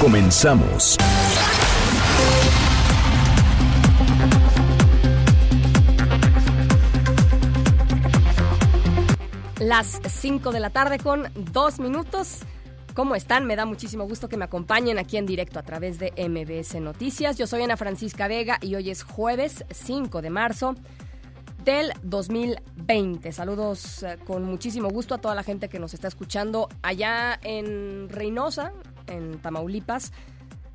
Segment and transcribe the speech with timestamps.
[0.00, 0.96] Comenzamos.
[9.58, 12.42] Las 5 de la tarde con dos minutos.
[12.94, 13.44] ¿Cómo están?
[13.46, 17.36] Me da muchísimo gusto que me acompañen aquí en directo a través de MBS Noticias.
[17.36, 20.76] Yo soy Ana Francisca Vega y hoy es jueves 5 de marzo
[21.64, 23.32] del 2020.
[23.32, 28.08] Saludos eh, con muchísimo gusto a toda la gente que nos está escuchando allá en
[28.08, 28.72] Reynosa,
[29.08, 30.12] en Tamaulipas,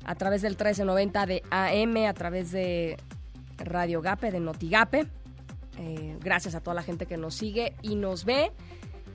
[0.04, 2.96] a través del 1390 de AM, a través de
[3.58, 5.06] Radio Gape, de Notigape.
[5.78, 8.52] Eh, gracias a toda la gente que nos sigue y nos ve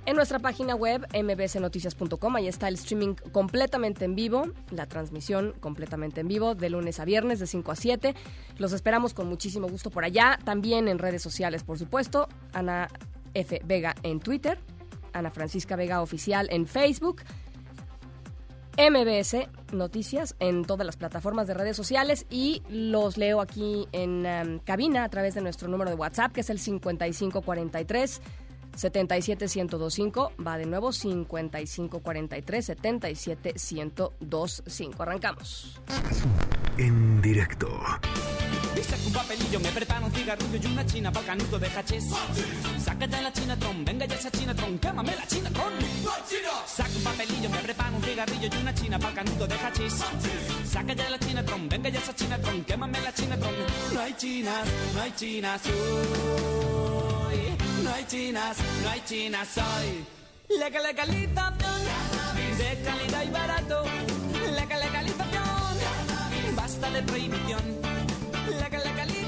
[0.05, 2.35] en nuestra página web mbsnoticias.com.
[2.35, 7.05] Ahí está el streaming completamente en vivo, la transmisión completamente en vivo de lunes a
[7.05, 8.15] viernes de 5 a 7.
[8.57, 10.39] Los esperamos con muchísimo gusto por allá.
[10.43, 12.27] También en redes sociales, por supuesto.
[12.53, 12.87] Ana
[13.33, 13.61] F.
[13.65, 14.57] Vega en Twitter.
[15.13, 17.21] Ana Francisca Vega Oficial en Facebook.
[18.79, 24.59] MBS Noticias en todas las plataformas de redes sociales y los leo aquí en um,
[24.59, 28.21] cabina a través de nuestro número de WhatsApp que es el 5543
[28.75, 30.33] 77125.
[30.45, 35.03] Va de nuevo 5543 77125.
[35.03, 35.79] Arrancamos.
[36.77, 37.79] En directo.
[38.75, 42.05] Y saco un papelillo, me preparo un cigarrillo y una china pa'l canuto de hachís.
[42.81, 45.73] Sácate la chinatron, venga ya esa chinatron, quémame la chinatron.
[46.65, 50.01] Saco un papelillo, me preparo un cigarrillo y una china pa'l canuto de hachís.
[50.65, 53.53] Sácate la chinatron, venga ya esa chinatron, quémame la chinatron.
[53.93, 57.18] No hay chinas, no hay chinas hoy.
[57.89, 60.05] No hay chinas, no hay chinas hoy.
[60.59, 61.57] Legal legalización
[62.59, 63.83] de calidad y barato.
[64.53, 67.81] Legal legalización, basta de prohibición.
[68.61, 69.18] Legal legalización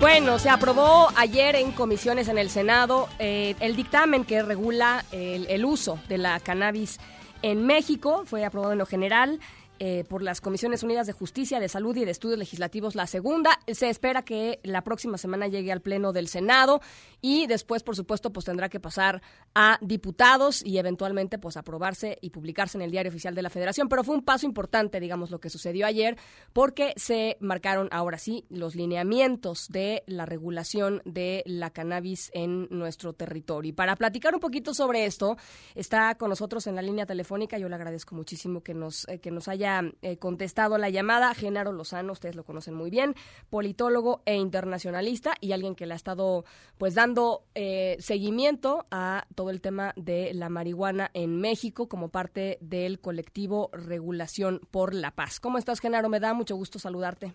[0.00, 5.46] Bueno, se aprobó ayer en comisiones en el Senado eh, el dictamen que regula el,
[5.48, 7.00] el uso de la cannabis
[7.42, 8.22] en México.
[8.24, 9.40] Fue aprobado en lo general.
[9.78, 13.58] Eh, por las Comisiones Unidas de Justicia, de Salud y de Estudios Legislativos, la segunda.
[13.66, 16.80] Se espera que la próxima semana llegue al Pleno del Senado
[17.20, 19.22] y después, por supuesto, pues tendrá que pasar
[19.54, 23.88] a diputados y eventualmente pues aprobarse y publicarse en el Diario Oficial de la Federación.
[23.88, 26.16] Pero fue un paso importante, digamos, lo que sucedió ayer,
[26.52, 33.12] porque se marcaron ahora sí los lineamientos de la regulación de la cannabis en nuestro
[33.12, 33.70] territorio.
[33.70, 35.36] Y para platicar un poquito sobre esto,
[35.74, 37.58] está con nosotros en la línea telefónica.
[37.58, 39.67] Yo le agradezco muchísimo que nos, eh, que nos haya
[40.02, 41.34] eh, contestado la llamada.
[41.34, 43.14] Genaro Lozano, ustedes lo conocen muy bien,
[43.50, 46.44] politólogo e internacionalista y alguien que le ha estado
[46.78, 52.58] pues dando eh, seguimiento a todo el tema de la marihuana en México como parte
[52.60, 55.40] del colectivo Regulación por la Paz.
[55.40, 56.08] ¿Cómo estás, Genaro?
[56.08, 57.34] Me da mucho gusto saludarte.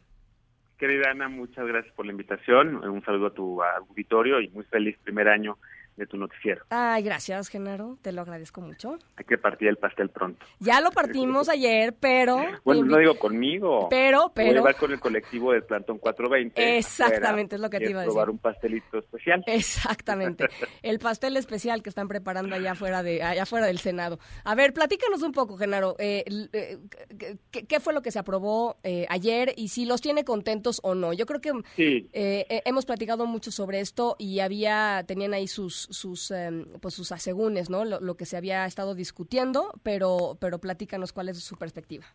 [0.77, 2.75] Querida Ana, muchas gracias por la invitación.
[2.75, 5.57] Un saludo a tu auditorio y muy feliz primer año
[5.96, 6.64] de tu noticiero.
[6.70, 7.98] Ay, gracias, Genaro.
[8.02, 8.98] Te lo agradezco mucho.
[9.16, 10.46] Hay que partir el pastel pronto.
[10.59, 12.38] Ya lo partimos ayer, pero...
[12.64, 13.88] Bueno, no digo conmigo.
[13.90, 14.48] Pero, pero...
[14.48, 16.78] Voy a llevar con el colectivo del Plantón 420.
[16.78, 18.14] Exactamente, es lo que te iba a decir.
[18.14, 19.44] probar un pastelito especial.
[19.48, 20.48] Exactamente.
[20.81, 24.20] El pastel especial que están preparando allá afuera, de, allá afuera del Senado.
[24.44, 25.96] A ver, platícanos un poco, Genaro.
[26.00, 26.24] Eh,
[26.54, 26.78] eh,
[27.52, 30.96] ¿qué, ¿qué, fue lo que se aprobó eh, ayer y si los tiene contentos o
[30.96, 31.14] no?
[31.14, 32.10] Yo creo que sí.
[32.14, 37.11] Eh, hemos platicado mucho sobre esto y había, tenían ahí sus sus eh, pues sus
[37.11, 37.85] asegúnes, ¿no?
[37.85, 42.06] Lo, lo, que se había estado discutiendo, pero pero platícanos cuál es su perspectiva.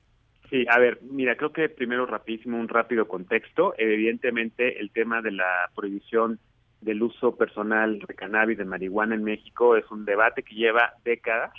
[0.50, 3.74] Sí, a ver, mira, creo que primero rapidísimo un rápido contexto.
[3.76, 6.38] Evidentemente el tema de la prohibición
[6.80, 11.52] del uso personal de cannabis, de marihuana en México es un debate que lleva décadas,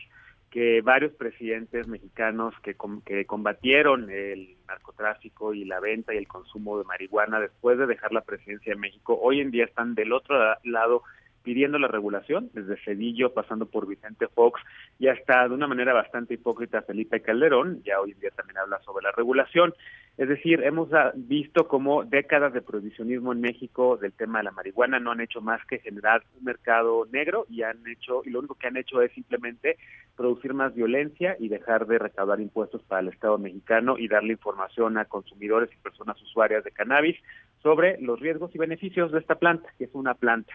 [0.50, 6.80] que varios presidentes mexicanos que, que combatieron el narcotráfico y la venta y el consumo
[6.80, 10.36] de marihuana después de dejar la presidencia de México, hoy en día están del otro
[10.64, 11.04] lado
[11.50, 14.62] pidiendo la regulación, desde Cedillo, pasando por Vicente Fox
[15.00, 18.80] y hasta de una manera bastante hipócrita Felipe Calderón, ya hoy en día también habla
[18.86, 19.74] sobre la regulación.
[20.20, 24.52] Es decir, hemos ah, visto como décadas de prohibicionismo en México del tema de la
[24.52, 28.38] marihuana no han hecho más que generar un mercado negro y han hecho y lo
[28.40, 29.78] único que han hecho es simplemente
[30.16, 35.00] producir más violencia y dejar de recaudar impuestos para el Estado mexicano y darle información
[35.00, 37.18] a consumidores y personas usuarias de cannabis
[37.64, 40.54] sobre los riesgos y beneficios de esta planta, que es una planta.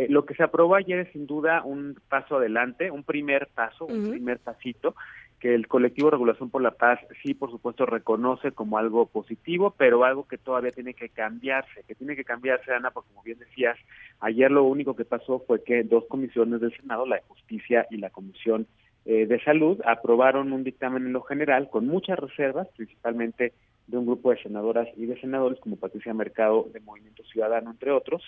[0.00, 3.84] Eh, lo que se aprobó ayer es sin duda un paso adelante, un primer paso,
[3.84, 4.94] un primer pasito
[5.38, 10.04] que el colectivo Regulación por la Paz sí, por supuesto, reconoce como algo positivo, pero
[10.04, 13.76] algo que todavía tiene que cambiarse, que tiene que cambiarse, Ana, porque como bien decías,
[14.20, 17.98] ayer lo único que pasó fue que dos comisiones del Senado, la de Justicia y
[17.98, 18.66] la Comisión
[19.04, 23.52] eh, de Salud, aprobaron un dictamen en lo general con muchas reservas, principalmente
[23.90, 27.90] de un grupo de senadoras y de senadores como Patricia Mercado de Movimiento Ciudadano, entre
[27.90, 28.22] otros,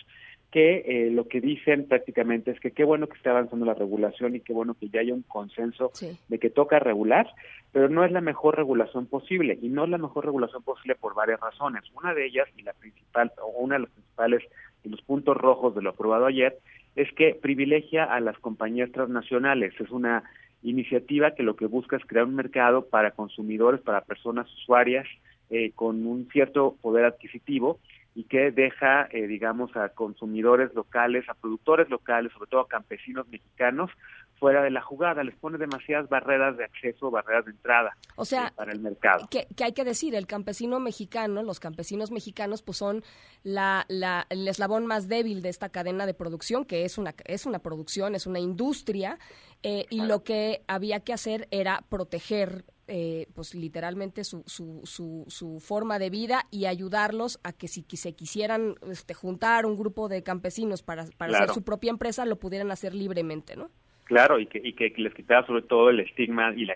[0.50, 4.34] que eh, lo que dicen prácticamente es que qué bueno que esté avanzando la regulación
[4.34, 5.92] y qué bueno que ya haya un consenso
[6.28, 7.26] de que toca regular,
[7.70, 11.14] pero no es la mejor regulación posible y no es la mejor regulación posible por
[11.14, 11.84] varias razones.
[11.94, 14.42] Una de ellas y la principal o una de las principales
[14.84, 16.58] y los puntos rojos de lo aprobado ayer
[16.96, 19.72] es que privilegia a las compañías transnacionales.
[19.80, 20.24] Es una
[20.62, 25.06] iniciativa que lo que busca es crear un mercado para consumidores, para personas usuarias
[25.54, 27.78] eh, con un cierto poder adquisitivo
[28.14, 33.28] y que deja, eh, digamos, a consumidores locales, a productores locales, sobre todo a campesinos
[33.28, 33.90] mexicanos,
[34.42, 38.48] fuera de la jugada, les pone demasiadas barreras de acceso, barreras de entrada o sea,
[38.48, 39.28] eh, para el mercado.
[39.30, 43.04] Que, hay que decir, el campesino mexicano, los campesinos mexicanos, pues son
[43.44, 47.46] la, la, el eslabón más débil de esta cadena de producción, que es una, es
[47.46, 49.18] una producción, es una industria,
[49.62, 54.82] eh, y lo que había que hacer era proteger eh, pues literalmente su, su,
[55.28, 60.08] su, forma de vida y ayudarlos a que si se quisieran este, juntar un grupo
[60.08, 63.70] de campesinos para, para hacer su propia empresa, lo pudieran hacer libremente, ¿no?
[64.04, 66.74] Claro, y que, y que les quitara sobre todo el estigma y la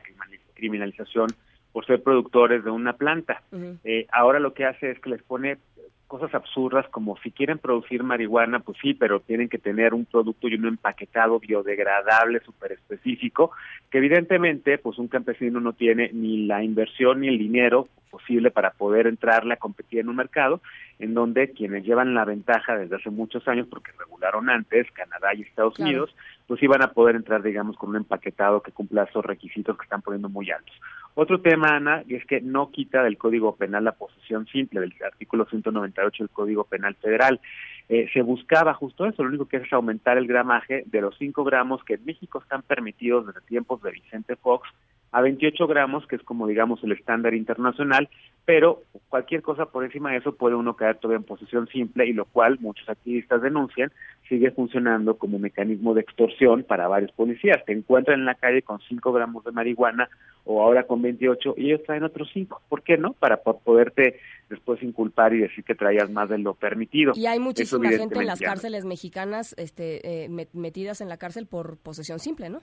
[0.54, 1.28] criminalización
[1.72, 3.42] por ser productores de una planta.
[3.84, 5.58] eh, ahora lo que hace es que les pone
[6.06, 10.48] cosas absurdas como si quieren producir marihuana, pues sí, pero tienen que tener un producto
[10.48, 13.50] y un empaquetado biodegradable súper específico,
[13.90, 18.70] que evidentemente pues un campesino no tiene ni la inversión ni el dinero posible para
[18.70, 20.60] poder entrarle a competir en un mercado
[20.98, 25.42] en donde quienes llevan la ventaja desde hace muchos años, porque regularon antes, Canadá y
[25.42, 26.14] Estados Unidos,
[26.46, 30.00] pues iban a poder entrar, digamos, con un empaquetado que cumpla esos requisitos que están
[30.00, 30.74] poniendo muy altos.
[31.18, 35.46] Otro tema, Ana, es que no quita del Código Penal la posesión simple, del artículo
[35.46, 37.40] 198 del Código Penal Federal.
[37.88, 41.42] Eh, se buscaba justo eso, lo único que es aumentar el gramaje de los 5
[41.44, 44.68] gramos que en México están permitidos desde tiempos de Vicente Fox
[45.12, 48.08] a 28 gramos, que es como digamos el estándar internacional,
[48.44, 52.12] pero cualquier cosa por encima de eso puede uno caer todavía en posesión simple y
[52.12, 53.90] lo cual muchos activistas denuncian
[54.28, 57.64] sigue funcionando como mecanismo de extorsión para varios policías.
[57.64, 60.08] Te encuentran en la calle con 5 gramos de marihuana
[60.44, 62.62] o ahora con 28 y ellos traen otros 5.
[62.68, 63.12] ¿Por qué no?
[63.14, 67.12] Para poderte después inculpar y decir que traías más de lo permitido.
[67.16, 71.78] Y hay muchísima gente en las cárceles mexicanas este, eh, metidas en la cárcel por
[71.78, 72.60] posesión simple, ¿no?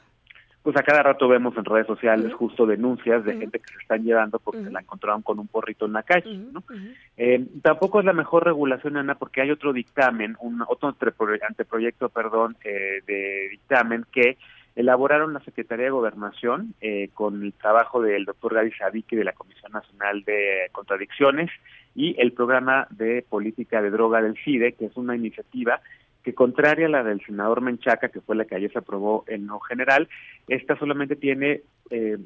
[0.63, 4.03] Pues a cada rato vemos en redes sociales justo denuncias de gente que se están
[4.03, 6.37] llevando porque se la encontraron con un porrito en la calle.
[6.37, 6.63] ¿no?
[7.17, 12.55] Eh, tampoco es la mejor regulación, Ana, porque hay otro dictamen, un otro anteproyecto, perdón,
[12.63, 14.37] eh, de dictamen que
[14.75, 19.33] elaboraron la Secretaría de Gobernación eh, con el trabajo del doctor Gary Savique de la
[19.33, 21.51] Comisión Nacional de Contradicciones
[21.93, 25.81] y el programa de política de droga del CIDE, que es una iniciativa
[26.23, 29.47] que contraria a la del senador Menchaca, que fue la que ayer se aprobó en
[29.47, 30.07] lo general,
[30.47, 32.17] esta solamente tiene eh,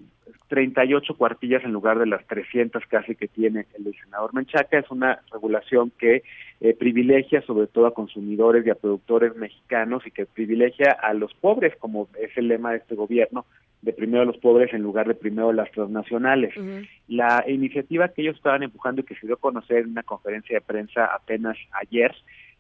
[0.50, 4.78] 38 cuartillas en lugar de las 300 casi que tiene el del senador Menchaca.
[4.78, 6.24] Es una regulación que
[6.60, 11.34] eh, privilegia sobre todo a consumidores y a productores mexicanos y que privilegia a los
[11.34, 13.46] pobres, como es el lema de este gobierno,
[13.82, 16.54] de primero a los pobres en lugar de primero a las transnacionales.
[17.08, 20.56] La iniciativa que ellos estaban empujando y que se dio a conocer en una conferencia
[20.56, 22.14] de prensa apenas ayer,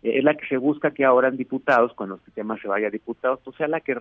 [0.03, 2.91] es la que se busca que ahora en diputados, cuando este tema se vaya a
[2.91, 3.95] diputados, pues sea la que,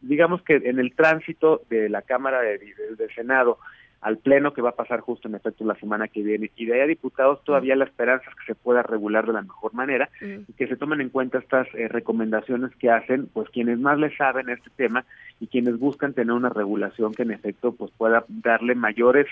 [0.00, 2.58] digamos que en el tránsito de la Cámara de,
[2.96, 3.58] del Senado
[4.02, 6.74] al Pleno, que va a pasar justo en efecto la semana que viene, y de
[6.74, 10.10] ahí a diputados todavía la esperanza es que se pueda regular de la mejor manera
[10.20, 14.14] y que se tomen en cuenta estas eh, recomendaciones que hacen pues quienes más le
[14.16, 15.04] saben este tema
[15.38, 19.28] y quienes buscan tener una regulación que en efecto pues pueda darle mayores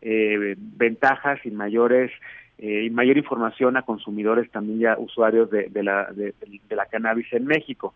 [0.00, 2.10] eh, ventajas y mayores
[2.58, 6.34] eh, y mayor información a consumidores también ya usuarios de, la, de,
[6.70, 7.94] la cannabis en México.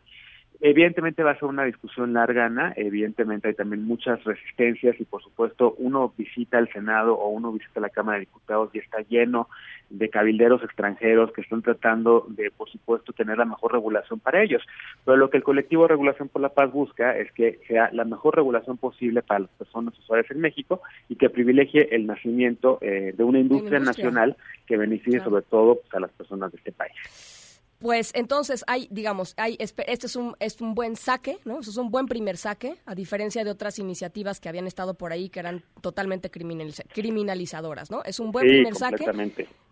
[0.61, 2.73] Evidentemente va a ser una discusión larga, Ana.
[2.75, 7.79] Evidentemente hay también muchas resistencias y, por supuesto, uno visita el Senado o uno visita
[7.79, 9.49] la Cámara de Diputados y está lleno
[9.89, 14.63] de cabilderos extranjeros que están tratando de, por supuesto, tener la mejor regulación para ellos.
[15.05, 18.05] Pero lo que el colectivo de Regulación por la Paz busca es que sea la
[18.05, 23.15] mejor regulación posible para las personas usuarias en México y que privilegie el nacimiento eh,
[23.17, 24.37] de una industria, nacional
[24.67, 27.38] que beneficie sobre todo pues, a las personas de este país.
[27.79, 31.61] Pues entonces hay, digamos, hay este es un es un buen saque, ¿no?
[31.61, 35.29] Es un buen primer saque, a diferencia de otras iniciativas que habían estado por ahí
[35.29, 38.03] que eran totalmente criminalizadoras, ¿no?
[38.05, 39.05] Es un buen primer saque,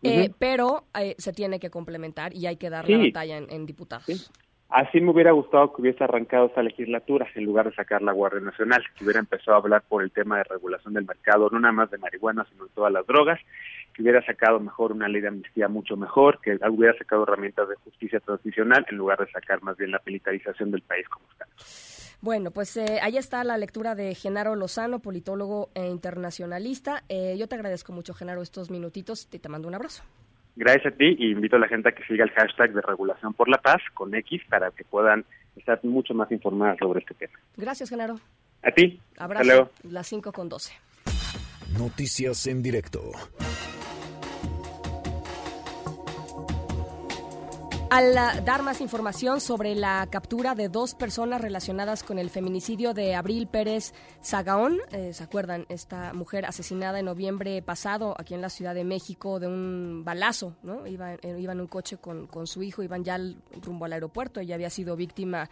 [0.03, 4.31] eh, pero eh, se tiene que complementar y hay que dar la batalla en, diputados.
[4.69, 8.41] Así me hubiera gustado que hubiese arrancado esta legislatura en lugar de sacar la Guardia
[8.41, 11.73] Nacional, que hubiera empezado a hablar por el tema de regulación del mercado, no nada
[11.73, 13.41] más de marihuana, sino de todas las drogas,
[13.97, 17.77] que hubiera sacado mejor una ley de amnistía mucho mejor, que hubiera sacado herramientas de
[17.77, 21.47] justicia transicional en lugar de sacar más bien la militarización del país como está.
[22.21, 27.05] Bueno, pues eh, ahí está la lectura de Genaro Lozano, politólogo e internacionalista.
[27.09, 30.03] Eh, yo te agradezco mucho, Genaro, estos minutitos y te mando un abrazo.
[30.57, 33.33] Gracias a ti y invito a la gente a que siga el hashtag de regulación
[33.33, 35.25] por la paz con X para que puedan
[35.57, 37.39] estar mucho más informadas sobre este tema.
[37.57, 38.17] Gracias, Genaro.
[38.63, 39.01] A ti.
[39.17, 39.71] Abrazo.
[39.85, 40.86] Las 5 con 12.
[41.73, 43.11] Noticias en directo.
[47.91, 53.15] Al dar más información sobre la captura de dos personas relacionadas con el feminicidio de
[53.15, 53.95] Abril Pérez
[54.25, 55.67] Zagaón, eh, ¿se acuerdan?
[55.69, 60.57] Esta mujer asesinada en noviembre pasado aquí en la Ciudad de México de un balazo,
[60.63, 60.87] ¿no?
[60.87, 63.19] Iba, eh, en un coche con, su hijo, iban ya
[63.63, 65.49] rumbo al aeropuerto, ella había sido víctima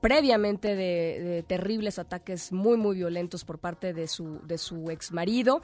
[0.00, 5.62] previamente de, terribles ataques muy, muy violentos por parte de su, de su ex marido.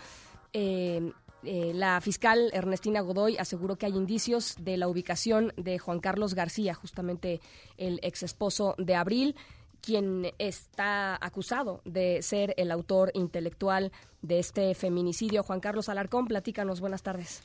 [0.52, 1.12] Eh,
[1.44, 6.34] eh, la fiscal Ernestina Godoy aseguró que hay indicios de la ubicación de Juan Carlos
[6.34, 7.40] García, justamente
[7.76, 9.36] el ex esposo de Abril,
[9.80, 15.44] quien está acusado de ser el autor intelectual de este feminicidio.
[15.44, 17.44] Juan Carlos Alarcón, platícanos, buenas tardes.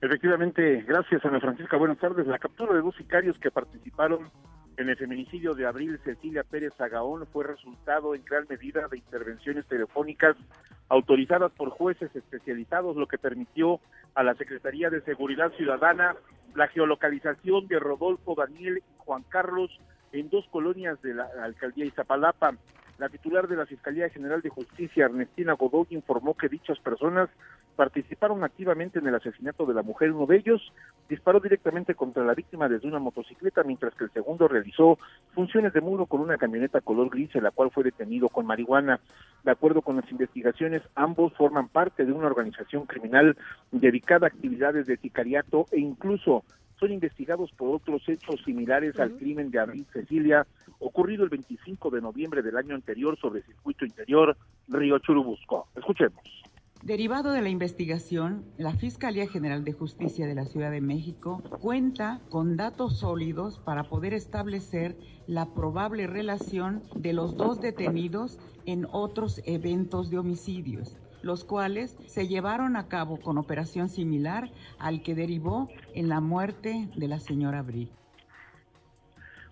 [0.00, 2.26] Efectivamente, gracias Ana Francisca, buenas tardes.
[2.26, 4.30] La captura de dos sicarios que participaron
[4.76, 9.66] en el feminicidio de Abril Cecilia Pérez Agaón fue resultado en gran medida de intervenciones
[9.66, 10.36] telefónicas
[10.88, 13.80] autorizadas por jueces especializados, lo que permitió
[14.14, 16.14] a la Secretaría de Seguridad Ciudadana
[16.54, 19.70] la geolocalización de Rodolfo Daniel y Juan Carlos
[20.12, 22.54] en dos colonias de la alcaldía Izapalapa.
[22.98, 27.28] La titular de la Fiscalía General de Justicia, Ernestina Godoy, informó que dichas personas
[27.76, 30.12] participaron activamente en el asesinato de la mujer.
[30.12, 30.72] Uno de ellos
[31.06, 34.98] disparó directamente contra la víctima desde una motocicleta, mientras que el segundo realizó
[35.34, 38.98] funciones de muro con una camioneta color gris, en la cual fue detenido con marihuana.
[39.44, 43.36] De acuerdo con las investigaciones, ambos forman parte de una organización criminal
[43.72, 46.44] dedicada a actividades de sicariato e incluso
[46.78, 50.46] son investigados por otros hechos similares al crimen de Abril Cecilia,
[50.78, 54.36] ocurrido el 25 de noviembre del año anterior sobre el circuito interior
[54.68, 55.68] Río Churubusco.
[55.74, 56.22] Escuchemos.
[56.82, 62.20] Derivado de la investigación, la Fiscalía General de Justicia de la Ciudad de México cuenta
[62.28, 69.42] con datos sólidos para poder establecer la probable relación de los dos detenidos en otros
[69.46, 75.68] eventos de homicidios los cuales se llevaron a cabo con operación similar al que derivó
[75.94, 77.90] en la muerte de la señora Abril.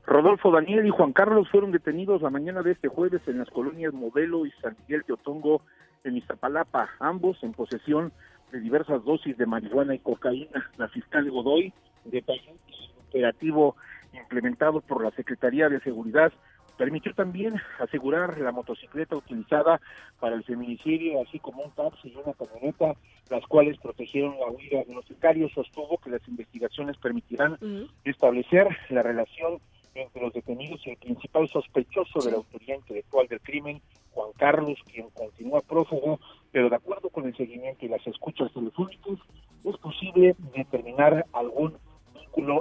[0.06, 3.92] Rodolfo Daniel y Juan Carlos fueron detenidos la mañana de este jueves en las colonias
[3.92, 5.62] Modelo y San Miguel de Otongo,
[6.04, 8.12] en Iztapalapa, ambos en posesión
[8.52, 10.70] de diversas dosis de marihuana y cocaína.
[10.76, 11.72] La fiscal Godoy
[12.04, 13.76] detalló el operativo
[14.12, 16.32] implementado por la Secretaría de Seguridad
[16.76, 19.80] Permitió también asegurar la motocicleta utilizada
[20.18, 22.94] para el feminicidio, así como un taxi y una camioneta,
[23.30, 25.52] las cuales protegieron la huida de los sicarios.
[25.52, 27.58] Sostuvo que las investigaciones permitirán
[28.04, 29.60] establecer la relación
[29.94, 34.78] entre los detenidos y el principal sospechoso de la autoría intelectual del crimen, Juan Carlos,
[34.92, 36.18] quien continúa prófugo,
[36.50, 39.18] pero de acuerdo con el seguimiento y las escuchas telefónicas,
[39.64, 41.76] es posible determinar algún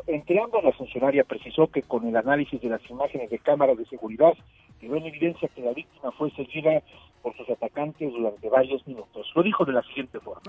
[0.08, 3.86] entre ambos, la funcionaria precisó que con el análisis de las imágenes de cámaras de
[3.86, 4.34] seguridad
[4.80, 6.82] quedó en evidencia que la víctima fue seguida
[7.22, 9.32] por sus atacantes durante varios minutos.
[9.36, 10.42] Lo dijo de la siguiente forma.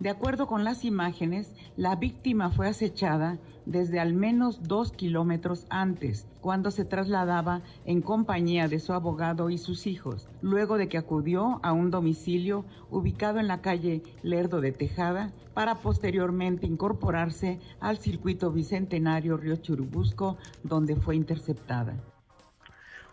[0.00, 6.26] De acuerdo con las imágenes, la víctima fue acechada desde al menos dos kilómetros antes,
[6.40, 11.60] cuando se trasladaba en compañía de su abogado y sus hijos, luego de que acudió
[11.62, 18.50] a un domicilio ubicado en la calle Lerdo de Tejada, para posteriormente incorporarse al circuito
[18.50, 22.02] bicentenario Río Churubusco, donde fue interceptada.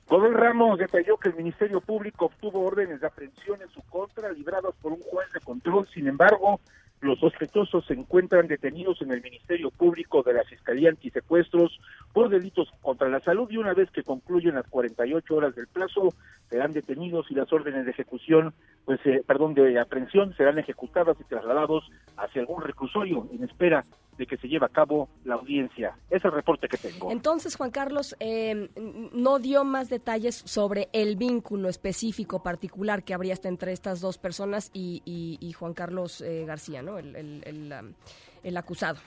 [0.09, 4.73] Godoy Ramos detalló que el Ministerio Público obtuvo órdenes de aprehensión en su contra, libradas
[4.81, 5.85] por un juez de control.
[5.93, 6.61] Sin embargo,
[7.01, 11.77] los sospechosos se encuentran detenidos en el Ministerio Público de la Fiscalía Antisecuestros
[12.13, 16.13] por delitos contra la salud y una vez que concluyen las 48 horas del plazo
[16.49, 18.53] serán detenidos y las órdenes de ejecución,
[18.85, 21.83] pues, eh, perdón, de aprehensión serán ejecutadas y trasladados
[22.17, 23.83] hacia algún reclusorio en espera
[24.17, 25.95] de que se lleve a cabo la audiencia.
[26.09, 27.11] Es el reporte que tengo.
[27.11, 28.69] Entonces, Juan Carlos, eh,
[29.13, 34.71] no dio más detalles sobre el vínculo específico particular que habría entre estas dos personas
[34.73, 36.97] y, y, Juan Carlos eh, García, ¿no?
[36.97, 37.15] El,
[38.43, 38.97] el, acusado.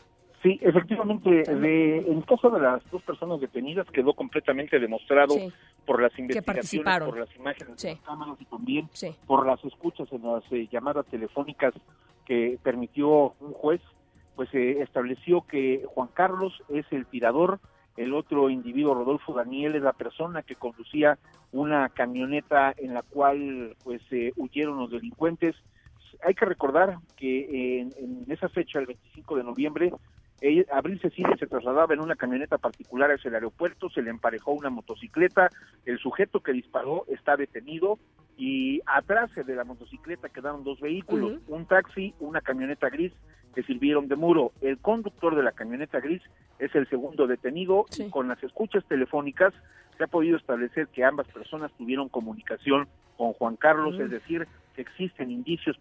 [0.42, 5.34] Sí, efectivamente, de, en el caso de las dos personas detenidas quedó completamente demostrado
[5.84, 8.88] por las investigaciones, por las imágenes de las cámaras y también
[9.26, 11.74] por las escuchas en las eh, llamadas telefónicas
[12.24, 13.82] que permitió un juez
[14.34, 17.60] pues se estableció que Juan Carlos es el tirador,
[17.98, 21.18] el otro individuo, Rodolfo Daniel, es la persona que conducía
[21.52, 24.00] una camioneta en la cual pues
[24.36, 25.54] huyeron los delincuentes.
[26.24, 29.92] Hay que recordar que en, en esa fecha, el 25 de noviembre,
[30.72, 34.70] Abril Cecilia se trasladaba en una camioneta particular hacia el aeropuerto, se le emparejó una
[34.70, 35.50] motocicleta,
[35.84, 37.98] el sujeto que disparó está detenido
[38.36, 43.12] y atrás de la motocicleta quedaron dos vehículos, un taxi, una camioneta gris
[43.54, 44.52] que sirvieron de muro.
[44.62, 46.22] El conductor de la camioneta gris
[46.58, 49.52] es el segundo detenido y con las escuchas telefónicas
[49.98, 54.82] se ha podido establecer que ambas personas tuvieron comunicación con Juan Carlos, es decir, que
[54.82, 55.76] existen indicios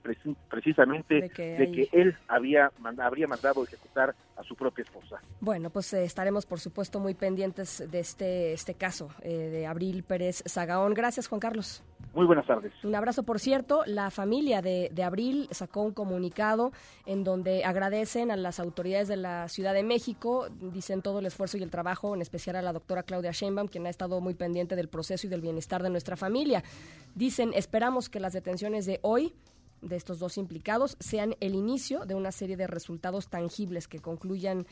[0.49, 5.21] precisamente de que, él había habría mandado ejecutar a su propia esposa.
[5.41, 10.03] Bueno, pues eh, estaremos por supuesto muy pendientes de este este caso eh, de Abril
[10.03, 10.93] Pérez Zagaón.
[10.93, 11.83] Gracias, Juan Carlos.
[12.13, 12.73] Muy buenas tardes.
[12.83, 13.83] Un abrazo, por cierto.
[13.85, 16.71] La familia de, de, Abril sacó un comunicado
[17.05, 21.57] en donde agradecen a las autoridades de la Ciudad de México, dicen todo el esfuerzo
[21.57, 24.75] y el trabajo, en especial a la doctora Claudia Sheinbaum, quien ha estado muy pendiente
[24.75, 26.63] del proceso y del bienestar de nuestra familia.
[27.15, 29.33] Dicen, esperamos que las detenciones de hoy
[29.81, 34.65] de estos dos implicados sean el inicio de una serie de resultados tangibles que concluyan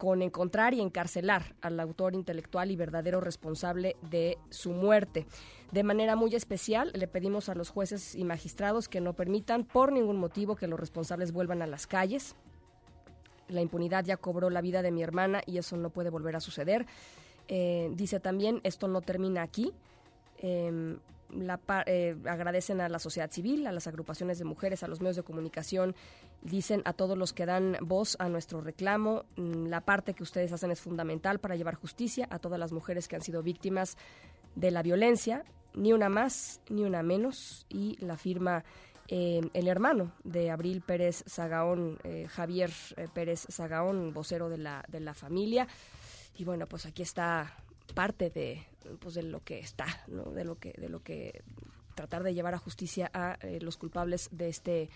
[0.00, 5.26] con encontrar y encarcelar al autor intelectual y verdadero responsable de su muerte.
[5.72, 9.92] De manera muy especial, le pedimos a los jueces y magistrados que no permitan por
[9.92, 12.34] ningún motivo que los responsables vuelvan a las calles.
[13.48, 16.40] La impunidad ya cobró la vida de mi hermana y eso no puede volver a
[16.40, 16.86] suceder.
[17.48, 19.74] Eh, dice también, esto no termina aquí.
[20.38, 20.98] Em,
[21.32, 25.16] la, eh, agradecen a la sociedad civil, a las agrupaciones de mujeres, a los medios
[25.16, 25.94] de comunicación,
[26.42, 30.52] dicen a todos los que dan voz a nuestro reclamo, mm, la parte que ustedes
[30.52, 33.96] hacen es fundamental para llevar justicia a todas las mujeres que han sido víctimas
[34.54, 35.44] de la violencia,
[35.74, 38.64] ni una más ni una menos, y la firma
[39.08, 42.70] eh, el hermano de Abril Pérez Zagaón, eh, Javier
[43.12, 45.66] Pérez Zagaón, vocero de la familia.
[46.36, 47.52] Y bueno, pues aquí está
[47.94, 48.64] parte de,
[48.98, 50.24] pues de lo que está, ¿no?
[50.24, 51.42] de lo que, de lo que
[51.94, 54.90] tratar de llevar a justicia a eh, los culpables de este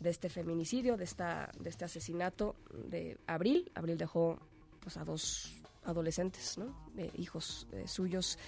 [0.00, 3.70] de este feminicidio, de esta, de este asesinato de Abril.
[3.74, 4.38] Abril dejó
[4.80, 5.52] pues a dos
[5.84, 6.74] adolescentes, ¿no?
[7.16, 8.38] hijos eh, suyos.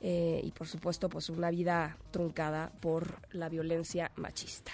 [0.00, 4.72] Eh, y por supuesto pues una vida truncada por la violencia machista.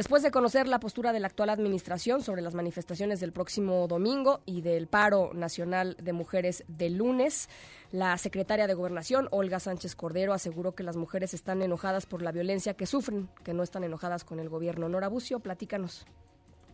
[0.00, 4.40] Después de conocer la postura de la actual administración sobre las manifestaciones del próximo domingo
[4.46, 7.50] y del paro nacional de mujeres del lunes,
[7.92, 12.32] la secretaria de Gobernación, Olga Sánchez Cordero, aseguró que las mujeres están enojadas por la
[12.32, 14.88] violencia que sufren, que no están enojadas con el gobierno.
[14.88, 16.06] Nora Bucio, platícanos.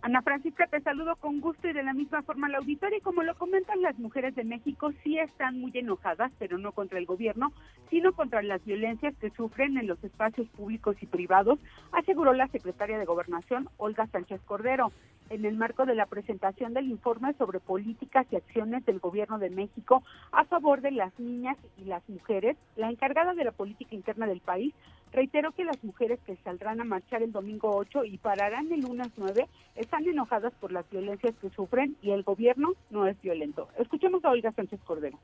[0.07, 2.99] Ana Francisca, te saludo con gusto y de la misma forma al auditorio.
[2.99, 7.01] Y como lo comentan las mujeres de México, sí están muy enojadas, pero no contra
[7.01, 7.53] el gobierno,
[7.91, 11.59] sino contra las violencias que sufren en los espacios públicos y privados,
[11.91, 14.93] aseguró la secretaria de Gobernación, Olga Sánchez Cordero,
[15.29, 19.51] en el marco de la presentación del informe sobre políticas y acciones del gobierno de
[19.51, 22.57] México a favor de las niñas y las mujeres.
[22.77, 24.73] La encargada de la política interna del país
[25.13, 29.09] reiteró que las mujeres que saldrán a marchar el domingo 8 y pararán el lunes
[29.17, 33.69] 9 están enojadas por las violencias que sufren y el gobierno no es violento.
[33.79, 35.19] Escuchemos a Olga Sánchez Cordero.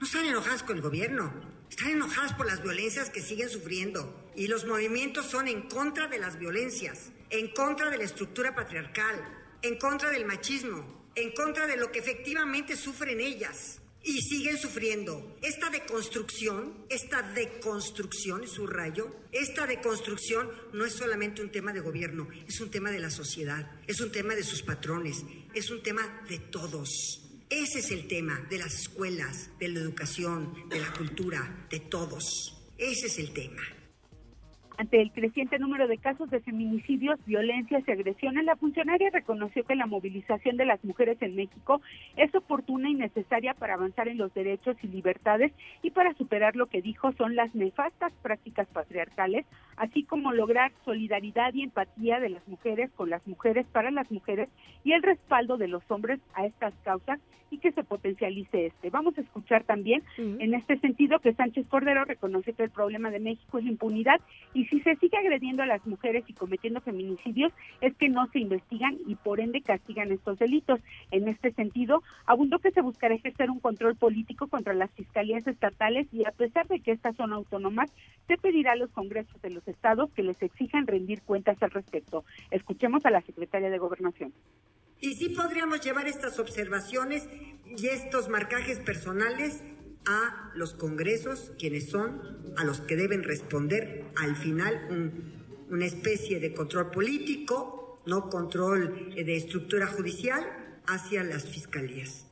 [0.00, 1.32] No están enojadas con el gobierno,
[1.70, 4.30] están enojadas por las violencias que siguen sufriendo.
[4.34, 9.16] Y los movimientos son en contra de las violencias, en contra de la estructura patriarcal,
[9.62, 15.36] en contra del machismo, en contra de lo que efectivamente sufren ellas y siguen sufriendo.
[15.42, 22.60] Esta deconstrucción, esta deconstrucción, subrayo, esta deconstrucción no es solamente un tema de gobierno, es
[22.60, 26.38] un tema de la sociedad, es un tema de sus patrones, es un tema de
[26.38, 27.20] todos.
[27.48, 32.56] Ese es el tema de las escuelas, de la educación, de la cultura, de todos.
[32.78, 33.62] Ese es el tema.
[34.78, 39.74] Ante el creciente número de casos de feminicidios, violencias y agresiones, la funcionaria reconoció que
[39.74, 41.80] la movilización de las mujeres en México
[42.16, 46.66] es oportuna y necesaria para avanzar en los derechos y libertades y para superar lo
[46.66, 52.46] que dijo son las nefastas prácticas patriarcales así como lograr solidaridad y empatía de las
[52.46, 54.48] mujeres con las mujeres para las mujeres
[54.84, 58.88] y el respaldo de los hombres a estas causas y que se potencialice este.
[58.88, 63.20] Vamos a escuchar también en este sentido que Sánchez Cordero reconoce que el problema de
[63.20, 64.20] México es la impunidad
[64.54, 68.40] y si se sigue agrediendo a las mujeres y cometiendo feminicidios es que no se
[68.40, 70.80] investigan y por ende castigan estos delitos.
[71.10, 76.06] En este sentido, abundó que se buscará ejercer un control político contra las fiscalías estatales
[76.12, 77.90] y a pesar de que estas son autónomas,
[78.26, 82.24] se pedirá a los congresos de los estados que les exijan rendir cuentas al respecto.
[82.50, 84.32] Escuchemos a la secretaria de Gobernación.
[85.00, 87.28] Y sí podríamos llevar estas observaciones
[87.66, 89.64] y estos marcajes personales
[90.06, 92.20] a los congresos, quienes son
[92.56, 95.12] a los que deben responder al final
[95.70, 100.44] una especie de control político, no control de estructura judicial,
[100.86, 102.28] hacia las fiscalías.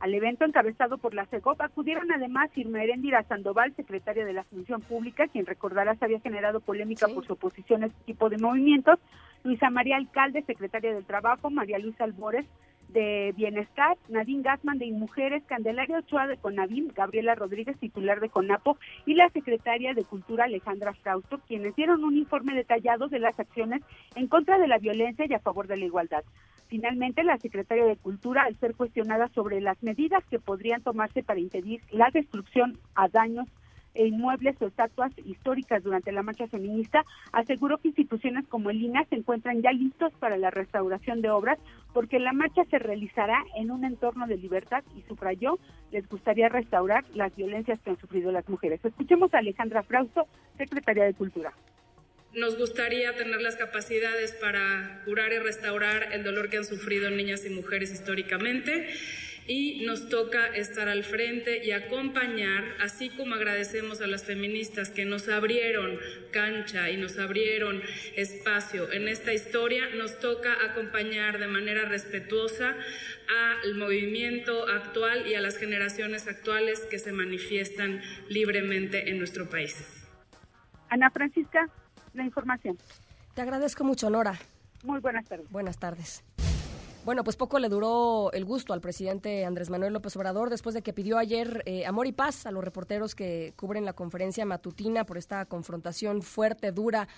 [0.00, 4.80] Al evento encabezado por la CEGOP acudieron además Irma Erendira Sandoval, secretaria de la Función
[4.80, 9.00] Pública, quien recordarás había generado polémica por su oposición a este tipo de movimientos,
[9.42, 12.46] Luisa María Alcalde, secretaria del Trabajo, María Luisa Albores,
[12.88, 18.78] de Bienestar, Nadine Gassman de Inmujeres, Candelaria Ochoa de Conavim, Gabriela Rodríguez, titular de CONAPO,
[19.06, 23.82] y la secretaria de Cultura Alejandra Frausto, quienes dieron un informe detallado de las acciones
[24.14, 26.24] en contra de la violencia y a favor de la igualdad.
[26.68, 31.40] Finalmente, la secretaria de Cultura, al ser cuestionada sobre las medidas que podrían tomarse para
[31.40, 33.48] impedir la destrucción a daños
[33.98, 39.04] e inmuebles o estatuas históricas durante la marcha feminista, aseguró que instituciones como el INA
[39.10, 41.58] se encuentran ya listos para la restauración de obras
[41.92, 45.58] porque la marcha se realizará en un entorno de libertad y subrayó
[45.90, 48.84] les gustaría restaurar las violencias que han sufrido las mujeres.
[48.84, 51.52] Escuchemos a Alejandra Frausto, secretaria de Cultura.
[52.34, 57.44] Nos gustaría tener las capacidades para curar y restaurar el dolor que han sufrido niñas
[57.44, 58.88] y mujeres históricamente
[59.48, 65.06] y nos toca estar al frente y acompañar, así como agradecemos a las feministas que
[65.06, 65.98] nos abrieron
[66.30, 67.82] cancha y nos abrieron
[68.14, 72.76] espacio en esta historia, nos toca acompañar de manera respetuosa
[73.62, 79.76] al movimiento actual y a las generaciones actuales que se manifiestan libremente en nuestro país.
[80.90, 81.68] Ana Francisca,
[82.12, 82.78] la información.
[83.34, 84.38] Te agradezco mucho, Nora.
[84.84, 85.50] Muy buenas tardes.
[85.50, 86.22] Buenas tardes.
[87.08, 90.82] Bueno, pues poco le duró el gusto al presidente Andrés Manuel López Obrador después de
[90.82, 95.06] que pidió ayer eh, amor y paz a los reporteros que cubren la conferencia matutina
[95.06, 97.08] por esta confrontación fuerte, dura,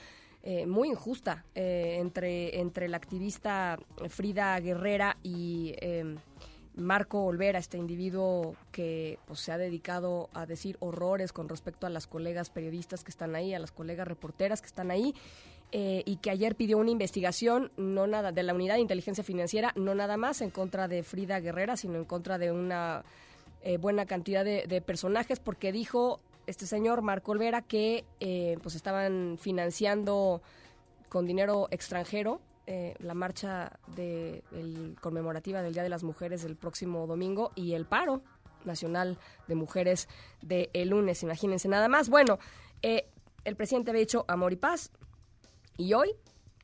[0.45, 5.75] eh, muy injusta eh, entre, entre la activista Frida Guerrera y
[6.77, 11.91] Marco Olvera, este individuo que pues, se ha dedicado a decir horrores con respecto a
[11.91, 15.15] las colegas periodistas que están ahí, a las colegas reporteras que están ahí.
[15.73, 19.73] Eh, y que ayer pidió una investigación no nada de la unidad de inteligencia financiera,
[19.77, 23.05] no nada más en contra de Frida Guerrera, sino en contra de una
[23.63, 29.39] eh, buena cantidad de, personajes, porque dijo este señor Marco Olvera que eh, pues estaban
[29.41, 30.43] financiando
[31.09, 32.41] con dinero extranjero
[33.01, 34.45] la marcha de
[35.01, 38.23] conmemorativa del Día de las Mujeres del próximo domingo y el paro
[38.65, 40.09] nacional de mujeres
[40.41, 42.09] del el lunes, imagínense nada más.
[42.09, 42.39] Bueno,
[42.81, 44.93] el presidente había dicho amor y paz,
[45.81, 46.15] y hoy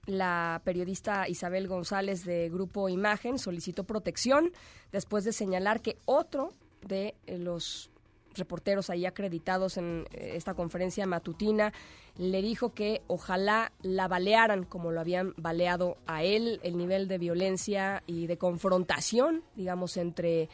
[0.04, 4.52] la periodista Isabel González de Grupo Imagen solicitó protección
[4.92, 6.52] después de señalar que otro
[6.82, 7.90] de los
[8.34, 11.72] reporteros ahí acreditados en eh, esta conferencia matutina
[12.18, 17.16] le dijo que ojalá la balearan como lo habían baleado a él, el nivel de
[17.16, 20.50] violencia y de confrontación, digamos, entre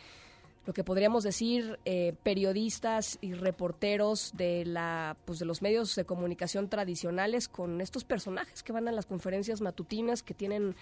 [0.64, 6.04] lo que podríamos decir eh, periodistas y reporteros de la pues de los medios de
[6.04, 10.76] comunicación tradicionales con estos personajes que van a las conferencias matutinas que tienen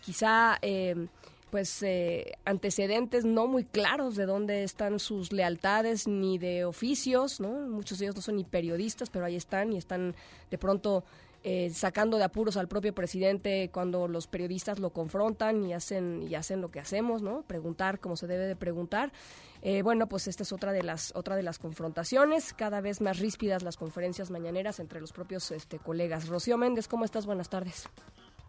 [0.00, 1.08] quizá eh,
[1.50, 7.48] pues eh, antecedentes no muy claros de dónde están sus lealtades ni de oficios no
[7.48, 10.14] muchos de ellos no son ni periodistas pero ahí están y están
[10.50, 11.04] de pronto
[11.46, 16.34] eh, sacando de apuros al propio presidente cuando los periodistas lo confrontan y hacen y
[16.36, 17.42] hacen lo que hacemos, ¿no?
[17.42, 19.12] Preguntar como se debe de preguntar.
[19.60, 23.18] Eh, bueno, pues esta es otra de las otra de las confrontaciones, cada vez más
[23.18, 26.28] ríspidas las conferencias mañaneras entre los propios este, colegas.
[26.28, 27.26] Rocío Méndez, ¿cómo estás?
[27.26, 27.90] Buenas tardes.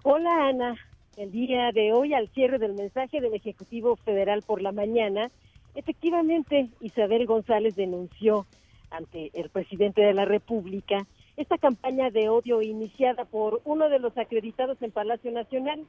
[0.03, 0.77] Hola Ana,
[1.17, 5.31] el día de hoy al cierre del mensaje del Ejecutivo Federal por la mañana,
[5.73, 8.45] efectivamente Isabel González denunció
[8.89, 11.05] ante el presidente de la República
[11.37, 15.85] esta campaña de odio iniciada por uno de los acreditados en Palacio Nacional,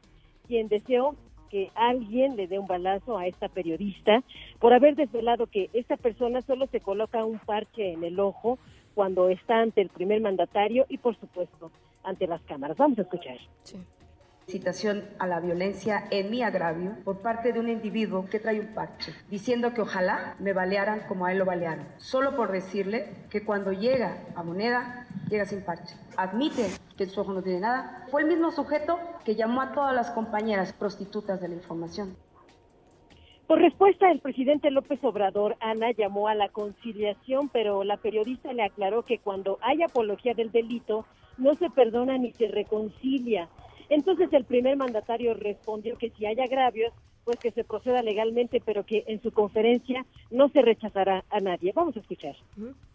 [0.46, 1.14] quien deseó
[1.50, 4.22] que alguien le dé un balazo a esta periodista
[4.58, 8.58] por haber desvelado que esta persona solo se coloca un parche en el ojo
[8.94, 11.70] cuando está ante el primer mandatario y por supuesto
[12.02, 12.76] ante las cámaras.
[12.76, 13.36] Vamos a escuchar.
[14.48, 18.74] Citación a la violencia en mi agravio por parte de un individuo que trae un
[18.74, 23.44] parche, diciendo que ojalá me balearan como a él lo balearon, solo por decirle que
[23.44, 25.96] cuando llega a moneda, llega sin parche.
[26.16, 28.06] Admite que su ojo no tiene nada.
[28.08, 32.16] Fue el mismo sujeto que llamó a todas las compañeras prostitutas de la información.
[33.48, 38.62] Por respuesta, el presidente López Obrador, Ana, llamó a la conciliación, pero la periodista le
[38.62, 41.04] aclaró que cuando hay apología del delito,
[41.36, 43.48] no se perdona ni se reconcilia.
[43.88, 46.92] Entonces el primer mandatario respondió que si hay agravios,
[47.26, 51.72] pues que se proceda legalmente, pero que en su conferencia no se rechazará a nadie.
[51.74, 52.36] Vamos a escuchar.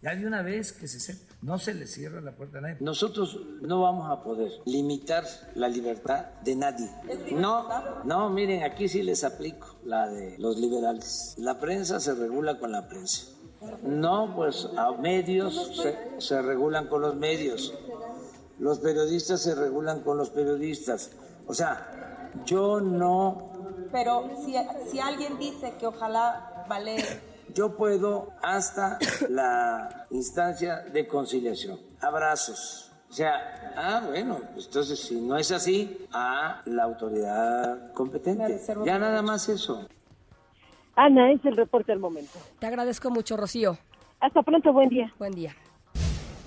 [0.01, 2.77] Ya de una vez que se sepa, no se le cierra la puerta a nadie.
[2.79, 5.25] Nosotros no vamos a poder limitar
[5.55, 6.89] la libertad de nadie.
[7.33, 7.67] No,
[8.05, 11.35] no, miren, aquí sí les aplico la de los liberales.
[11.37, 13.37] La prensa se regula con la prensa.
[13.83, 17.77] No, pues a medios se, se regulan con los medios
[18.61, 21.11] los periodistas se regulan con los periodistas.
[21.47, 23.49] O sea, yo no...
[23.91, 24.55] Pero si,
[24.89, 26.97] si alguien dice que ojalá vale...
[27.55, 31.79] Yo puedo hasta la instancia de conciliación.
[31.99, 32.91] Abrazos.
[33.09, 38.61] O sea, ah, bueno, entonces si no es así, a la autoridad competente.
[38.85, 39.87] Ya nada más eso.
[40.95, 42.37] Ana, es el reporte del momento.
[42.59, 43.77] Te agradezco mucho, Rocío.
[44.19, 45.11] Hasta pronto, buen día.
[45.17, 45.55] Buen día.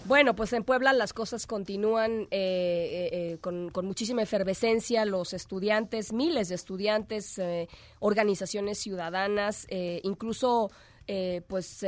[0.06, 5.06] Bueno, pues en Puebla las cosas continúan eh, eh, eh, con, muchísima efervescencia.
[5.06, 7.40] Los estudiantes, miles de estudiantes,
[8.00, 9.66] organizaciones ciudadanas,
[10.02, 10.70] incluso
[11.48, 11.84] pues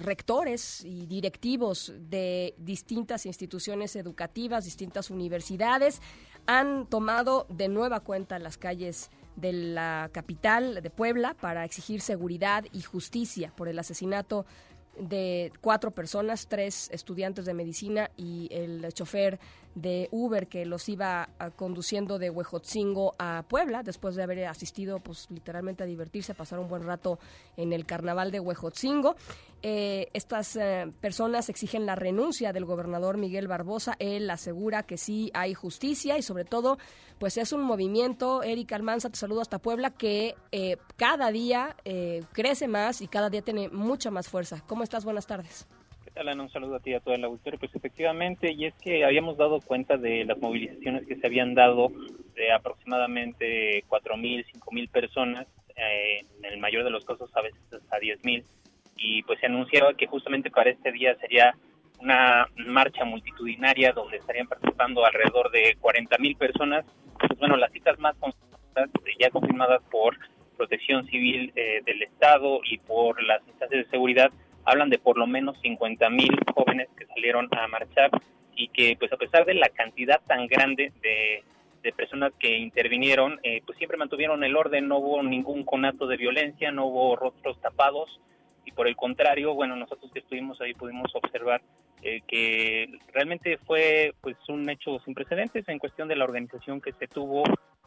[0.00, 6.00] rectores y directivos de distintas instituciones educativas, distintas universidades,
[6.46, 12.64] han tomado de nueva cuenta las calles de la capital de Puebla para exigir seguridad
[12.72, 14.46] y justicia por el asesinato
[14.98, 19.38] de cuatro personas, tres estudiantes de medicina y el chofer
[19.80, 25.00] de Uber que los iba ah, conduciendo de Huejotzingo a Puebla después de haber asistido
[25.00, 27.18] pues literalmente a divertirse, a pasar un buen rato
[27.56, 29.16] en el carnaval de Huejotzingo.
[29.62, 33.94] Eh, estas eh, personas exigen la renuncia del gobernador Miguel Barbosa.
[33.98, 36.78] Él asegura que sí hay justicia y sobre todo
[37.18, 41.74] pues es un movimiento, Erika Almanza, te saludo hasta Puebla, que eh, cada día
[42.32, 44.62] crece más y cada día tiene mucha más fuerza.
[44.68, 45.04] ¿Cómo estás?
[45.04, 45.66] Buenas tardes.
[46.20, 47.60] Un saludo a ti y a todo el auditorio.
[47.60, 51.92] Pues efectivamente, y es que habíamos dado cuenta de las movilizaciones que se habían dado
[52.34, 57.98] de aproximadamente 4.000, 5.000 personas, eh, en el mayor de los casos a veces hasta
[57.98, 58.42] 10.000,
[58.96, 61.54] y pues se anunciaba que justamente para este día sería
[62.00, 66.84] una marcha multitudinaria donde estarían participando alrededor de 40.000 personas.
[67.16, 68.16] Pues bueno, las citas más
[69.20, 70.16] ya confirmadas por
[70.56, 74.32] Protección Civil eh, del Estado y por las instancias de seguridad
[74.64, 78.10] hablan de por lo menos 50 mil jóvenes que salieron a marchar
[78.54, 81.44] y que pues a pesar de la cantidad tan grande de,
[81.96, 86.70] personas que intervinieron, eh, pues siempre mantuvieron el orden, no hubo ningún conato de violencia,
[86.70, 88.20] no hubo rostros tapados
[88.66, 91.62] y por el contrario, bueno, nosotros que estuvimos ahí pudimos observar
[92.02, 96.92] eh, que realmente fue pues un hecho sin precedentes en cuestión de la organización que
[96.92, 97.42] se tuvo,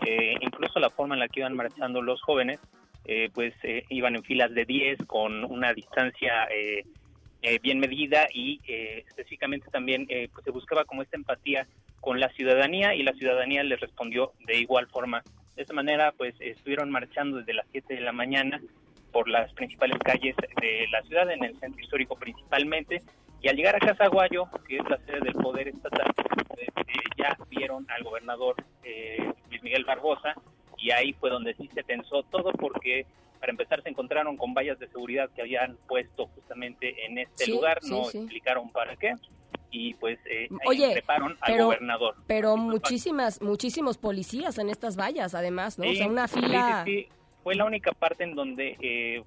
[0.06, 2.60] eh, incluso la forma en la que iban marchando los jóvenes,
[3.06, 6.84] eh, pues eh, iban en filas de 10 con una distancia eh,
[7.64, 11.66] bien medida y específicamente también pues se buscaba como esta empatía
[12.00, 15.24] con la ciudadanía y la ciudadanía les respondió de igual forma.
[15.56, 18.62] De esta manera pues estuvieron marchando desde las 7 de la mañana
[19.12, 23.02] por las principales calles de la ciudad, en el centro histórico principalmente,
[23.42, 26.14] y al llegar a Casaguayo, que es la sede del Poder Estatal,
[27.18, 28.56] ya vieron al gobernador
[29.50, 30.36] Luis Miguel Barbosa,
[30.82, 33.06] y ahí fue donde sí se tensó todo porque
[33.40, 37.80] para empezar se encontraron con vallas de seguridad que habían puesto justamente en este lugar,
[37.84, 39.16] no explicaron para qué
[39.72, 41.02] y pues eh, Oye,
[41.40, 42.16] al gobernador.
[42.28, 45.90] Pero muchísimas, muchísimos policías en estas vallas, además, ¿no?
[45.90, 46.84] o sea, una fila.
[46.86, 47.08] Sí,
[47.42, 49.24] Fue la única parte en donde, eh,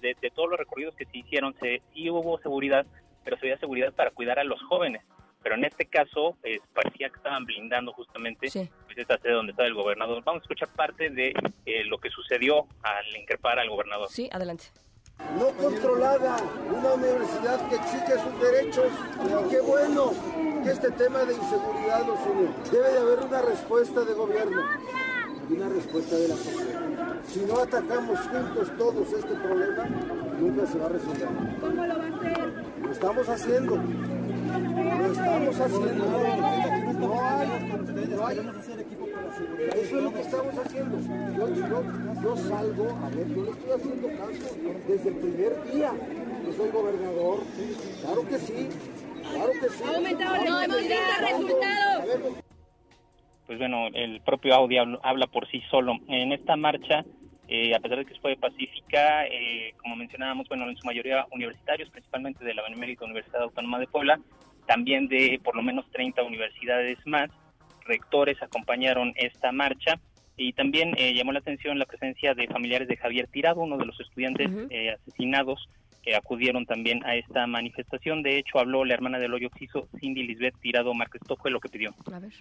[0.00, 2.86] de, todos los recorridos que se hicieron, se, sí hubo seguridad,
[3.24, 5.02] pero se había seguridad para cuidar a los jóvenes
[5.42, 6.36] pero en este caso
[6.74, 10.22] parecía que estaban blindando justamente pues, esta sede donde estaba el gobernador.
[10.24, 11.32] Vamos a escuchar parte de
[11.66, 14.08] eh, lo que sucedió al increpar al gobernador.
[14.10, 14.66] Sí, adelante.
[15.38, 16.36] No controlada,
[16.70, 18.86] una universidad que exige sus derechos.
[19.50, 20.12] Qué bueno
[20.64, 22.48] que este tema de inseguridad los une.
[22.70, 24.62] Debe de haber una respuesta de gobierno
[25.48, 27.20] y una respuesta de la sociedad.
[27.24, 29.84] Si no atacamos juntos todos este problema,
[30.40, 31.28] nunca se va a resolver.
[31.60, 32.64] ¿Cómo lo va a hacer?
[32.82, 34.19] Lo estamos haciendo.
[34.58, 36.04] Lo estamos haciendo.
[36.98, 37.48] No hay,
[38.08, 38.38] no hay.
[39.74, 40.98] Eso es lo que estamos haciendo.
[41.36, 44.56] Yo, yo, yo salgo, a ver, yo le estoy haciendo caso
[44.88, 45.92] desde el primer día
[46.44, 47.40] que soy gobernador.
[48.02, 48.68] Claro que sí,
[49.30, 49.84] claro que sí.
[49.84, 52.40] Ha aumentado, no hemos visto resultados
[53.50, 55.98] pues bueno, el propio audio habla por sí solo.
[56.06, 57.04] En esta marcha,
[57.48, 61.90] eh, a pesar de que fue pacífica, eh, como mencionábamos, bueno, en su mayoría universitarios,
[61.90, 64.20] principalmente de la Benemérita Universidad Autónoma de Puebla,
[64.70, 67.28] también de por lo menos 30 universidades más,
[67.86, 69.98] rectores acompañaron esta marcha
[70.36, 73.86] y también eh, llamó la atención la presencia de familiares de Javier Tirado, uno de
[73.86, 74.48] los estudiantes
[74.94, 75.68] asesinados
[76.04, 78.22] que acudieron también a esta manifestación.
[78.22, 81.20] De hecho, habló la hermana del hoyo Oxiso, Cindy Lisbeth Tirado Márquez.
[81.36, 81.92] Fue lo que pidió.
[82.12, 82.32] A ver.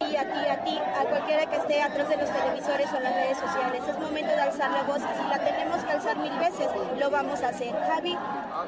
[0.00, 3.14] Y a ti, a ti, a cualquiera que esté atrás de los televisores o las
[3.14, 3.82] redes sociales.
[3.88, 7.10] Es momento de alzar la voz y si la tenemos que alzar mil veces, lo
[7.10, 7.72] vamos a hacer.
[7.72, 8.16] Javi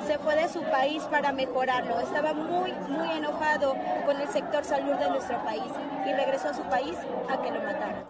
[0.06, 1.98] se fue de su país para mejorarlo.
[2.00, 3.74] Estaba muy, muy enojado
[4.06, 5.72] con el sector salud de nuestro país
[6.06, 6.96] y regresó a su país
[7.28, 8.04] a que lo mataran.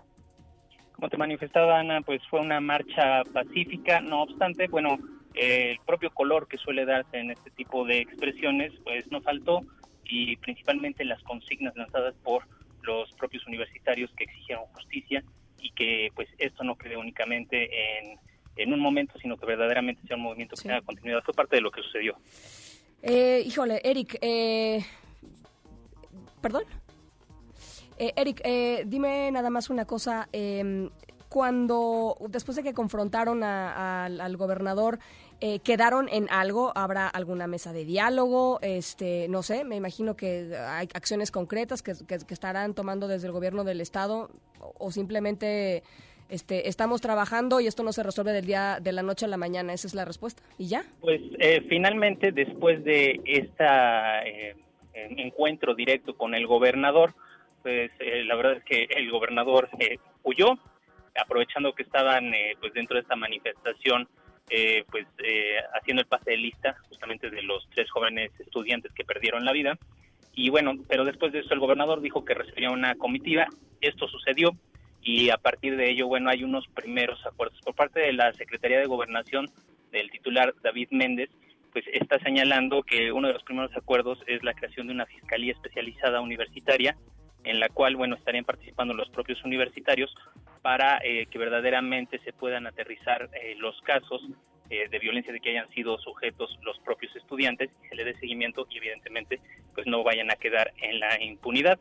[0.92, 4.98] Como te manifestaba Ana, pues fue una marcha pacífica, no obstante, bueno,
[5.34, 9.62] el propio color que suele darse en este tipo de expresiones, pues no faltó
[10.04, 12.44] y principalmente las consignas lanzadas por
[12.84, 15.24] los propios universitarios que exigieron justicia
[15.58, 18.18] y que pues esto no quede únicamente en,
[18.56, 21.22] en un momento, sino que verdaderamente sea un movimiento que tenga continuidad.
[21.24, 22.16] Fue parte de lo que sucedió.
[23.02, 24.84] Eh, híjole, Eric, eh,
[26.40, 26.64] ¿perdón?
[27.98, 30.28] Eh, Eric, eh, dime nada más una cosa.
[30.32, 30.88] Eh,
[31.28, 35.00] cuando, después de que confrontaron al gobernador,
[35.40, 36.72] eh, ¿quedaron en algo?
[36.74, 38.58] ¿Habrá alguna mesa de diálogo?
[38.62, 41.92] Este, no sé, me imagino que hay acciones concretas que,
[42.30, 45.82] estarán tomando desde el gobierno del Estado o, simplemente
[46.28, 49.36] este, estamos trabajando y esto no se resuelve del día de la noche a la
[49.36, 49.72] mañana.
[49.72, 50.42] Esa es la respuesta.
[50.58, 50.84] ¿Y ya?
[51.00, 53.64] Pues eh, finalmente, después de este
[54.94, 57.14] encuentro directo con el gobernador,
[57.62, 59.68] pues la verdad es que el gobernador
[60.22, 60.58] huyó,
[61.20, 64.08] aprovechando que estaban eh, pues dentro de esta manifestación
[64.50, 69.04] eh, pues eh, haciendo el pase de lista justamente de los tres jóvenes estudiantes que
[69.04, 69.78] perdieron la vida.
[70.34, 73.46] Y bueno pero después de eso el gobernador dijo que recibiría una comitiva.
[73.80, 74.50] Esto sucedió
[75.02, 77.60] y a partir de ello bueno hay unos primeros acuerdos.
[77.62, 79.50] Por parte de la Secretaría de Gobernación
[79.92, 81.30] del titular David Méndez
[81.72, 85.52] pues está señalando que uno de los primeros acuerdos es la creación de una fiscalía
[85.52, 86.96] especializada universitaria
[87.44, 90.14] en la cual, bueno, estarían participando los propios universitarios
[90.62, 94.22] para eh, que verdaderamente se puedan aterrizar eh, los casos
[94.70, 98.14] eh, de violencia de que hayan sido sujetos los propios estudiantes y se le dé
[98.18, 99.40] seguimiento y evidentemente
[99.74, 101.78] pues no vayan a quedar en la impunidad.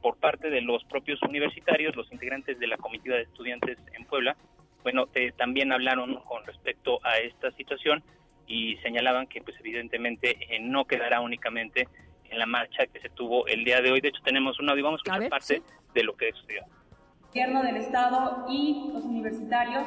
[0.00, 4.36] por parte de los propios universitarios, los integrantes de la comitiva de estudiantes en Puebla,
[4.84, 8.04] bueno, también hablaron con respecto a esta situación
[8.46, 11.88] y señalaban que pues evidentemente no quedará únicamente
[12.36, 14.00] en la marcha que se tuvo el día de hoy.
[14.00, 15.62] De hecho, tenemos un audio, vamos a escuchar parte
[15.94, 16.62] de lo que sucedió.
[16.62, 19.86] El gobierno del Estado y los universitarios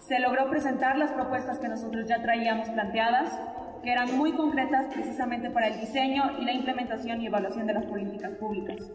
[0.00, 3.40] se logró presentar las propuestas que nosotros ya traíamos planteadas,
[3.82, 7.86] que eran muy concretas precisamente para el diseño y la implementación y evaluación de las
[7.86, 8.92] políticas públicas.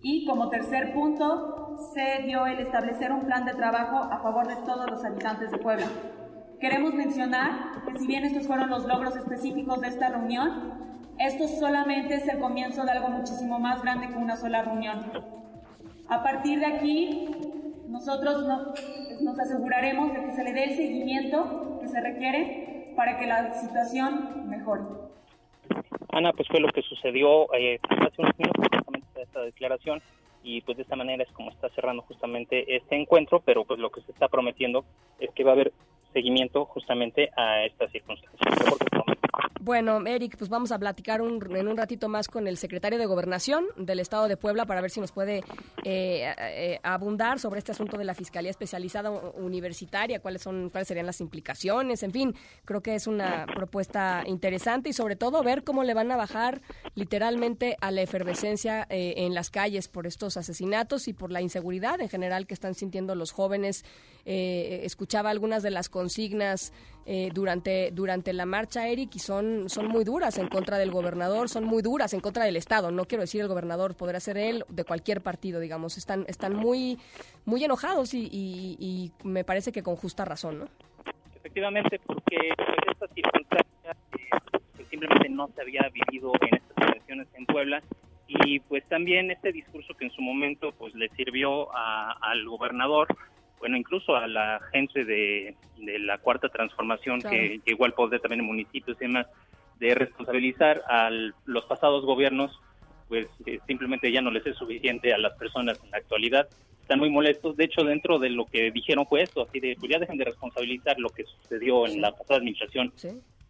[0.00, 4.56] Y como tercer punto, se dio el establecer un plan de trabajo a favor de
[4.56, 5.86] todos los habitantes de Puebla.
[6.60, 10.91] Queremos mencionar que si bien estos fueron los logros específicos de esta reunión,
[11.26, 15.00] esto solamente es el comienzo de algo muchísimo más grande que una sola reunión.
[16.08, 17.28] A partir de aquí,
[17.88, 18.44] nosotros
[19.20, 23.52] nos aseguraremos de que se le dé el seguimiento que se requiere para que la
[23.54, 24.82] situación mejore.
[26.10, 30.02] Ana, pues fue lo que sucedió eh, hace unos minutos justamente esta declaración
[30.42, 33.90] y pues de esta manera es como está cerrando justamente este encuentro, pero pues lo
[33.90, 34.84] que se está prometiendo
[35.20, 35.72] es que va a haber
[36.12, 38.91] seguimiento justamente a estas circunstancias.
[39.64, 43.64] Bueno, Eric, pues vamos a platicar en un ratito más con el secretario de Gobernación
[43.76, 45.44] del Estado de Puebla para ver si nos puede
[45.84, 51.06] eh, eh, abundar sobre este asunto de la Fiscalía Especializada Universitaria, cuáles son, cuáles serían
[51.06, 55.84] las implicaciones, en fin, creo que es una propuesta interesante y sobre todo ver cómo
[55.84, 56.60] le van a bajar
[56.96, 62.00] literalmente a la efervescencia eh, en las calles por estos asesinatos y por la inseguridad
[62.00, 63.84] en general que están sintiendo los jóvenes.
[64.24, 66.72] Escuchaba algunas de las consignas
[67.34, 71.64] durante, durante la marcha, Eric, y son son, muy duras en contra del gobernador, son
[71.64, 72.90] muy duras en contra del Estado.
[72.90, 75.98] No quiero decir el gobernador, podrá ser él de cualquier partido, digamos.
[75.98, 76.98] Están, están muy,
[77.44, 80.68] muy enojados y, me parece que con justa razón, ¿no?
[81.36, 82.36] Efectivamente, porque
[82.90, 87.82] esta circunstancia eh, simplemente no se había vivido en estas elecciones en Puebla
[88.28, 93.08] y pues también este discurso que en su momento pues le sirvió al gobernador
[93.62, 98.46] bueno, incluso a la gente de, la cuarta transformación que llegó al poder también en
[98.46, 99.28] municipios y demás,
[99.78, 101.10] de responsabilizar a
[101.44, 102.58] los pasados gobiernos,
[103.06, 106.48] pues eh, simplemente ya no les es suficiente a las personas en la actualidad.
[106.80, 107.56] Están muy molestos.
[107.56, 110.24] De hecho, dentro de lo que dijeron fue esto, así de, pues ya dejen de
[110.24, 112.92] responsabilizar lo que sucedió en la pasada administración.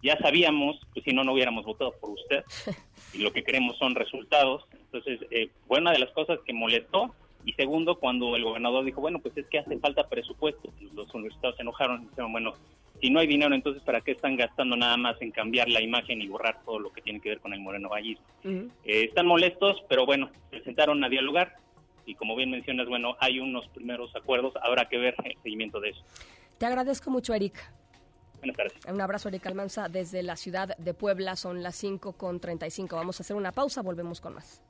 [0.02, 2.44] Ya sabíamos, pues si no, no hubiéramos votado por usted.
[3.14, 4.66] y lo que queremos son resultados.
[4.74, 7.14] Entonces, eh, una de las cosas que molestó
[7.44, 11.56] Y segundo, cuando el gobernador dijo, bueno, pues es que hace falta presupuesto, los universitarios
[11.56, 12.54] se enojaron y dijeron, bueno,
[13.00, 16.22] si no hay dinero, entonces ¿para qué están gastando nada más en cambiar la imagen
[16.22, 18.24] y borrar todo lo que tiene que ver con el Moreno Vallismo?
[18.44, 21.56] Eh, están molestos, pero bueno, se sentaron a dialogar
[22.06, 25.90] y como bien mencionas, bueno, hay unos primeros acuerdos, habrá que ver el seguimiento de
[25.90, 26.02] eso.
[26.58, 27.58] Te agradezco mucho, Eric.
[28.38, 28.72] Buenas tardes.
[28.88, 31.36] Un abrazo, Eric Almanza, desde la ciudad de Puebla.
[31.36, 32.96] Son las 5 con 35.
[32.96, 34.62] Vamos a hacer una pausa, volvemos con más.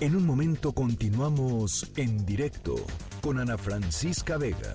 [0.00, 2.74] En un momento continuamos en directo
[3.22, 4.74] con Ana Francisca Vega.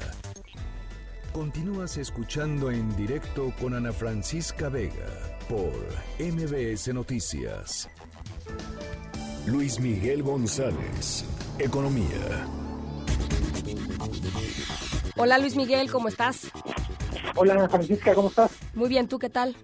[1.34, 5.74] Continúas escuchando en directo con Ana Francisca Vega por
[6.20, 7.90] MBS Noticias.
[9.46, 11.26] Luis Miguel González,
[11.60, 12.48] Economía.
[15.18, 16.50] Hola Luis Miguel, ¿cómo estás?
[17.36, 18.52] Hola Ana Francisca, ¿cómo estás?
[18.74, 19.56] Muy bien, ¿tú qué tal?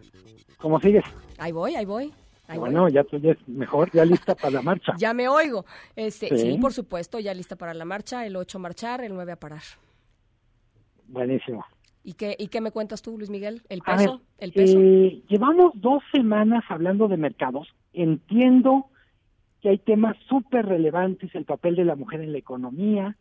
[0.58, 1.06] ¿Cómo sigues?
[1.38, 2.14] Ahí voy, ahí voy.
[2.48, 4.94] Ahí bueno, ya tú ya es mejor, ya lista para la marcha.
[4.98, 5.66] Ya me oigo.
[5.96, 6.52] Este, sí.
[6.54, 6.58] Sí.
[6.60, 9.64] por supuesto, ya lista para la marcha, el 8 a marchar, el 9 a parar.
[11.08, 11.66] Buenísimo.
[12.04, 13.64] ¿Y qué, ¿Y qué me cuentas tú, Luis Miguel?
[13.68, 14.18] ¿El peso?
[14.18, 14.78] ver, ¿El peso?
[14.80, 17.68] eh, llevamos dos semanas hablando de mercados.
[17.94, 18.86] Entiendo
[19.62, 23.18] que hay temas súper relevantes, el papel de la mujer en la economía,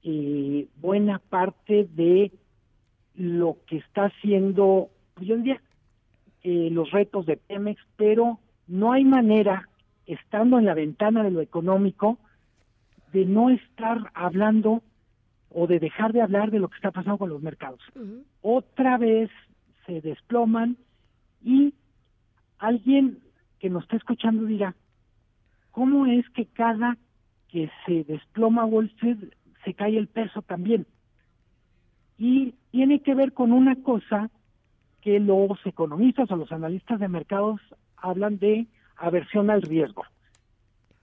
[0.00, 2.32] y buena parte de
[3.14, 4.88] lo que está haciendo,
[5.20, 5.60] yo diría,
[6.42, 9.68] eh, los retos de Pemex, pero no hay manera,
[10.06, 12.18] estando en la ventana de lo económico,
[13.12, 14.82] de no estar hablando
[15.50, 17.80] o de dejar de hablar de lo que está pasando con los mercados.
[18.42, 19.30] Otra vez
[19.86, 20.76] se desploman
[21.42, 21.74] y
[22.58, 23.18] alguien
[23.58, 24.74] que nos está escuchando dirá,
[25.70, 26.96] ¿cómo es que cada
[27.48, 29.32] que se desploma Wall Street
[29.64, 30.86] se cae el peso también?
[32.18, 34.30] Y tiene que ver con una cosa
[35.00, 37.60] que los economistas o los analistas de mercados
[37.96, 40.04] hablan de aversión al riesgo.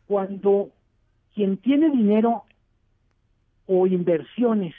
[0.07, 0.69] Cuando
[1.33, 2.43] quien tiene dinero
[3.65, 4.73] o inversiones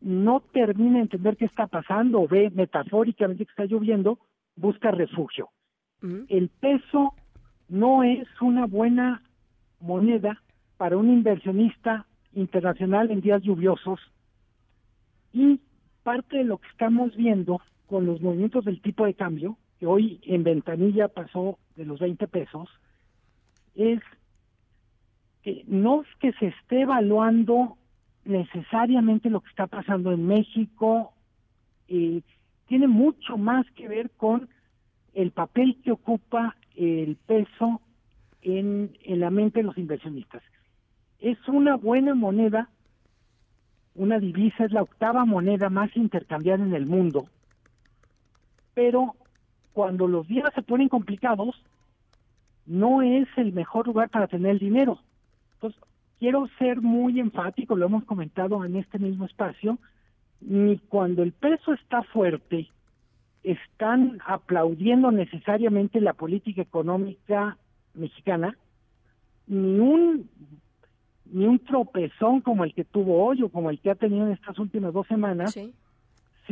[0.00, 4.18] no termina de entender qué está pasando o ve metafóricamente que está lloviendo,
[4.56, 5.50] busca refugio.
[6.28, 7.12] El peso
[7.68, 9.22] no es una buena
[9.80, 10.40] moneda
[10.78, 14.00] para un inversionista internacional en días lluviosos
[15.32, 15.60] y
[16.02, 17.60] parte de lo que estamos viendo
[17.90, 22.28] con los movimientos del tipo de cambio, que hoy en ventanilla pasó de los 20
[22.28, 22.68] pesos,
[23.74, 23.98] es
[25.42, 27.76] que no es que se esté evaluando
[28.24, 31.12] necesariamente lo que está pasando en México,
[31.88, 32.22] eh,
[32.68, 34.48] tiene mucho más que ver con
[35.12, 37.80] el papel que ocupa el peso
[38.42, 40.44] en, en la mente de los inversionistas.
[41.18, 42.70] Es una buena moneda,
[43.96, 47.26] una divisa, es la octava moneda más intercambiada en el mundo,
[48.74, 49.14] pero
[49.72, 51.62] cuando los días se ponen complicados,
[52.66, 54.98] no es el mejor lugar para tener el dinero.
[55.54, 55.80] Entonces,
[56.18, 59.78] quiero ser muy enfático, lo hemos comentado en este mismo espacio,
[60.40, 62.68] ni cuando el peso está fuerte,
[63.42, 67.56] están aplaudiendo necesariamente la política económica
[67.94, 68.56] mexicana,
[69.46, 70.30] ni un
[71.32, 74.32] ni un tropezón como el que tuvo hoy o como el que ha tenido en
[74.32, 75.56] estas últimas dos semanas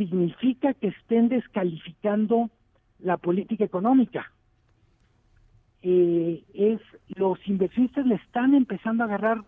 [0.07, 2.49] significa que estén descalificando
[2.99, 4.31] la política económica.
[5.81, 6.81] Eh, es
[7.15, 9.43] los inversionistas le están empezando a agarrar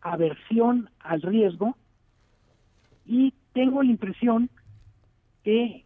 [0.00, 1.76] aversión al riesgo
[3.06, 4.48] y tengo la impresión
[5.42, 5.84] que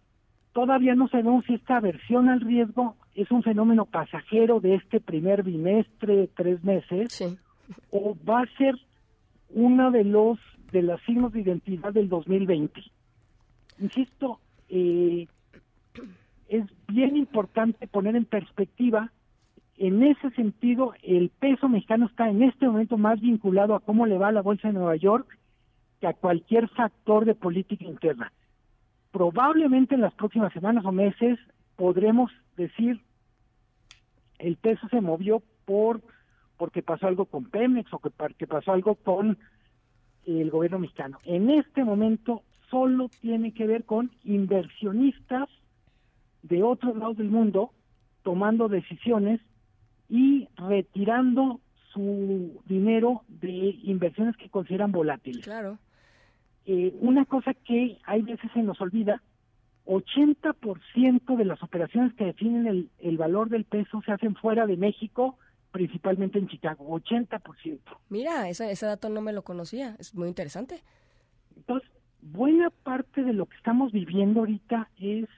[0.52, 5.42] todavía no sabemos si esta aversión al riesgo es un fenómeno pasajero de este primer
[5.42, 7.38] bimestre, tres meses,
[7.90, 8.74] o va a ser
[9.50, 10.38] uno de los
[10.72, 12.82] de los signos de identidad del 2020.
[13.78, 15.26] Insisto, eh,
[16.48, 19.10] es bien importante poner en perspectiva,
[19.76, 24.18] en ese sentido, el peso mexicano está en este momento más vinculado a cómo le
[24.18, 25.38] va a la Bolsa de Nueva York
[26.00, 28.32] que a cualquier factor de política interna.
[29.10, 31.38] Probablemente en las próximas semanas o meses
[31.76, 33.00] podremos decir
[34.38, 36.00] el peso se movió por
[36.56, 39.38] porque pasó algo con Pemex o que, que pasó algo con
[40.24, 41.18] el gobierno mexicano.
[41.24, 42.42] En este momento
[42.74, 45.48] solo tiene que ver con inversionistas
[46.42, 47.70] de otros lados del mundo
[48.24, 49.40] tomando decisiones
[50.08, 51.60] y retirando
[51.92, 55.44] su dinero de inversiones que consideran volátiles.
[55.44, 55.78] Claro.
[56.66, 59.22] Eh, una cosa que hay veces se nos olvida,
[59.86, 64.76] 80% de las operaciones que definen el, el valor del peso se hacen fuera de
[64.76, 65.38] México,
[65.70, 67.78] principalmente en Chicago, 80%.
[68.08, 70.82] Mira, ese, ese dato no me lo conocía, es muy interesante.
[71.56, 71.88] Entonces,
[72.32, 75.28] buena parte de lo que estamos viviendo ahorita es,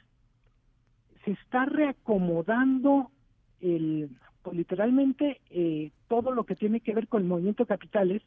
[1.24, 3.11] se está reacomodando
[3.61, 4.11] el,
[4.43, 8.22] pues, literalmente eh, todo lo que tiene que ver con el movimiento de capitales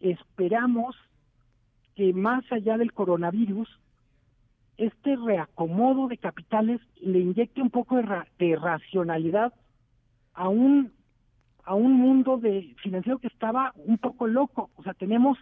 [0.00, 0.96] esperamos
[1.94, 3.68] que más allá del coronavirus,
[4.76, 9.52] este reacomodo de capitales le inyecte un poco de, ra- de racionalidad
[10.34, 10.92] a un
[11.64, 14.70] a un mundo de financiero que estaba un poco loco.
[14.74, 15.38] O sea, tenemos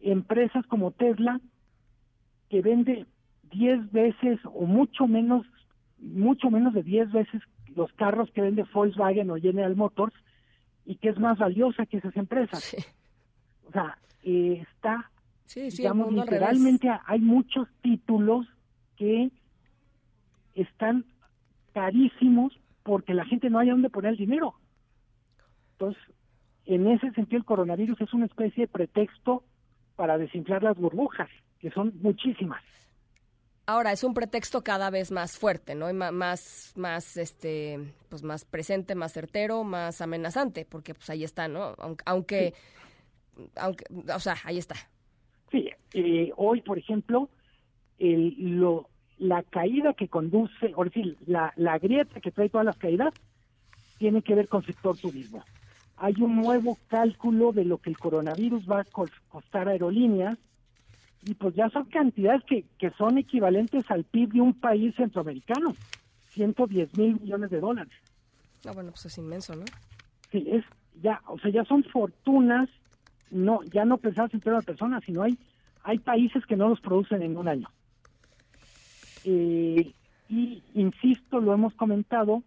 [0.00, 1.40] empresas como Tesla
[2.48, 3.06] que vende
[3.50, 5.46] 10 veces o mucho menos
[5.98, 7.42] mucho menos de 10 veces
[7.74, 10.14] los carros que vende Volkswagen o General Motors
[10.84, 12.74] y que es más valiosa que esas empresas.
[13.66, 15.10] O sea, eh, está
[15.48, 18.46] Sí, sí, digamos, literalmente hay muchos títulos
[18.96, 19.30] que
[20.54, 21.06] están
[21.72, 24.54] carísimos porque la gente no haya dónde poner el dinero.
[25.72, 26.02] Entonces,
[26.66, 29.42] en ese sentido, el coronavirus es una especie de pretexto
[29.98, 31.28] para desinflar las burbujas,
[31.58, 32.62] que son muchísimas.
[33.66, 35.90] Ahora es un pretexto cada vez más fuerte, ¿no?
[35.90, 41.48] Y más, más, este, pues más presente, más certero, más amenazante, porque pues ahí está,
[41.48, 41.74] ¿no?
[41.78, 42.54] Aunque, aunque,
[43.56, 43.84] aunque
[44.14, 44.76] o sea, ahí está.
[45.50, 47.28] Sí, eh, hoy, por ejemplo,
[47.98, 48.88] el, lo,
[49.18, 53.12] la caída que conduce, o decir, la, la grieta que trae todas las caídas,
[53.98, 55.42] tiene que ver con sector turismo.
[56.00, 60.38] Hay un nuevo cálculo de lo que el coronavirus va a cos- costar a aerolíneas,
[61.22, 65.76] y pues ya son cantidades que, que son equivalentes al PIB de un país centroamericano,
[66.34, 67.92] 110 mil millones de dólares.
[68.64, 69.64] Ah, bueno, pues es inmenso, ¿no?
[70.30, 70.64] Sí, es
[71.02, 72.68] ya, o sea, ya son fortunas,
[73.30, 75.36] no, ya no pensadas en todas las personas, sino hay,
[75.82, 77.68] hay países que no los producen en un año.
[79.24, 79.92] Eh,
[80.28, 82.42] y insisto, lo hemos comentado,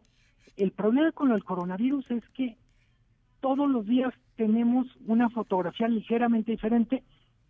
[0.58, 2.56] el problema con el coronavirus es que
[3.42, 7.04] todos los días tenemos una fotografía ligeramente diferente,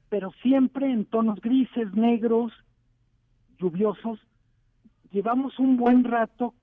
[0.09, 2.51] pero siempre en tonos grises, negros,
[3.59, 4.19] lluviosos.
[5.11, 6.55] Llevamos un buen rato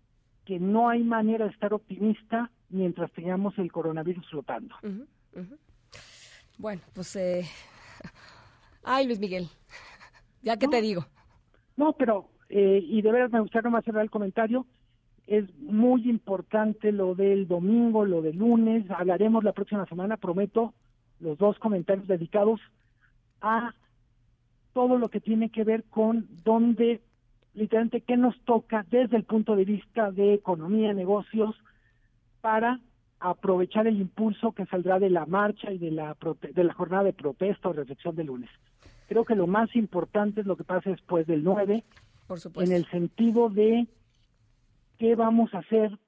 [0.44, 4.74] que no hay manera de estar optimista mientras tengamos el coronavirus flotando.
[6.58, 7.44] Bueno, pues, eh...
[8.82, 9.48] ay, Luis Miguel,
[10.42, 11.06] ya que te digo.
[11.76, 14.66] No, pero, eh, y de veras me gustaría más cerrar el comentario,
[15.28, 20.72] es muy importante lo del domingo, lo del lunes, hablaremos la próxima semana, prometo,
[21.20, 22.60] los dos comentarios dedicados
[23.42, 23.74] a
[24.72, 27.02] todo lo que tiene que ver con dónde,
[27.52, 31.54] literalmente, qué nos toca desde el punto de vista de economía, negocios,
[32.40, 32.80] para
[33.20, 36.16] aprovechar el impulso que saldrá de la marcha y de la,
[36.54, 38.48] de la jornada de protesta o reflexión del lunes.
[39.08, 41.84] Creo que lo más importante es lo que pasa después del 9,
[42.26, 42.70] Por supuesto.
[42.70, 43.86] en el sentido de
[44.98, 45.98] qué vamos a hacer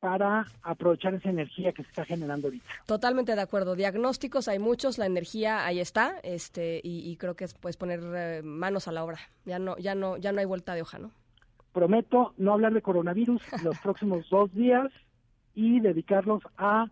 [0.00, 2.64] para aprovechar esa energía que se está generando ahorita.
[2.86, 3.76] Totalmente de acuerdo.
[3.76, 8.00] Diagnósticos hay muchos, la energía ahí está, este, y, y creo que es pues poner
[8.14, 9.18] eh, manos a la obra.
[9.44, 11.10] Ya no, ya no, ya no hay vuelta de hoja, ¿no?
[11.72, 14.88] Prometo no hablar de coronavirus los próximos dos días
[15.54, 16.86] y dedicarlos a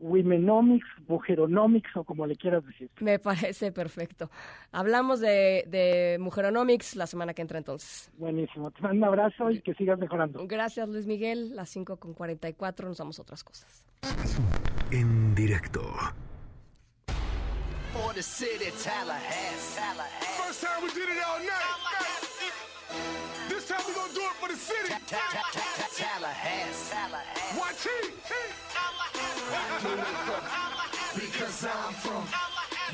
[0.00, 2.90] Womenomics, Mujeronomics o como le quieras decir.
[3.00, 4.30] Me parece perfecto.
[4.72, 8.10] Hablamos de, de Mujeronomics la semana que entra entonces.
[8.16, 8.70] Buenísimo.
[8.70, 10.46] Te mando un abrazo y que sigas mejorando.
[10.46, 11.56] Gracias Luis Miguel.
[11.56, 13.84] Las 5 con 44 nos damos a otras cosas.
[14.90, 15.82] En directo.
[17.92, 19.80] For the city, Tallahassee.
[20.36, 22.28] First time we did it all night.
[23.48, 24.94] This time we gonna do it for the city.
[25.98, 26.94] Tallahassee.
[27.58, 27.88] Watch
[31.14, 32.22] Because I'm from,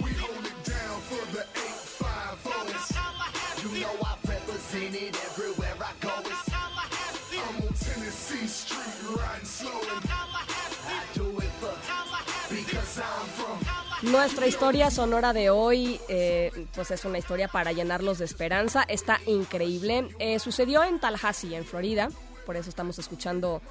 [0.02, 2.96] we hold it down for the 850s.
[3.62, 6.12] You know I represent it everywhere I go.
[6.20, 9.80] It's, I'm on Tennessee Street riding slow.
[9.84, 11.76] I do it for,
[12.48, 13.59] because I'm from.
[14.11, 18.82] Nuestra historia sonora de hoy, eh, pues es una historia para llenarlos de esperanza.
[18.88, 20.09] Está increíble.
[20.18, 22.09] Eh, sucedió en Tallahassee, en Florida.
[22.45, 23.62] Por eso estamos escuchando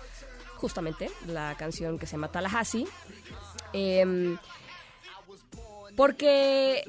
[0.55, 2.87] justamente la canción que se llama Tallahassee.
[3.73, 4.37] Em,
[5.95, 6.83] porque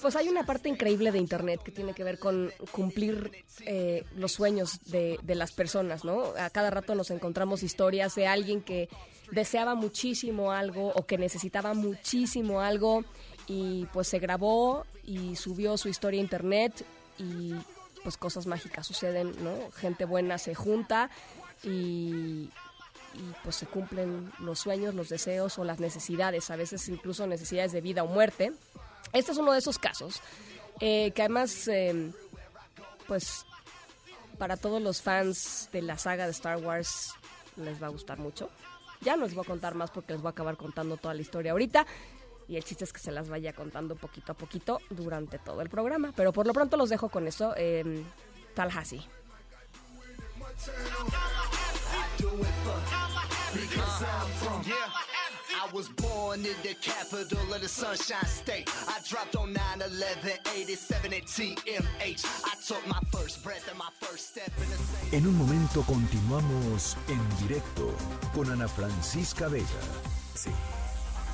[0.00, 3.30] pues hay una parte increíble de Internet que tiene que ver con cumplir
[3.66, 6.32] eh, los sueños de, de las personas, ¿no?
[6.38, 8.88] A cada rato nos encontramos historias de alguien que
[9.30, 13.04] deseaba muchísimo algo o que necesitaba muchísimo algo
[13.46, 16.84] y pues se grabó y subió su historia a Internet
[17.18, 17.54] y
[18.02, 19.70] pues cosas mágicas suceden, ¿no?
[19.72, 21.10] Gente buena se junta
[21.62, 22.50] y,
[23.14, 27.72] y pues se cumplen los sueños, los deseos o las necesidades, a veces incluso necesidades
[27.72, 28.52] de vida o muerte.
[29.12, 30.22] Este es uno de esos casos
[30.80, 32.10] eh, que además, eh,
[33.06, 33.44] pues
[34.38, 37.12] para todos los fans de la saga de Star Wars
[37.56, 38.50] les va a gustar mucho.
[39.02, 41.20] Ya no les voy a contar más porque les voy a acabar contando toda la
[41.20, 41.86] historia ahorita.
[42.50, 45.70] Y el chiste es que se las vaya contando poquito a poquito durante todo el
[45.70, 46.12] programa.
[46.16, 47.54] Pero por lo pronto los dejo con eso.
[47.56, 48.02] Eh,
[54.40, 54.62] from.
[54.64, 54.74] Yeah.
[55.62, 58.68] I was born in the capital of the Sunshine State.
[58.88, 62.24] I dropped on 9-11, 87 at TMH.
[62.44, 65.18] I took my first breath and my first step in the same.
[65.18, 67.94] En un momento continuamos en directo
[68.34, 69.66] con Ana Francisca Vega.
[70.34, 70.50] Sí.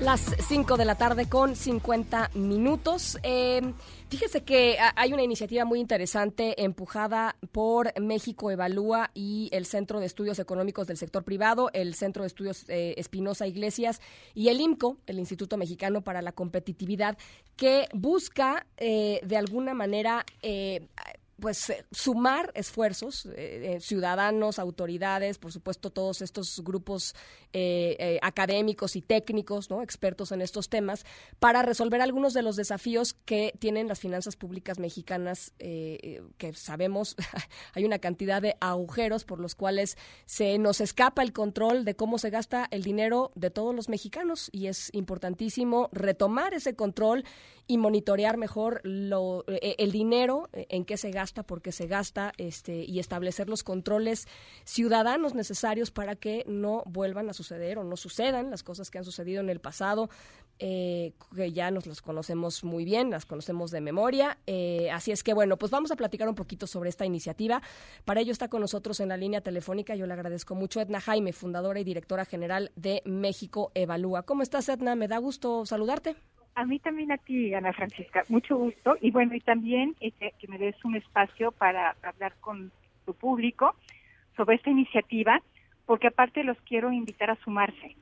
[0.00, 3.18] Las 5 de la tarde con 50 minutos.
[3.22, 3.62] Eh,
[4.10, 9.98] fíjese que ha- hay una iniciativa muy interesante empujada por México Evalúa y el Centro
[9.98, 14.02] de Estudios Económicos del Sector Privado, el Centro de Estudios eh, Espinosa Iglesias
[14.34, 17.16] y el IMCO, el Instituto Mexicano para la Competitividad,
[17.56, 20.26] que busca eh, de alguna manera...
[21.40, 27.14] pues eh, sumar esfuerzos, eh, eh, ciudadanos, autoridades, por supuesto todos estos grupos
[28.20, 29.82] académicos y técnicos, ¿no?
[29.82, 31.06] expertos en estos temas,
[31.38, 37.16] para resolver algunos de los desafíos que tienen las finanzas públicas mexicanas, que sabemos
[37.72, 42.18] hay una cantidad de agujeros por los cuales se nos escapa el control de cómo
[42.18, 47.24] se gasta el dinero de todos los mexicanos y es importantísimo retomar ese control
[47.66, 52.84] y monitorear mejor lo, el dinero, en qué se gasta, por qué se gasta, este,
[52.84, 54.26] y establecer los controles
[54.64, 59.04] ciudadanos necesarios para que no vuelvan a suceder o no sucedan las cosas que han
[59.04, 60.08] sucedido en el pasado,
[60.58, 64.38] eh, que ya nos las conocemos muy bien, las conocemos de memoria.
[64.46, 67.62] Eh, así es que, bueno, pues vamos a platicar un poquito sobre esta iniciativa.
[68.04, 71.32] Para ello está con nosotros en la línea telefónica, yo le agradezco mucho, Edna Jaime,
[71.32, 74.22] fundadora y directora general de México Evalúa.
[74.22, 74.94] ¿Cómo estás, Edna?
[74.94, 76.16] Me da gusto saludarte.
[76.56, 78.96] A mí también a ti, Ana Francisca, mucho gusto.
[79.02, 82.72] Y bueno, y también este, que me des un espacio para hablar con
[83.04, 83.76] tu público
[84.38, 85.42] sobre esta iniciativa,
[85.84, 87.96] porque aparte los quiero invitar a sumarse.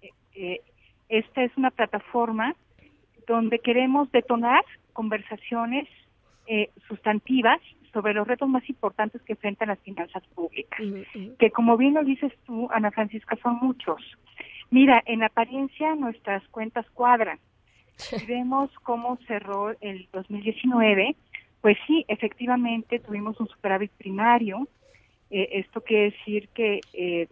[0.00, 0.60] Eh, eh,
[1.10, 2.56] esta es una plataforma
[3.26, 5.86] donde queremos detonar conversaciones
[6.46, 7.60] eh, sustantivas
[7.92, 10.80] sobre los retos más importantes que enfrentan las finanzas públicas,
[11.38, 14.00] que como bien lo dices tú, Ana Francisca, son muchos.
[14.70, 17.38] Mira, en apariencia nuestras cuentas cuadran,
[17.96, 21.16] si vemos cómo cerró el 2019,
[21.60, 24.68] pues sí, efectivamente tuvimos un superávit primario.
[25.30, 27.28] Eh, esto quiere decir que, eh,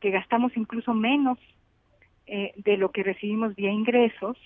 [0.00, 1.38] que gastamos incluso menos
[2.26, 4.36] eh, de lo que recibimos vía ingresos,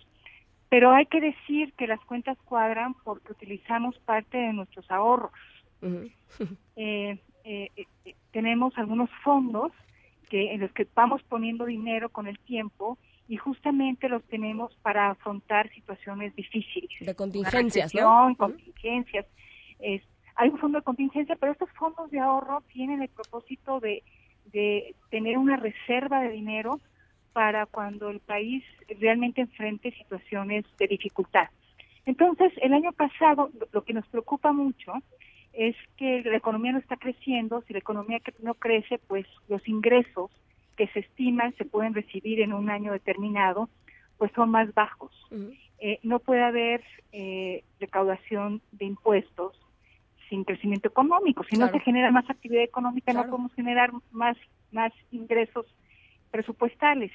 [0.68, 5.32] pero hay que decir que las cuentas cuadran porque utilizamos parte de nuestros ahorros.
[6.76, 9.70] Eh, eh, eh, tenemos algunos fondos
[10.28, 12.98] que en los que vamos poniendo dinero con el tiempo
[13.28, 16.90] y justamente los tenemos para afrontar situaciones difíciles.
[17.00, 18.34] De contingencias, ¿no?
[18.36, 19.26] contingencias.
[19.78, 20.02] Es-
[20.36, 24.02] hay un fondo de contingencia, pero estos fondos de ahorro tienen el propósito de,
[24.52, 26.80] de tener una reserva de dinero
[27.32, 28.62] para cuando el país
[29.00, 31.48] realmente enfrente situaciones de dificultad.
[32.06, 34.92] Entonces, el año pasado, lo- que nos preocupa mucho
[35.52, 37.62] es que la economía no está creciendo.
[37.62, 40.30] Si la economía no crece, pues los ingresos
[40.76, 43.68] que se estiman se pueden recibir en un año determinado,
[44.18, 45.12] pues son más bajos.
[45.78, 49.60] Eh, no puede haber eh, recaudación de impuestos
[50.28, 51.44] sin crecimiento económico.
[51.44, 51.78] Si no Claro.
[51.78, 53.26] se genera más actividad económica, Claro.
[53.26, 54.36] no podemos generar más,
[54.72, 55.66] más ingresos
[56.30, 57.12] presupuestales.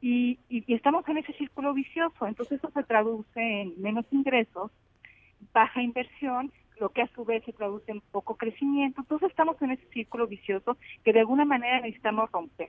[0.00, 2.26] Y, y- y estamos en ese círculo vicioso.
[2.26, 4.70] Entonces eso se traduce en menos ingresos,
[5.52, 9.02] baja inversión, lo que a su vez se traduce en poco crecimiento.
[9.02, 12.68] Entonces estamos en ese círculo vicioso que de alguna manera necesitamos romper.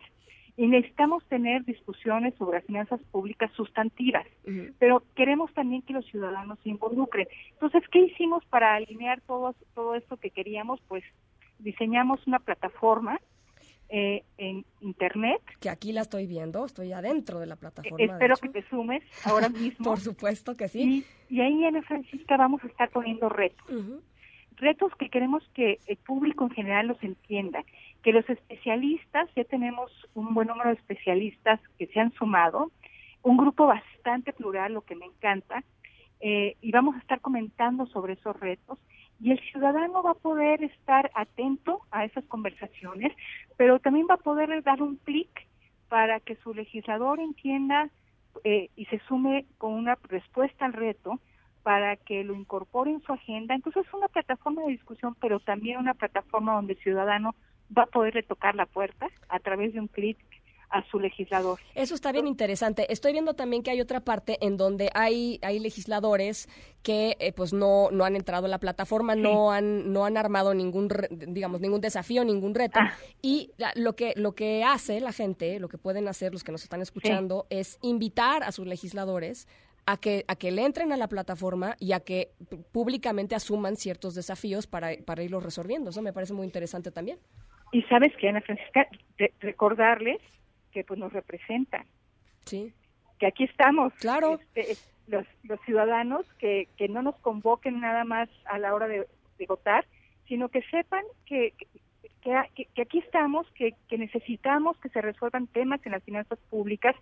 [0.57, 4.27] Y necesitamos tener discusiones sobre las finanzas públicas sustantivas,
[4.79, 7.25] pero queremos también que los ciudadanos se involucren.
[7.53, 10.81] Entonces, ¿qué hicimos para alinear todo, todo esto que queríamos?
[10.89, 11.05] Pues
[11.59, 13.19] diseñamos una plataforma
[13.93, 15.41] eh, en Internet.
[15.59, 17.97] Que aquí la estoy viendo, estoy adentro de la plataforma.
[17.97, 19.83] de Espero que te sumes ahora mismo.
[19.83, 21.05] Por supuesto que sí.
[21.29, 23.67] Y, y ahí, Ana Francisca, vamos a estar poniendo retos.
[24.55, 27.65] Retos que queremos que el público en general los entienda.
[28.01, 32.71] Que los especialistas, ya tenemos un buen número de especialistas que se han sumado,
[33.23, 35.65] un grupo bastante plural, lo que me encanta,
[36.21, 38.79] eh, y vamos a estar comentando sobre esos retos.
[39.21, 43.13] Y el ciudadano va a poder estar atento a esas conversaciones,
[43.55, 45.29] pero también va a poder dar un clic
[45.89, 47.89] para que su legislador entienda
[48.43, 51.19] eh, y se sume con una respuesta al reto
[51.61, 53.53] para que lo incorpore en su agenda.
[53.53, 57.35] Entonces es una plataforma de discusión, pero también una plataforma donde el ciudadano
[57.77, 60.17] va a poder tocar la puerta a través de un clic
[60.71, 61.59] a su legislador.
[61.75, 62.91] Eso está bien interesante.
[62.91, 66.47] Estoy viendo también que hay otra parte en donde hay, hay legisladores
[66.81, 70.53] que eh, pues no, no han entrado a la plataforma, no han no han armado
[70.53, 72.91] ningún re- digamos ningún desafío, ningún reto Ah.
[73.21, 76.51] y la- lo que lo que hace la gente, lo que pueden hacer los que
[76.51, 79.47] nos están escuchando es invitar a sus legisladores
[79.85, 82.31] a que a que le entren a la plataforma y a que
[82.71, 85.89] públicamente asuman ciertos desafíos para, para irlos resolviendo.
[85.89, 87.17] Eso me parece muy interesante también.
[87.73, 90.19] Y sabes que, Ana Francisca, Re- recordarles
[90.71, 91.85] que pues nos representan.
[92.45, 92.73] Sí.
[93.19, 93.93] Que aquí estamos.
[93.95, 94.39] Claro.
[94.55, 99.07] Este, los, los ciudadanos que, que no nos convoquen nada más a la hora de,
[99.37, 99.85] de votar,
[100.27, 101.53] sino que sepan que,
[102.21, 102.35] que,
[102.81, 106.95] aquí estamos, que, que necesitamos que se resuelvan temas en las finanzas públicas,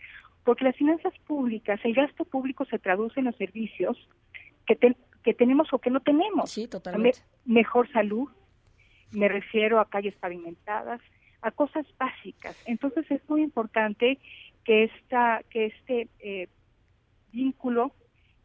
[0.44, 3.98] porque las finanzas públicas, el gasto público se traduce en los servicios
[4.66, 6.50] que, te- que tenemos o que no tenemos.
[6.50, 7.20] Sí, totalmente.
[7.46, 8.30] Me- mejor salud,
[9.12, 11.02] me refiero a calles pavimentadas,
[11.42, 12.56] a cosas básicas.
[12.66, 14.20] Entonces es muy importante
[14.66, 16.48] que esta, que este eh,
[17.32, 17.94] vínculo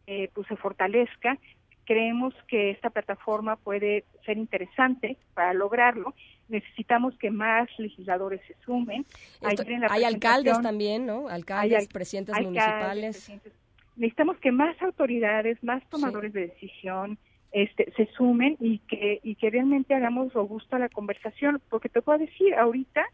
[0.07, 1.39] eh, pues se fortalezca.
[1.85, 6.15] Creemos que esta plataforma puede ser interesante para lograrlo.
[6.49, 9.05] Necesitamos que más legisladores se sumen.
[9.43, 11.29] Esto- hay alcaldes también, ¿no?
[11.29, 13.17] Alcaldes, hay presidentes alcaldes, municipales.
[13.17, 13.53] presidentes.
[13.97, 17.19] Necesitamos que más autoridades, más tomadores de decisión
[17.55, 22.19] este, se sumen y que, y que realmente hagamos robusta la conversación, porque te puedo
[22.19, 23.07] decir, ahorita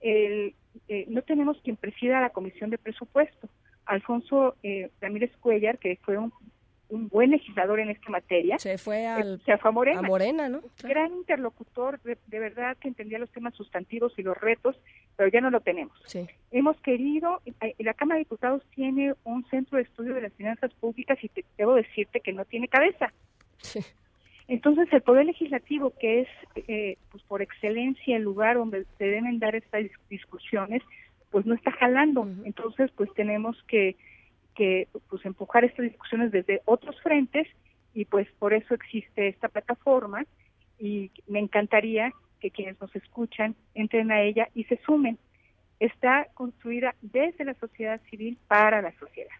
[0.00, 0.54] el,
[0.88, 3.48] eh, no tenemos quien presida la Comisión de Presupuesto.
[3.86, 6.32] Alfonso eh, Ramírez Cuellar, que fue un,
[6.90, 9.98] un buen legislador en esta materia, se fue, al, se fue a Morena.
[10.00, 10.60] a Morena, ¿no?
[10.82, 14.76] Gran interlocutor, de, de verdad que entendía los temas sustantivos y los retos,
[15.16, 15.96] pero ya no lo tenemos.
[16.06, 16.26] Sí.
[16.50, 20.72] Hemos querido, eh, la Cámara de Diputados tiene un centro de estudio de las finanzas
[20.74, 23.12] públicas y te- debo decirte que no tiene cabeza.
[24.48, 26.28] Entonces, el Poder Legislativo, que es
[26.68, 30.82] eh, pues por excelencia el lugar donde se deben dar estas dis- discusiones,
[31.30, 32.26] pues no está jalando.
[32.44, 33.96] Entonces, pues tenemos que,
[34.54, 37.46] que pues empujar estas discusiones desde otros frentes
[37.94, 40.24] y pues por eso existe esta plataforma
[40.78, 45.18] y me encantaría que quienes nos escuchan entren a ella y se sumen.
[45.80, 49.34] Está construida desde la sociedad civil para la sociedad.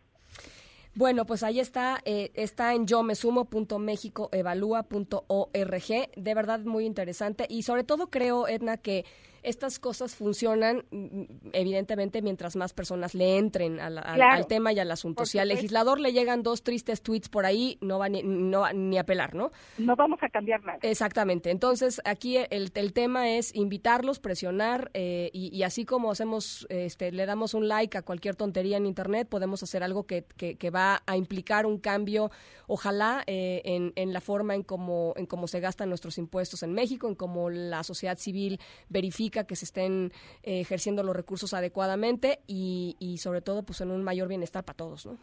[0.98, 7.46] Bueno, pues ahí está, eh, está en yo me sumo.mexicoevalúa.org, de verdad muy interesante.
[7.48, 9.04] Y sobre todo creo, Edna, que
[9.42, 11.22] estas cosas funcionan mm,
[11.52, 14.34] evidentemente mientras más personas le entren al, al- Claro.
[14.36, 15.24] al tema y al asunto.
[15.26, 18.72] Si al legislador le llegan dos tristes tweets por ahí, no va ni, no va
[18.72, 19.50] ni a pelar, ¿no?
[19.78, 20.78] No vamos a cambiar nada.
[20.82, 21.50] Exactamente.
[21.50, 27.12] Entonces, aquí el, el tema es invitarlos, presionar, eh, y, y así como hacemos, este,
[27.12, 30.70] le damos un like a cualquier tontería en Internet, podemos hacer algo que, que, que
[30.70, 32.30] va a implicar un cambio,
[32.66, 36.72] ojalá, eh, en, en la forma en cómo, en cómo se gastan nuestros impuestos en
[36.72, 38.58] México, en cómo la sociedad civil
[38.88, 40.12] verifica que se estén
[40.42, 44.76] eh, ejerciendo los recursos adecuadamente y, y sobre todo, pues en un mayor bienestar para
[44.76, 45.18] todos, ¿no?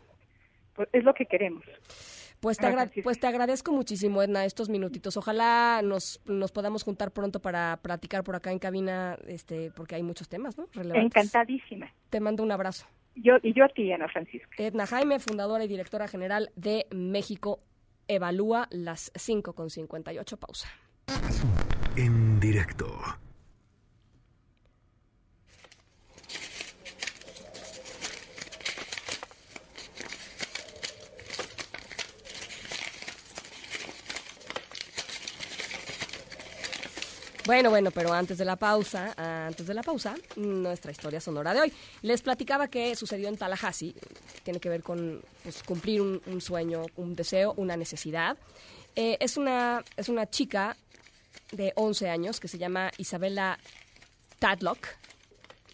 [0.73, 1.63] Pues es lo que queremos.
[2.41, 5.15] Pues te, agra- pues te agradezco muchísimo, Edna, estos minutitos.
[5.17, 10.03] Ojalá nos, nos podamos juntar pronto para platicar por acá en cabina, este, porque hay
[10.03, 10.67] muchos temas, ¿no?
[10.73, 11.05] Relevantes.
[11.15, 11.91] Encantadísima.
[12.09, 12.85] Te mando un abrazo.
[13.15, 14.49] Yo y yo a ti, Ana Francisca.
[14.57, 17.61] Edna Jaime, fundadora y directora general de México
[18.09, 20.37] Evalúa las 5 con 58.
[20.37, 20.67] Pausa.
[21.95, 22.99] En directo.
[37.45, 39.13] Bueno, bueno, pero antes de la pausa,
[39.45, 41.73] antes de la pausa, nuestra historia sonora de hoy.
[42.01, 43.93] Les platicaba que sucedió en Tallahassee,
[44.41, 48.35] tiene que ver con pues, cumplir un, sueño, un deseo, una necesidad.
[48.95, 50.75] Eh, es, una, es una chica
[51.51, 53.59] de 11 años que se llama Isabella
[54.39, 54.87] Tadlock,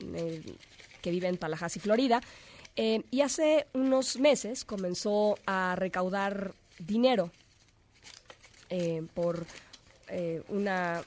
[0.01, 0.43] eh,
[1.01, 2.19] que vive en Tallahassee, Florida,
[2.75, 7.31] eh, y hace unos meses comenzó a recaudar dinero
[9.13, 9.45] por
[10.49, 11.03] una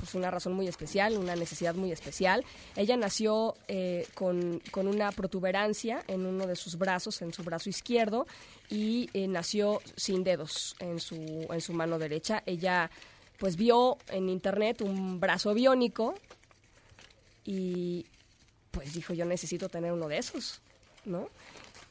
[0.00, 2.44] pues una razón muy especial, una necesidad muy especial.
[2.74, 7.68] Ella nació eh, con, con una protuberancia en uno de sus brazos, en su brazo
[7.68, 8.26] izquierdo,
[8.70, 12.42] y eh, nació sin dedos en su, en su mano derecha.
[12.46, 12.90] Ella
[13.38, 16.14] pues vio en internet un brazo biónico
[17.44, 18.06] y
[18.70, 20.60] pues dijo yo necesito tener uno de esos,
[21.04, 21.28] ¿no?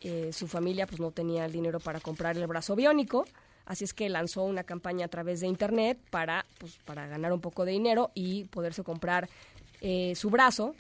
[0.01, 3.25] Eh, su familia pues no tenía el dinero para comprar el brazo biónico,
[3.69, 7.39] así es que lanzó una campaña a través de internet para, pues, para ganar un
[7.39, 9.29] poco de dinero y poderse comprar
[9.79, 10.75] eh, su brazo.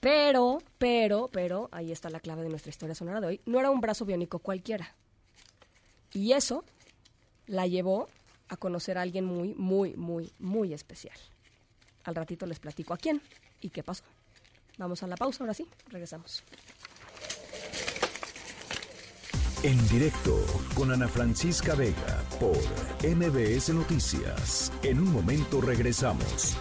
[0.00, 3.70] Pero, pero, pero, ahí está la clave de nuestra historia sonora de hoy, no era
[3.70, 4.94] un brazo biónico cualquiera.
[6.12, 6.64] Y eso
[7.46, 8.08] la llevó
[8.48, 11.16] a conocer a alguien muy, muy, muy, muy especial.
[12.04, 13.20] Al ratito les platico a quién
[13.60, 14.04] y qué pasó.
[14.78, 16.44] Vamos a la pausa, ahora sí, regresamos.
[19.66, 20.38] En directo
[20.76, 22.56] con Ana Francisca Vega por
[23.02, 24.70] MBS Noticias.
[24.84, 26.56] En un momento regresamos.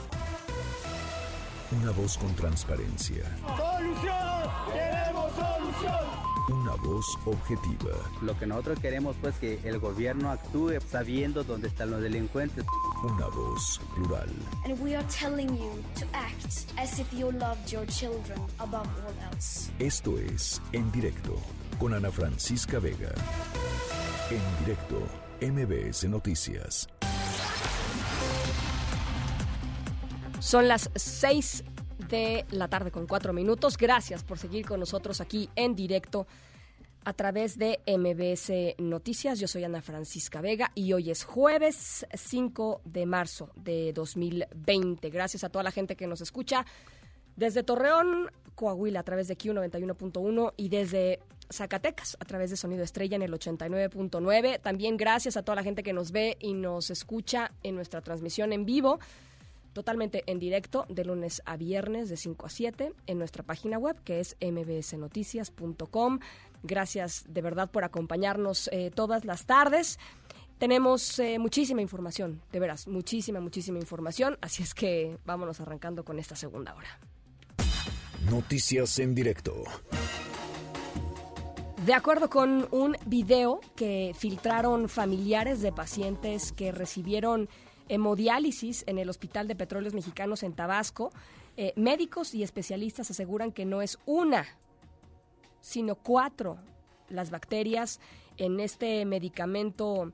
[1.79, 3.25] Una voz con transparencia.
[3.45, 4.49] ¡Solución!
[4.73, 6.24] ¡Queremos solución!
[6.65, 7.91] Una voz objetiva.
[8.23, 12.65] Lo que nosotros queremos pues que el gobierno actúe sabiendo dónde están los delincuentes.
[13.03, 14.29] Una voz plural.
[14.63, 19.13] And we are telling you to act as if you loved your children above all
[19.31, 19.69] else.
[19.77, 21.35] Esto es En Directo
[21.77, 23.13] con Ana Francisca Vega.
[24.31, 25.03] En directo,
[25.41, 26.87] MBS Noticias.
[30.39, 31.63] Son las 6
[32.09, 33.77] de la tarde con 4 minutos.
[33.77, 36.25] Gracias por seguir con nosotros aquí en directo
[37.05, 39.39] a través de MBS Noticias.
[39.39, 45.09] Yo soy Ana Francisca Vega y hoy es jueves 5 de marzo de 2020.
[45.11, 46.65] Gracias a toda la gente que nos escucha
[47.35, 51.19] desde Torreón, Coahuila a través de Q91.1 y desde
[51.51, 54.59] Zacatecas a través de Sonido Estrella en el 89.9.
[54.61, 58.51] También gracias a toda la gente que nos ve y nos escucha en nuestra transmisión
[58.51, 58.99] en vivo
[59.75, 63.97] totalmente en directo de lunes a viernes de 5 a 7 en nuestra página web
[64.05, 66.19] que es mbsnoticias.com.
[66.65, 69.99] Gracias de verdad por acompañarnos eh, todas las tardes.
[70.57, 76.17] Tenemos eh, muchísima información, de veras, muchísima, muchísima información, así es que vámonos arrancando con
[76.17, 76.99] esta segunda hora.
[78.31, 79.63] Noticias en directo.
[81.85, 87.47] De acuerdo con un video que filtraron familiares de pacientes que recibieron
[87.89, 91.11] hemodiálisis en el Hospital de Petróleos Mexicanos en Tabasco,
[91.57, 94.47] eh, médicos y especialistas aseguran que no es una,
[95.65, 96.59] sino cuatro
[97.09, 97.99] las bacterias
[98.37, 100.11] en este medicamento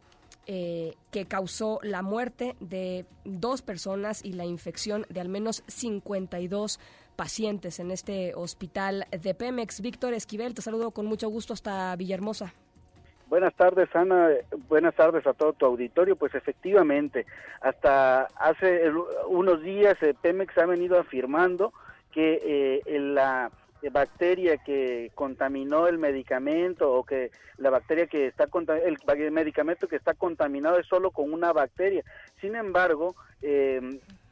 [0.48, 6.80] eh, que causó la muerte de dos personas y la infección de al menos 52
[7.18, 9.82] pacientes en este hospital de Pemex.
[9.82, 12.54] Víctor Esquivel, te saludo con mucho gusto hasta Villahermosa.
[13.28, 14.30] Buenas tardes, Ana.
[14.70, 16.16] Buenas tardes a todo tu auditorio.
[16.16, 17.26] Pues efectivamente,
[17.60, 18.90] hasta hace
[19.28, 21.74] unos días eh, Pemex ha venido afirmando
[22.14, 23.52] que eh, la
[23.90, 28.48] bacteria que contaminó el medicamento o que la bacteria que está
[28.84, 32.04] el medicamento que está contaminado es solo con una bacteria.
[32.40, 33.82] Sin embargo, eh,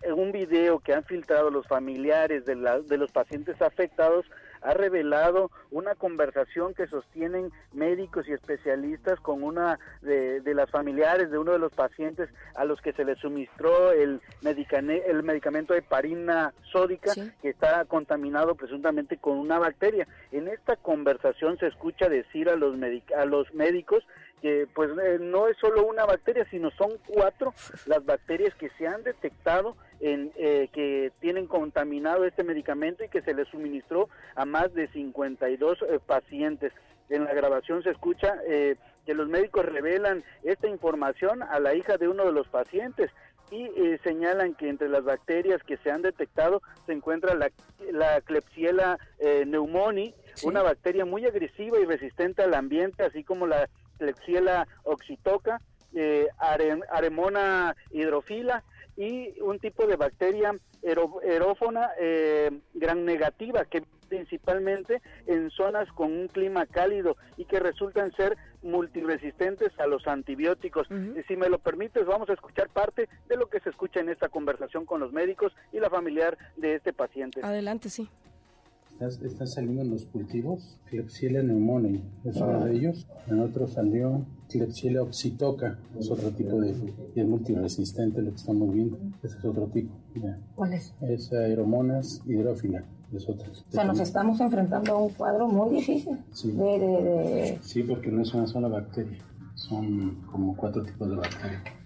[0.02, 4.26] en un video que han filtrado los familiares de, la, de los pacientes afectados
[4.62, 11.38] ha revelado una conversación que sostienen médicos y especialistas con una de, las familiares de
[11.38, 16.54] uno de los pacientes a los que se les suministró el, el medicamento de parina
[16.72, 20.08] sódica que está contaminado presuntamente con una bacteria.
[20.32, 22.76] En esta conversación se escucha decir a los,
[23.16, 24.04] a los médicos
[24.42, 27.54] que pues eh, no es solo una bacteria, sino son cuatro
[27.86, 33.22] las bacterias que se han detectado en eh, que tienen contaminado este medicamento y que
[33.22, 36.74] se le suministró a más de 52 eh, pacientes.
[37.10, 42.08] En la grabación se escucha que los médicos revelan esta información a la hija de
[42.08, 43.10] uno de los pacientes
[43.50, 43.68] y
[44.04, 47.50] señalan que entre las bacterias que se han detectado se encuentra la,
[47.92, 50.14] la Klebsiella pneumoniae,
[50.44, 53.68] una bacteria muy agresiva y resistente al ambiente, así como la
[54.00, 55.62] Klebsiella oxitoca,
[55.94, 58.64] eh, Aremona hidrofila
[58.98, 60.54] y un tipo de bacteria
[61.24, 68.12] aerófona eh, gran negativa que principalmente en zonas con un clima cálido y que resultan
[68.14, 70.88] ser multiresistentes a los antibióticos.
[71.28, 74.28] Si me lo permites, vamos a escuchar parte de lo que se escucha en esta
[74.28, 77.42] conversación con los médicos y la familiar de este paciente.
[77.44, 78.10] Adelante, sí
[79.00, 83.08] están saliendo en los cultivos Klebsiella pneumoniae, es uno de ellos.
[83.28, 86.74] En otro salió Klebsiella oxitoca, es otro tipo de,
[87.16, 88.98] y es multiresistente lo que estamos viendo.
[89.24, 89.94] Ese es otro tipo.
[90.56, 90.94] ¿Cuál es?
[91.02, 92.84] Es Aeromonas hidrófila.
[93.14, 93.50] Es otra.
[93.50, 96.18] O sea, nos estamos enfrentando a un cuadro muy difícil.
[96.32, 96.52] Sí.
[96.52, 97.60] De, de...
[97.62, 99.18] sí, porque no es una sola bacteria,
[99.56, 101.79] son como cuatro tipos de bacterias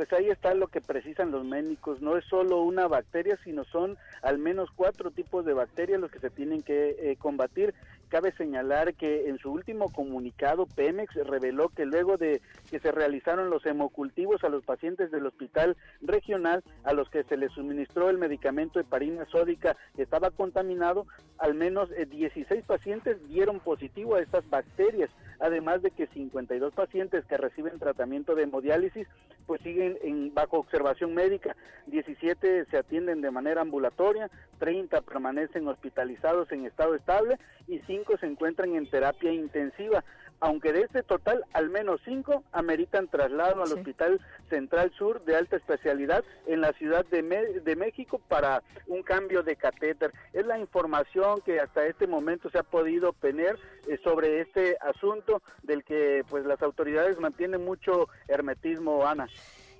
[0.00, 2.00] pues ahí está lo que precisan los médicos.
[2.00, 6.20] No es solo una bacteria, sino son al menos cuatro tipos de bacterias los que
[6.20, 7.74] se tienen que eh, combatir.
[8.10, 13.50] Cabe señalar que en su último comunicado, Pemex reveló que luego de que se realizaron
[13.50, 18.18] los hemocultivos a los pacientes del hospital regional a los que se les suministró el
[18.18, 21.06] medicamento heparina sódica estaba contaminado,
[21.38, 27.24] al menos 16 eh, pacientes dieron positivo a estas bacterias, además de que 52 pacientes
[27.26, 29.06] que reciben tratamiento de hemodiálisis
[29.46, 31.56] pues siguen en bajo observación médica,
[31.86, 37.36] 17 se atienden de manera ambulatoria, 30 permanecen hospitalizados en estado estable
[37.66, 40.04] y 5 se encuentran en terapia intensiva
[40.42, 45.56] aunque de este total al menos cinco ameritan traslado al Hospital Central Sur de alta
[45.56, 50.12] especialidad en la Ciudad de, Me- de México para un cambio de catéter.
[50.32, 55.42] Es la información que hasta este momento se ha podido obtener eh, sobre este asunto
[55.62, 59.28] del que pues las autoridades mantienen mucho hermetismo, Ana.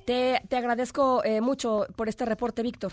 [0.04, 2.92] Te, te agradezco eh, mucho por este reporte, Víctor.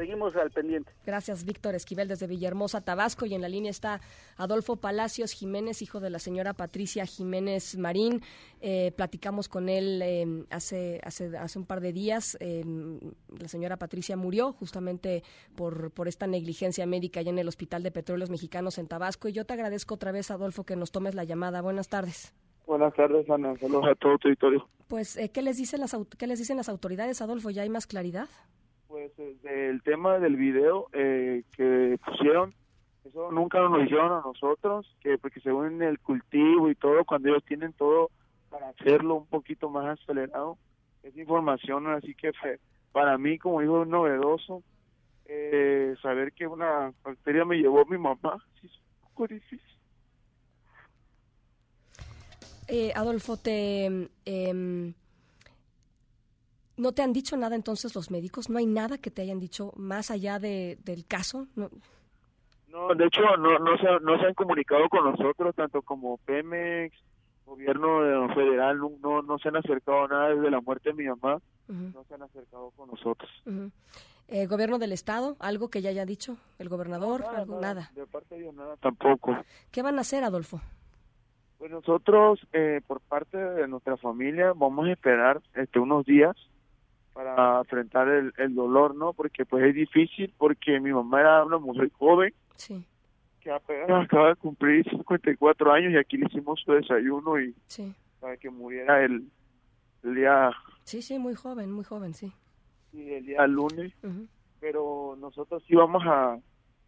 [0.00, 0.90] Seguimos al pendiente.
[1.04, 3.26] Gracias, Víctor Esquivel, desde Villahermosa, Tabasco.
[3.26, 4.00] Y en la línea está
[4.38, 8.22] Adolfo Palacios Jiménez, hijo de la señora Patricia Jiménez Marín.
[8.62, 12.38] Eh, platicamos con él eh, hace, hace, hace un par de días.
[12.40, 12.64] Eh,
[13.38, 15.22] la señora Patricia murió justamente
[15.54, 19.28] por, por esta negligencia médica allá en el Hospital de Petróleos Mexicanos en Tabasco.
[19.28, 21.60] Y yo te agradezco otra vez, Adolfo, que nos tomes la llamada.
[21.60, 22.32] Buenas tardes.
[22.66, 23.54] Buenas tardes, Ana.
[23.58, 24.66] Saludos a todo tu auditorio.
[24.88, 27.50] Pues, eh, ¿qué, les dicen las, ¿qué les dicen las autoridades, Adolfo?
[27.50, 28.28] ¿Ya hay más claridad?
[29.16, 32.54] Pues eh, el tema del video eh, que pusieron,
[33.04, 37.30] eso nunca nos lo hicieron a nosotros, que porque según el cultivo y todo, cuando
[37.30, 38.10] ellos tienen todo
[38.50, 40.58] para hacerlo un poquito más acelerado,
[41.02, 42.32] es información, así que
[42.92, 44.62] para mí como hijo novedoso,
[45.24, 48.80] eh, saber que una bacteria me llevó mi mamá, sí, es
[49.16, 49.60] un difícil.
[52.68, 53.86] Eh, Adolfo, te,
[54.26, 54.92] em,
[56.80, 58.50] ¿no te han dicho nada entonces los médicos?
[58.50, 61.46] ¿No hay nada que te hayan dicho más allá de, del caso?
[61.54, 61.70] No,
[62.68, 66.96] No, de hecho, no, no, se, no se han comunicado con nosotros, tanto como Pemex,
[67.44, 70.94] gobierno de- federal, no, no, no se han acercado a nada desde la muerte de
[70.94, 73.30] mi mamá, no se han acercado con nosotros.
[74.28, 75.36] Eh, ¿Gobierno del Estado?
[75.40, 76.36] ¿Algo que ya haya dicho?
[76.60, 77.22] ¿El gobernador?
[77.22, 77.90] Nada, algo, nada, nada.
[77.94, 79.36] De parte de ellos nada tampoco.
[79.72, 80.60] ¿Qué van a hacer, Adolfo?
[81.58, 86.36] Pues nosotros, eh, por parte de nuestra familia, vamos a esperar este, unos días
[87.24, 89.12] para enfrentar el, el dolor, ¿no?
[89.12, 92.84] Porque pues es difícil, porque mi mamá era una mujer joven, Sí,
[93.40, 97.94] que apenas acaba de cumplir 54 años y aquí le hicimos su desayuno y sí.
[98.20, 99.24] para que muriera el,
[100.04, 100.50] el día
[100.84, 102.32] Sí, sí, muy joven, muy joven, sí.
[102.92, 103.92] y el día lunes
[104.60, 106.38] pero nosotros sí vamos a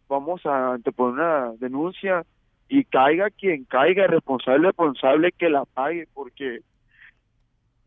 [0.07, 2.23] vamos a anteponer una denuncia
[2.69, 6.59] y caiga quien caiga responsable responsable que la pague porque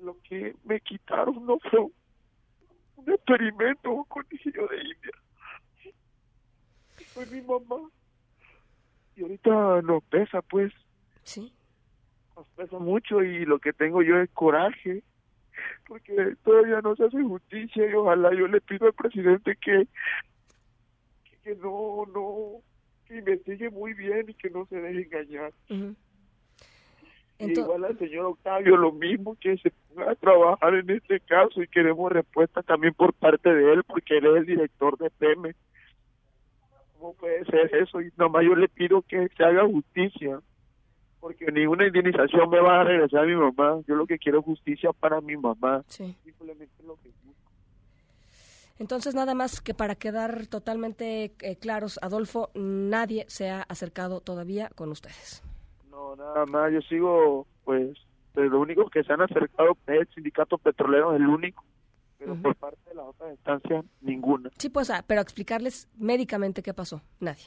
[0.01, 1.87] lo que me quitaron no fue
[2.97, 5.95] un experimento un conejillo de India.
[7.15, 7.89] Fue mi mamá.
[9.15, 10.73] Y ahorita nos pesa pues.
[11.23, 11.53] Sí.
[12.37, 15.03] Nos pesa mucho y lo que tengo yo es coraje
[15.87, 19.87] porque todavía no se hace justicia y ojalá yo le pido al presidente que
[21.25, 22.63] que, que no no
[23.07, 25.53] que investigue muy bien y que no se deje engañar.
[25.69, 25.97] Y
[27.39, 31.69] Igual al señor Octavio lo mismo que se ponga a trabajar en este caso y
[31.69, 35.55] queremos respuesta también por parte de él porque él es el director de PEME
[36.99, 38.01] ¿cómo puede ser eso?
[38.01, 40.41] y nomás yo le pido que se haga justicia
[41.21, 44.45] porque ninguna indemnización me va a regresar a mi mamá yo lo que quiero es
[44.47, 46.17] justicia para mi mamá Sí.
[46.25, 47.11] simplemente lo que
[48.79, 54.69] Entonces, nada más que para quedar totalmente eh, claros, Adolfo, nadie se ha acercado todavía
[54.75, 55.43] con ustedes.
[55.97, 57.97] No, nada más, yo sigo, pues,
[58.35, 61.65] pero lo único que se han acercado es el sindicato petrolero, es el único,
[62.19, 64.51] pero por parte de las otras instancias, ninguna.
[64.59, 67.47] Sí, pues, ah, pero a explicarles médicamente qué pasó, nadie.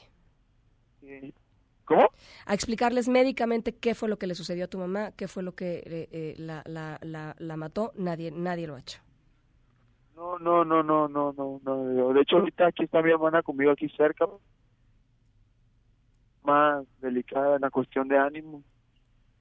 [1.84, 2.08] ¿Cómo?
[2.44, 5.54] A explicarles médicamente qué fue lo que le sucedió a tu mamá, qué fue lo
[5.54, 9.00] que eh, eh, la, la, la, la mató, nadie, nadie lo ha hecho.
[10.16, 12.12] No, no, no, no, no, no, no.
[12.12, 14.26] De hecho, ahorita aquí está mi hermana conmigo aquí cerca,
[16.42, 18.62] más delicada en la cuestión de ánimo,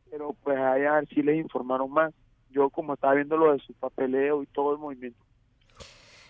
[0.10, 2.14] pero pues allá sí les informaron más.
[2.50, 5.24] Yo como estaba viendo lo de su papeleo y todo el movimiento.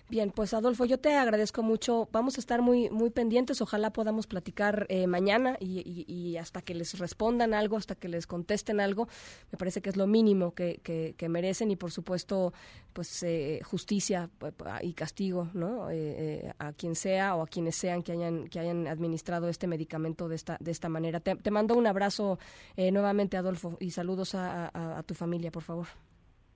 [0.10, 2.10] Bien, pues Adolfo, yo te agradezco mucho.
[2.12, 3.62] Vamos a estar muy muy pendientes.
[3.62, 8.80] Ojalá podamos platicar eh, mañana y, hasta que les respondan algo, hasta que les contesten
[8.80, 9.07] algo.
[9.51, 12.53] Me parece que es lo mínimo que, que- que merecen y, por supuesto,
[12.93, 14.32] pues eh, justicia
[14.82, 15.91] y castigo, ¿no?
[15.91, 15.95] Eh,
[16.47, 20.28] eh, a quien sea o a quienes sean que hayan que hayan administrado este medicamento
[20.28, 21.20] de esta de esta manera.
[21.20, 22.39] Te, mando un abrazo
[22.78, 25.86] eh, nuevamente, Adolfo, y saludos a tu familia, por favor.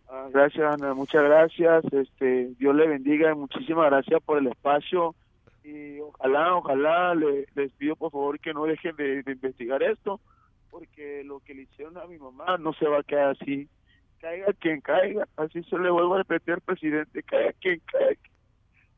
[0.10, 1.84] Ah, Gracias, Ana, muchas gracias.
[1.92, 5.16] Este, Dios le bendiga y muchísimas gracias por el espacio.
[5.64, 10.20] Y ojalá, ojalá le- les pido por favor que no dejen de, de investigar esto,
[10.70, 13.70] porque lo que le hicieron a mi mamá no se va a quedar así.
[14.20, 18.20] Caiga quien caiga, así se le vuelvo a repetir al presidente, caiga quien caiga,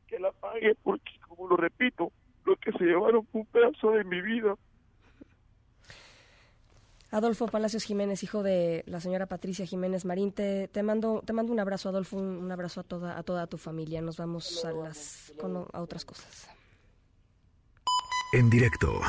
[0.08, 2.12] que la pague, porque como lo repito,
[2.44, 4.54] lo que se llevaron fue un pedazo de mi vida.
[7.16, 11.50] Adolfo Palacios Jiménez, hijo de la señora Patricia Jiménez Marín, te, te mando te mando
[11.50, 14.02] un abrazo, Adolfo, un, un abrazo a toda a toda tu familia.
[14.02, 16.46] Nos vamos a las con, a otras cosas.
[18.34, 19.00] En directo.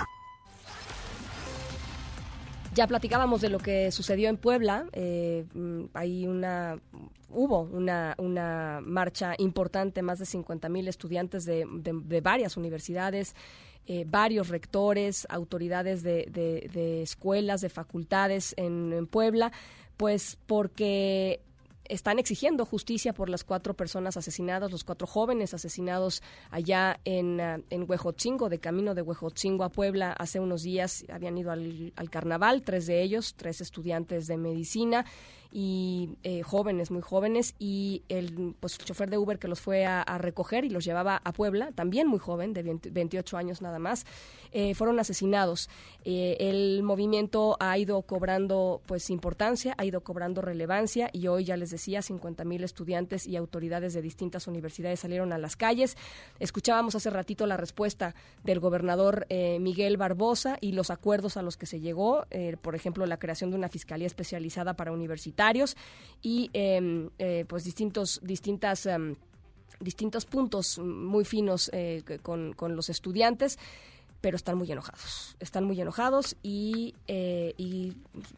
[2.74, 4.86] Ya platicábamos de lo que sucedió en Puebla.
[4.94, 6.80] Eh, mm, hay una,
[7.30, 13.36] hubo una, una marcha importante, más de 50 mil estudiantes de, de- de varias universidades,
[13.88, 19.52] eh, varios rectores, autoridades de, de- escuelas, de facultades en, en Puebla,
[19.98, 21.40] pues porque
[21.90, 26.22] están exigiendo justicia por las cuatro personas asesinadas, los cuatro jóvenes asesinados
[26.52, 30.12] allá en, ah, en Huejotzingo, de camino de Huejotzingo a Puebla.
[30.12, 35.06] Hace unos días habían ido al, al carnaval, tres de ellos, tres estudiantes de medicina
[35.52, 39.86] y eh, jóvenes, muy jóvenes, y el, pues, el chofer de Uber que los fue
[39.86, 43.80] a, recoger y los llevaba a Puebla, también muy joven, de 20 28 años nada
[43.80, 44.06] más,
[44.52, 45.70] eh, fueron asesinados.
[46.04, 51.58] Eh, el movimiento ha ido cobrando pues importancia, ha ido cobrando relevancia y hoy ya
[51.58, 55.98] les decía 50 mil estudiantes y autoridades de distintas universidades salieron a las calles.
[56.40, 61.58] Escuchábamos hace ratito la respuesta del gobernador eh, Miguel Barbosa y los acuerdos a los
[61.58, 62.26] que se llegó,
[62.62, 65.38] por ejemplo la creación de una fiscalía especializada para universitarios
[66.22, 69.16] y em, eh, pues distintos distintas em,
[69.80, 73.60] distintos puntos muy finos eh, con, con los estudiantes
[74.20, 75.36] pero están muy enojados.
[75.40, 77.94] Están muy enojados y, eh, y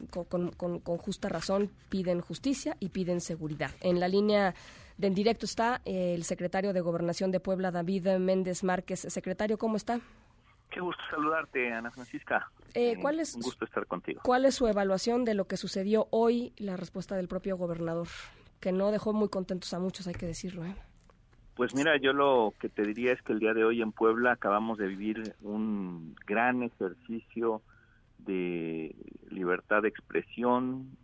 [0.09, 3.71] con, con- justa razón piden justicia y piden seguridad.
[3.79, 4.53] En la línea
[4.97, 9.05] de en directo está el secretario de Gobernación de Puebla, David Méndez Márquez.
[9.07, 10.01] Secretario, ¿cómo está?
[10.69, 12.51] Qué gusto saludarte, Ana Francisca.
[12.73, 14.21] Eh, ¿cuál es- Un gusto estar contigo.
[14.23, 18.07] ¿Cuál es su evaluación de lo que sucedió hoy, la respuesta del propio gobernador?
[18.59, 20.65] Que no dejó muy contentos a muchos, hay que decirlo.
[20.65, 20.75] ¿eh?
[21.55, 24.33] Pues mira, yo lo que te diría es que el día de hoy en Puebla
[24.33, 27.61] acabamos de vivir un gran ejercicio
[28.19, 28.95] de
[29.29, 30.95] libertad de expresión,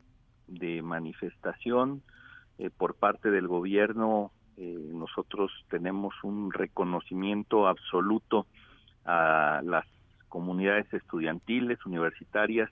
[0.47, 2.03] de manifestación
[2.59, 4.31] eh, por parte del gobierno.
[4.57, 8.47] eh, nosotros tenemos un reconocimiento absoluto
[9.05, 9.85] a las
[10.29, 12.69] comunidades estudiantiles, universitarias,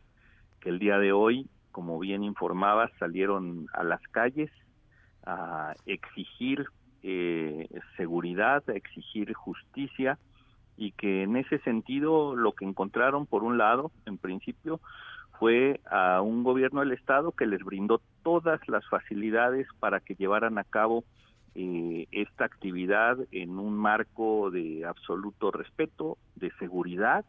[0.59, 4.51] que el día de hoy, como bien informabas, salieron a las calles
[5.25, 6.65] a exigir
[7.03, 7.67] eh,
[7.97, 10.17] seguridad, a exigir justicia
[10.77, 14.79] y que en ese sentido lo que encontraron por un lado, en principio,
[15.39, 20.57] fue a un gobierno del estado que les brindó todas las facilidades para que llevaran
[20.57, 21.03] a cabo
[21.55, 27.25] eh, esta actividad en un marco de absoluto respeto, de seguridad.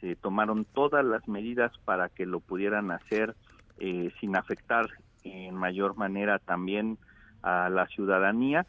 [0.00, 3.36] Se tomaron todas las medidas para que lo pudieran hacer
[3.78, 4.86] eh, sin afectar
[5.22, 6.98] en mayor manera también
[7.42, 8.66] a la ciudadanía.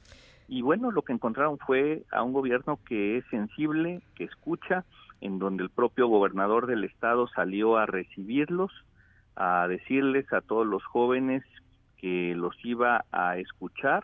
[0.47, 4.85] Y bueno, lo que encontraron fue a un gobierno que es sensible, que escucha,
[5.19, 8.71] en donde el propio gobernador del estado salió a recibirlos,
[9.35, 11.43] a decirles a todos los jóvenes
[11.97, 14.03] que los iba a escuchar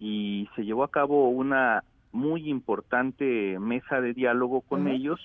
[0.00, 5.20] y se llevó a cabo una muy importante mesa de diálogo con ellos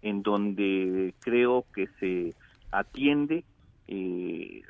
[0.00, 2.34] en donde creo que se
[2.70, 3.44] atiende
[3.88, 4.62] eh,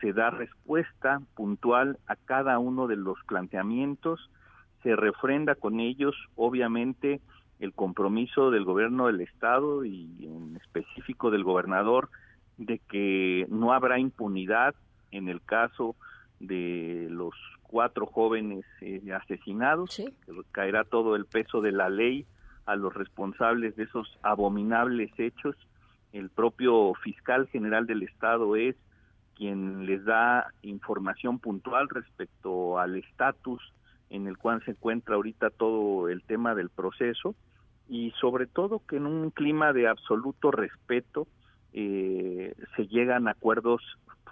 [0.00, 4.30] se da respuesta puntual a cada uno de los planteamientos,
[4.82, 7.20] se refrenda con ellos, obviamente,
[7.58, 12.10] el compromiso del gobierno del Estado y en específico del gobernador
[12.58, 14.74] de que no habrá impunidad
[15.10, 15.96] en el caso
[16.38, 17.34] de los
[17.74, 20.12] cuatro jóvenes eh, asesinados, que
[20.52, 22.24] caerá todo el peso de la ley
[22.66, 25.56] a los responsables de esos abominables hechos.
[26.12, 28.76] El propio fiscal general del Estado es
[29.34, 33.60] quien les da información puntual respecto al estatus
[34.08, 37.34] en el cual se encuentra ahorita todo el tema del proceso
[37.88, 41.26] y sobre todo que en un clima de absoluto respeto
[41.72, 43.82] eh, se llegan a acuerdos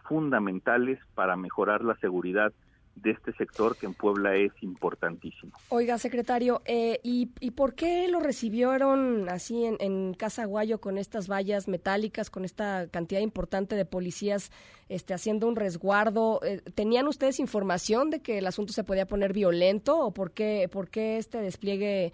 [0.05, 2.53] fundamentales para mejorar la seguridad
[2.95, 5.53] de este sector que en Puebla es importantísimo.
[5.71, 10.99] Oiga, secretario, eh, ¿y, ¿y por qué lo recibieron así en, en Casa Guayo con
[10.99, 14.53] estas vallas metálicas, con esta cantidad importante de policías
[14.89, 16.41] este, haciendo un resguardo?
[16.45, 20.69] Eh, ¿Tenían ustedes información de que el asunto se podía poner violento o por qué,
[20.71, 22.13] por qué este despliegue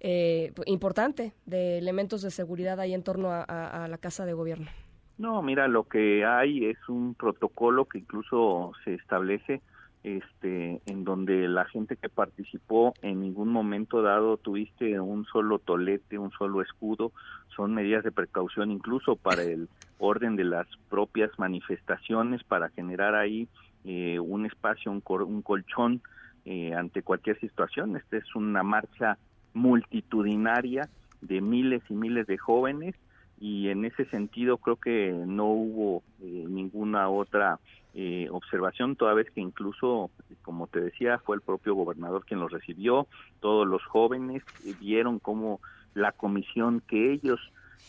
[0.00, 4.34] eh, importante de elementos de seguridad ahí en torno a, a- a la Casa de
[4.34, 4.66] Gobierno?
[5.16, 9.62] No, mira, lo que hay es un protocolo que incluso se establece
[10.04, 16.18] este en donde la gente que participó en ningún momento dado tuviste un solo tolete,
[16.18, 17.12] un solo escudo,
[17.54, 19.68] son medidas de precaución incluso para el
[19.98, 23.48] orden de las propias manifestaciones para generar ahí
[23.84, 26.00] eh, un espacio, un, cor- un colchón
[26.44, 27.96] eh, ante cualquier situación.
[27.96, 29.18] Esta es una marcha
[29.54, 30.88] multitudinaria
[31.20, 32.94] de miles y miles de jóvenes
[33.40, 37.58] y en ese sentido creo que no hubo eh, ninguna otra
[37.94, 40.10] eh, observación, toda vez que incluso,
[40.42, 43.06] como te decía, fue el propio gobernador quien los recibió,
[43.40, 45.60] todos los jóvenes eh, vieron cómo
[45.94, 47.40] la comisión que ellos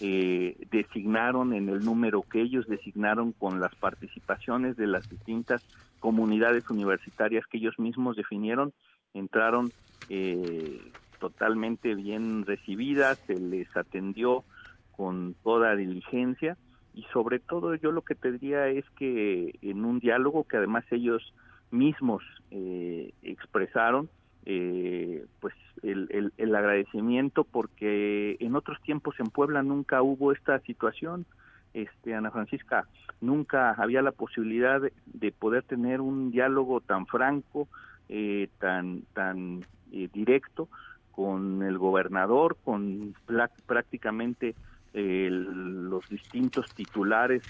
[0.02, 5.61] eh, designaron en el número que ellos designaron con las participaciones de las distintas
[5.99, 8.72] comunidades universitarias que ellos mismos definieron,
[9.14, 9.74] entraron
[10.07, 10.80] eh,
[11.19, 14.45] totalmente bien recibidas, se les atendió
[15.00, 16.58] con toda diligencia.
[16.94, 20.84] Y sobre todo yo lo que te diría es que en un diálogo que además
[20.92, 21.34] ellos
[21.72, 22.22] mismos
[22.52, 24.10] eh, expresaron,
[24.46, 25.54] eh, pues
[25.84, 31.26] el, el, el, agradecimiento porque en otros tiempos en Puebla nunca hubo esta situación,
[31.74, 32.86] este Ana Francisca,
[33.22, 37.70] nunca había la posibilidad de, de poder tener un diálogo tan franco,
[38.10, 40.68] eh, tan tan eh, directo
[41.14, 43.14] con el gobernador, con
[43.66, 44.56] prácticamente
[44.94, 47.44] eh, los distintos titulares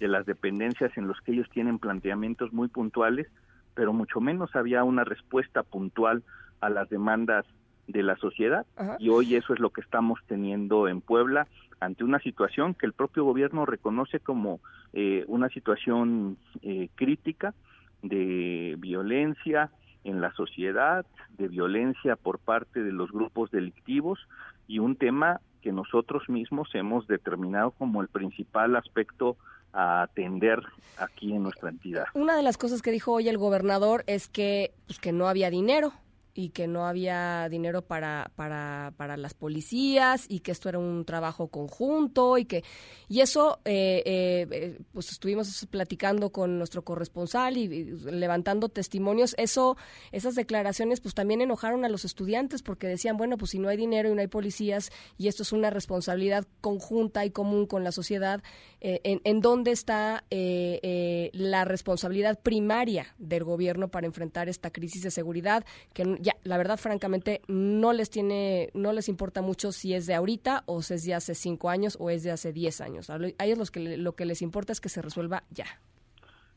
[0.00, 3.28] de las dependencias en los que ellos tienen planteamientos muy puntuales,
[3.74, 6.22] pero mucho menos había una respuesta puntual
[6.60, 7.44] a las demandas
[7.86, 8.96] de la sociedad Ajá.
[8.98, 11.48] y hoy eso es lo que estamos teniendo en Puebla
[11.80, 14.60] ante una situación que el propio gobierno reconoce como
[14.92, 17.54] eh, una situación eh, crítica
[18.02, 19.70] de violencia
[20.04, 24.18] en la sociedad, de violencia por parte de los grupos delictivos
[24.66, 29.38] y un tema que nosotros mismos hemos determinado como el principal aspecto
[29.72, 30.60] a atender
[30.98, 32.04] aquí en nuestra entidad.
[32.12, 35.48] Una de las cosas que dijo hoy el gobernador es que pues que no había
[35.48, 35.94] dinero
[36.34, 41.04] y que no había dinero para, para, para las policías y que esto era un
[41.04, 42.64] trabajo conjunto y que
[43.08, 49.34] y eso eh, eh, pues estuvimos platicando con nuestro corresponsal y, y, levantando testimonios.
[49.38, 49.76] Eso
[50.10, 53.76] esas declaraciones pues también enojaron a los estudiantes porque decían bueno pues si no hay
[53.76, 57.92] dinero y no hay policías y esto es una responsabilidad conjunta y común con la
[57.92, 58.42] sociedad
[58.86, 65.64] eh, en, dónde está la responsabilidad primaria del gobierno para enfrentar esta crisis de seguridad
[65.92, 70.14] que ya, la verdad, francamente, no les tiene, no les importa mucho si es de
[70.14, 73.10] ahorita o si es de hace cinco años o es de hace diez años.
[73.10, 75.66] A ellos los que, lo que les importa es que se resuelva ya.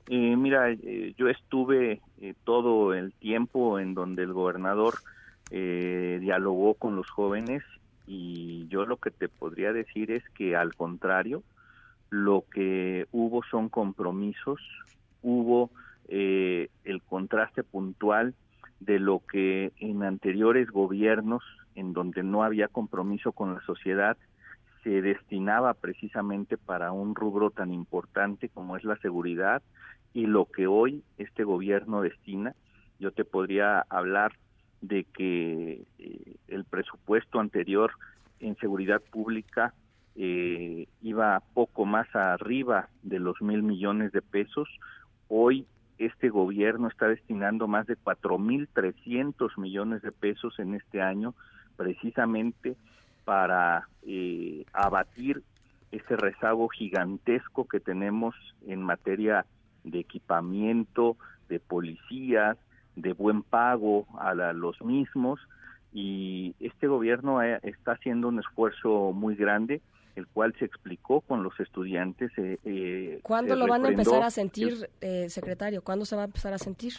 [0.09, 4.95] Eh, mira, eh, yo estuve eh, todo el tiempo en donde el gobernador
[5.51, 7.63] eh, dialogó con los jóvenes
[8.05, 11.43] y yo lo que te podría decir es que al contrario,
[12.09, 14.59] lo que hubo son compromisos,
[15.21, 15.71] hubo
[16.09, 18.33] el contraste puntual
[18.79, 21.43] de lo que en anteriores gobiernos,
[21.75, 24.17] en donde no había compromiso con la sociedad,
[24.83, 29.61] se destinaba precisamente para un rubro tan importante como es la seguridad
[30.13, 32.55] y lo que hoy este gobierno destina.
[32.99, 34.33] Yo te podría hablar
[34.81, 37.91] de que eh, el presupuesto anterior
[38.39, 39.73] en seguridad pública
[40.19, 44.67] eh, iba poco más arriba de los mil millones de pesos.
[45.27, 45.67] Hoy
[45.99, 51.35] este gobierno está destinando más de 4.300 millones de pesos en este año
[51.75, 52.75] precisamente
[53.25, 55.43] para eh, abatir
[55.91, 58.35] ese rezago gigantesco que tenemos
[58.65, 59.45] en materia
[59.83, 61.15] de equipamiento,
[61.47, 62.57] de policías,
[62.95, 65.39] de buen pago a la, los mismos
[65.93, 69.81] y este gobierno eh, está haciendo un esfuerzo muy grande
[70.17, 72.31] el cual se explicó con los estudiantes.
[72.37, 75.83] Eh, eh, ¿Cuándo lo van a empezar a sentir, eh, secretario?
[75.83, 76.93] ¿Cuándo se va a empezar a sentir?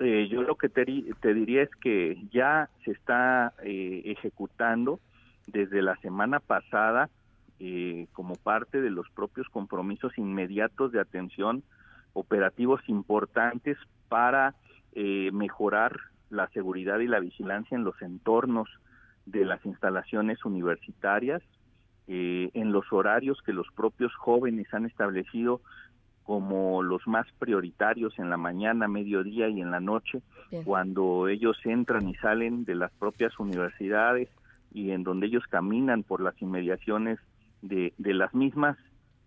[0.00, 0.86] Eh, yo lo que te,
[1.20, 4.98] te, diría es que ya se está eh, ejecutando
[5.46, 7.10] desde la semana pasada
[7.58, 11.62] eh, como parte de los propios compromisos inmediatos de atención
[12.14, 13.76] operativos importantes
[14.08, 14.54] para
[15.32, 15.96] mejorar
[16.30, 18.68] la seguridad y la vigilancia en los entornos
[19.24, 21.42] de las instalaciones universitarias,
[22.12, 25.60] eh, en los horarios que los propios jóvenes han establecido
[26.24, 30.20] como los más prioritarios en la mañana, mediodía y en la noche,
[30.50, 30.64] Bien.
[30.64, 34.28] cuando ellos entran y salen de las propias universidades
[34.72, 37.20] y en donde ellos caminan por las inmediaciones
[37.62, 38.76] de, de las mismas,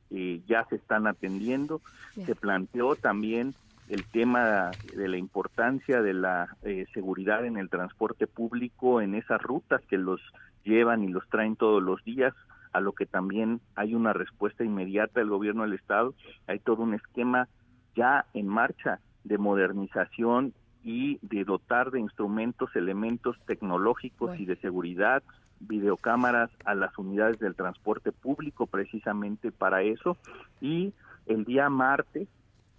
[0.10, 1.80] eh, ya se están atendiendo.
[2.18, 2.28] Bien.
[2.28, 3.54] Se planteó también
[3.88, 9.42] el tema de la importancia de la eh, seguridad en el transporte público en esas
[9.42, 10.20] rutas que los
[10.66, 12.34] llevan y los traen todos los días,
[12.74, 16.14] a lo que también hay una respuesta inmediata del gobierno del estado,
[16.48, 17.48] hay todo un esquema
[17.96, 24.44] ya en marcha de modernización y de dotar de instrumentos, elementos tecnológicos bueno.
[24.44, 25.24] y de seguridad,
[25.60, 30.18] videocámaras a las unidades del transporte público precisamente para eso
[30.60, 30.94] y
[31.26, 32.28] el día martes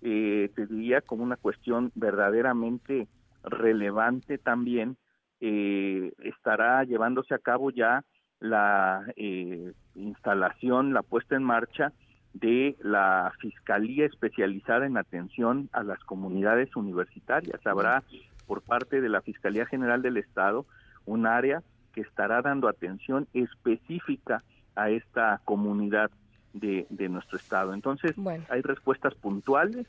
[0.02, 3.08] eh, te diría como una cuestión verdaderamente
[3.42, 4.98] relevante también
[5.40, 8.04] eh, estará llevándose a cabo ya
[8.44, 11.92] la eh, instalación, la puesta en marcha
[12.34, 17.66] de la Fiscalía especializada en atención a las comunidades universitarias.
[17.66, 18.02] Habrá
[18.46, 20.66] por parte de la Fiscalía General del Estado
[21.06, 21.62] un área
[21.94, 24.42] que estará dando atención específica
[24.76, 26.10] a esta comunidad
[26.52, 27.72] de, de nuestro estado.
[27.72, 28.14] Entonces,
[28.50, 29.86] hay respuestas puntuales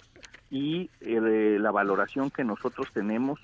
[0.49, 3.37] y eh, la valoración que nosotros tenemos,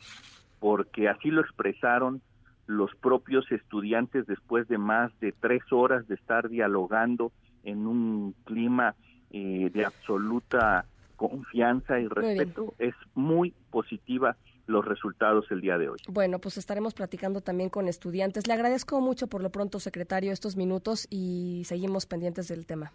[0.60, 2.22] porque así lo expresaron
[2.68, 7.32] los propios estudiantes después de más de tres horas de estar dialogando
[7.64, 8.96] en un clima
[9.32, 10.86] eh, de absoluta
[11.16, 14.36] confianza y respeto, es muy positiva
[14.68, 16.00] los resultados el día de hoy.
[16.08, 18.48] Bueno, pues estaremos platicando también con estudiantes.
[18.48, 22.92] Le agradezco mucho por lo pronto, secretario, estos minutos y seguimos pendientes del tema.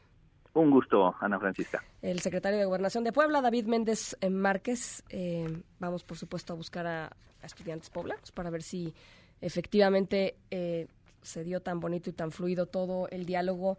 [0.55, 1.85] Un gusto, Ana Francisca.
[2.01, 5.05] El secretario de Gobernación de Puebla, David Méndez eh, Márquez.
[5.11, 7.11] Eh, vamos, por supuesto, a buscar a,
[7.43, 8.93] estudiantes poblanos para ver si
[9.41, 10.87] efectivamente eh,
[11.23, 13.79] se dio tan bonito y tan fluido todo el diálogo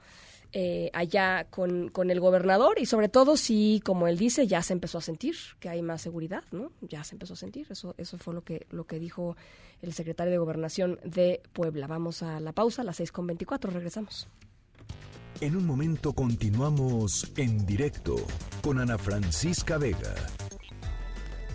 [0.54, 4.72] eh, allá con, con, el gobernador y sobre todo si, como él dice, ya se
[4.72, 6.72] empezó a sentir que hay más seguridad, ¿no?
[6.82, 9.36] Ya se empezó a sentir, eso, eso fue lo que, lo que dijo
[9.82, 11.88] el secretario de Gobernación de Puebla.
[11.88, 14.28] Vamos a la pausa, a las 6.24, regresamos.
[15.42, 18.16] En un momento continuamos en directo
[18.62, 20.16] con Ana Francisca Vega.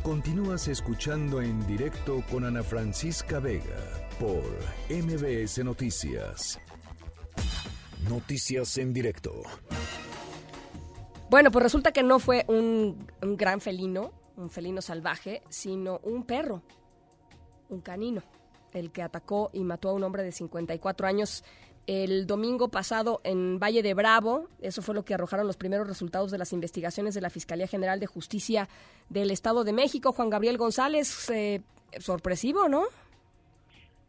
[0.02, 3.78] Continúas escuchando en directo con Ana Francisca Vega
[4.18, 4.42] por
[4.90, 6.58] MBS Noticias.
[8.10, 9.44] Noticias en directo.
[11.30, 16.62] Bueno, pues resulta que no fue un, gran felino, un felino salvaje, sino un perro,
[17.68, 18.24] un canino,
[18.72, 21.44] el que atacó y mató a un hombre de 54 años
[21.86, 24.48] el domingo pasado en Valle de Bravo.
[24.60, 27.98] Eso fue lo que arrojaron los primeros resultados de las investigaciones de la Fiscalía General
[28.00, 28.68] de Justicia
[29.08, 30.12] del Estado de México.
[30.12, 31.62] Juan Gabriel González, eh,
[31.98, 32.84] sorpresivo, ¿no?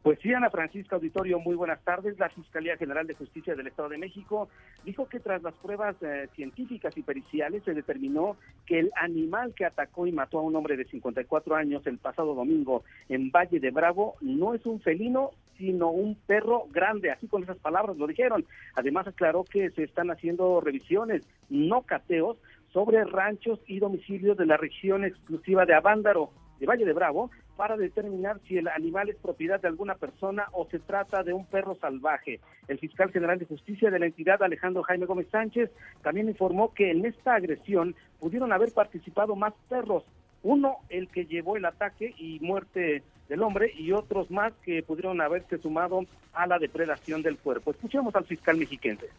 [0.03, 2.19] Pues sí, Ana Francisca Auditorio, muy buenas tardes.
[2.19, 4.49] La Fiscalía General de Justicia del Estado de México
[4.83, 8.35] dijo que tras las pruebas eh, científicas y periciales se determinó
[8.65, 12.35] que el animal que atacó y mató a un hombre de 54 años el pasado
[12.35, 17.09] domingo en Valle de Bravo no es un felino, sino un perro grande.
[17.09, 18.45] Así con esas palabras lo dijeron.
[18.75, 22.37] Además aclaró que se están haciendo revisiones, no cateos,
[22.73, 26.31] sobre ranchos y domicilios de la región exclusiva de Avándaro,
[26.63, 30.65] de Valle de Bravo, para determinar si el animal es propiedad de alguna persona o
[30.71, 32.39] se trata de un perro salvaje.
[32.69, 35.69] El fiscal general de justicia de la entidad, Alejandro Jaime Gómez Sánchez,
[36.03, 40.05] también informó que en esta agresión pudieron haber participado más perros.
[40.41, 45.19] Uno, el que llevó el ataque y muerte del hombre, y otros más que pudieron
[45.19, 47.71] haberse sumado a la depredación del cuerpo.
[47.71, 49.09] Escuchemos al fiscal mexiquense.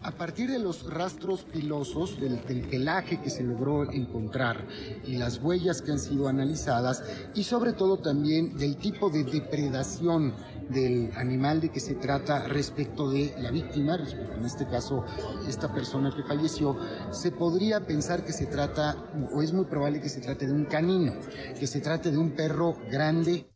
[0.00, 2.38] A partir de los rastros pilosos, del,
[2.70, 4.64] pelaje que se logró encontrar
[5.04, 10.34] y las huellas que han sido analizadas y sobre todo también del tipo de depredación
[10.68, 15.04] del animal de que se trata respecto de la víctima, en este caso
[15.48, 16.76] esta persona que falleció,
[17.10, 18.94] se podría pensar que se trata,
[19.32, 21.14] o es muy probable que se trate de un canino,
[21.58, 23.46] que se trate de un perro grande,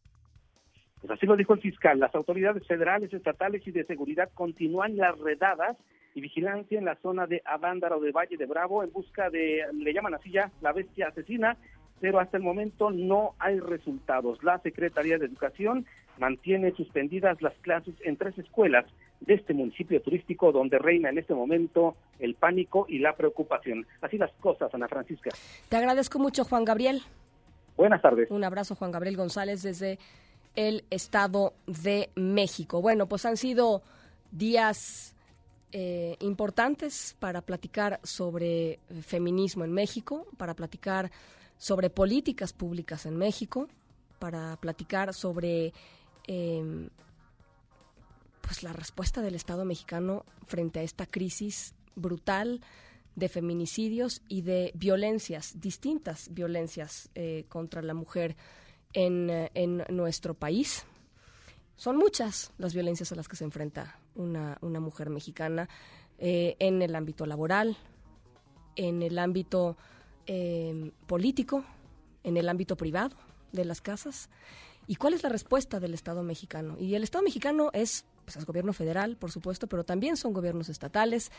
[1.00, 1.98] pues así lo dijo el fiscal.
[1.98, 5.76] Las autoridades federales, estatales y de seguridad continúan las redadas
[6.14, 9.92] y vigilancia en la zona de Avándaro de Valle de Bravo en busca de, le
[9.92, 11.56] llaman así ya, la bestia asesina,
[12.00, 14.42] pero hasta el momento no hay resultados.
[14.42, 15.86] La Secretaría de Educación
[16.18, 18.84] mantiene suspendidas las clases en tres escuelas
[19.20, 23.86] de este municipio turístico donde reina en este momento el pánico y la preocupación.
[24.00, 25.30] Así las cosas, Ana Francisca.
[25.68, 27.02] Te agradezco mucho, Juan Gabriel.
[27.76, 28.30] Buenas tardes.
[28.30, 29.98] Un abrazo, Juan Gabriel González, desde
[30.54, 32.82] el Estado de México.
[32.82, 33.82] Bueno, pues han sido
[34.30, 35.14] días
[35.74, 41.10] eh, importantes para platicar sobre feminismo en México, para platicar
[41.56, 43.68] sobre políticas públicas en México,
[44.18, 45.72] para platicar sobre
[46.26, 46.90] em,
[48.42, 52.60] pues la respuesta del Estado mexicano frente a esta crisis brutal
[53.16, 58.36] de feminicidios y de violencias, distintas violencias eh, contra la mujer
[58.92, 60.84] en, eh, en nuestro país.
[61.76, 65.68] Son muchas las violencias a las que se enfrenta una, una mujer mexicana
[66.18, 67.76] eh, en el ámbito laboral,
[68.76, 69.76] en el ámbito
[70.26, 71.64] em, político,
[72.22, 73.16] en el ámbito privado
[73.52, 74.30] de las casas.
[74.86, 76.76] ¿Y cuál es la respuesta del Estado mexicano?
[76.78, 80.68] Y el Estado mexicano es, pues, es gobierno federal, por supuesto, pero también son gobiernos
[80.68, 81.30] estatales,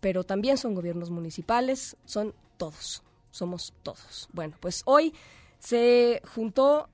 [0.00, 4.28] pero también son gobiernos municipales, son todos, somos todos.
[4.32, 5.14] Bueno, pues hoy
[5.58, 6.88] se juntó,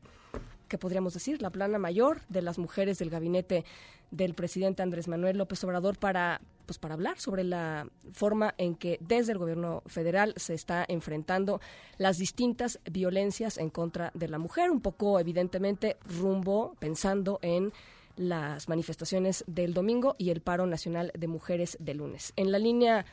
[0.69, 1.43] ¿qué podríamos decir?
[1.43, 3.65] La plana mayor de las mujeres del gabinete
[4.11, 8.99] del presidente Andrés Manuel López Obrador para pues para hablar sobre la forma en que
[9.01, 11.62] desde el gobierno federal se está enfrentando
[11.97, 17.73] las distintas violencias en contra de la mujer, un poco evidentemente rumbo pensando en
[18.16, 22.35] las manifestaciones del domingo y el paro nacional de mujeres del lunes.
[22.36, 23.07] En la línea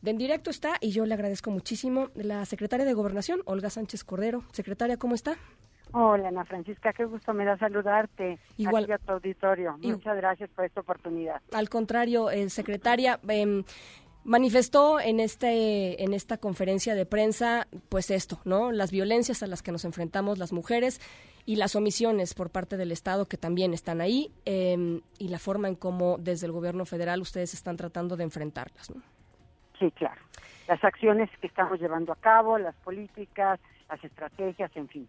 [0.00, 4.04] de en directo está, y yo le agradezco muchísimo, la secretaria de Gobernación, Olga Sánchez
[4.04, 4.42] Cordero.
[4.52, 5.36] Secretaria, ¿cómo está?
[5.92, 8.38] Hola, Ana Francisca, qué gusto me da saludarte.
[8.56, 8.84] Igual.
[8.84, 9.76] Aquí a tu auditorio.
[9.80, 11.40] Y- Muchas gracias por esta oportunidad.
[11.52, 13.62] Al contrario, eh, secretaria, em,
[14.24, 18.70] manifestó en este en esta conferencia de prensa pues esto, ¿no?
[18.72, 21.00] Las violencias a las que nos enfrentamos las mujeres
[21.44, 25.66] y las omisiones por parte del Estado que también están ahí em, y la forma
[25.68, 29.02] en cómo desde el gobierno federal ustedes están tratando de enfrentarlas, ¿no?
[29.78, 30.20] Sí, claro.
[30.68, 33.58] Las acciones que estamos llevando a cabo, las políticas,
[33.90, 35.08] las estrategias, en fin.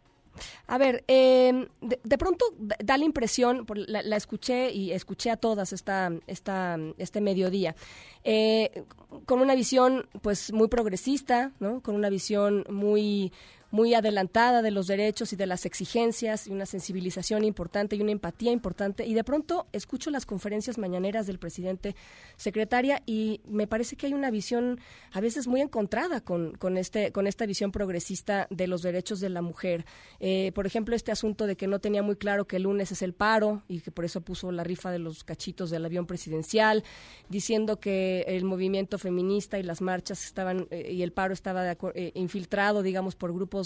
[0.68, 6.12] A ver, eh, de, pronto da la impresión, la escuché y escuché a todas esta,
[6.28, 7.76] esta, este mediodía,
[8.24, 8.84] eh,
[9.26, 11.82] con una visión pues muy progresista, ¿no?
[11.82, 13.32] con una visión muy
[13.74, 18.12] muy adelantada de los derechos y de las exigencias y una sensibilización importante y una
[18.12, 19.08] empatía importante.
[19.08, 21.96] Y de pronto escucho las conferencias mañaneras del presidente
[22.38, 24.80] secretaria y me parece que hay una visión
[25.12, 29.30] a veces muy encontrada con, con este con esta visión progresista de los derechos de
[29.30, 29.86] la mujer.
[30.20, 33.02] Eh, por ejemplo este asunto de que no tenía muy claro que el lunes es
[33.02, 36.84] el paro y que por eso puso la rifa de los cachitos del avión presidencial
[37.28, 41.76] diciendo que el movimiento feminista y las marchas estaban eh, y el paro estaba de
[41.96, 43.63] eh, infiltrado digamos por grupos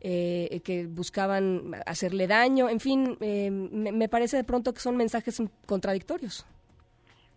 [0.00, 4.96] eh, que buscaban hacerle daño en fin eh, me, me parece de pronto que son
[4.96, 6.46] mensajes contradictorios.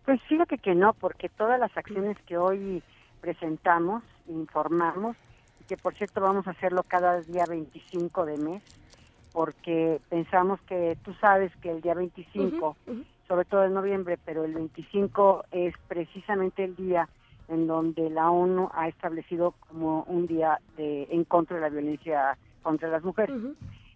[0.05, 2.81] Pues fíjate que no, porque todas las acciones que hoy
[3.21, 5.15] presentamos, informamos,
[5.59, 8.63] y que por cierto vamos a hacerlo cada día 25 de mes,
[9.31, 12.75] porque pensamos que tú sabes que el día 25,
[13.27, 17.07] sobre todo en noviembre, pero el 25 es precisamente el día
[17.47, 22.37] en donde la ONU ha establecido como un día de en contra de la violencia
[22.63, 23.35] contra las mujeres.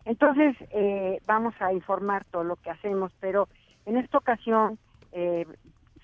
[0.06, 3.48] Entonces, eh, vamos a informar todo lo que hacemos, pero
[3.86, 4.78] en esta ocasión
[5.12, 5.46] eh,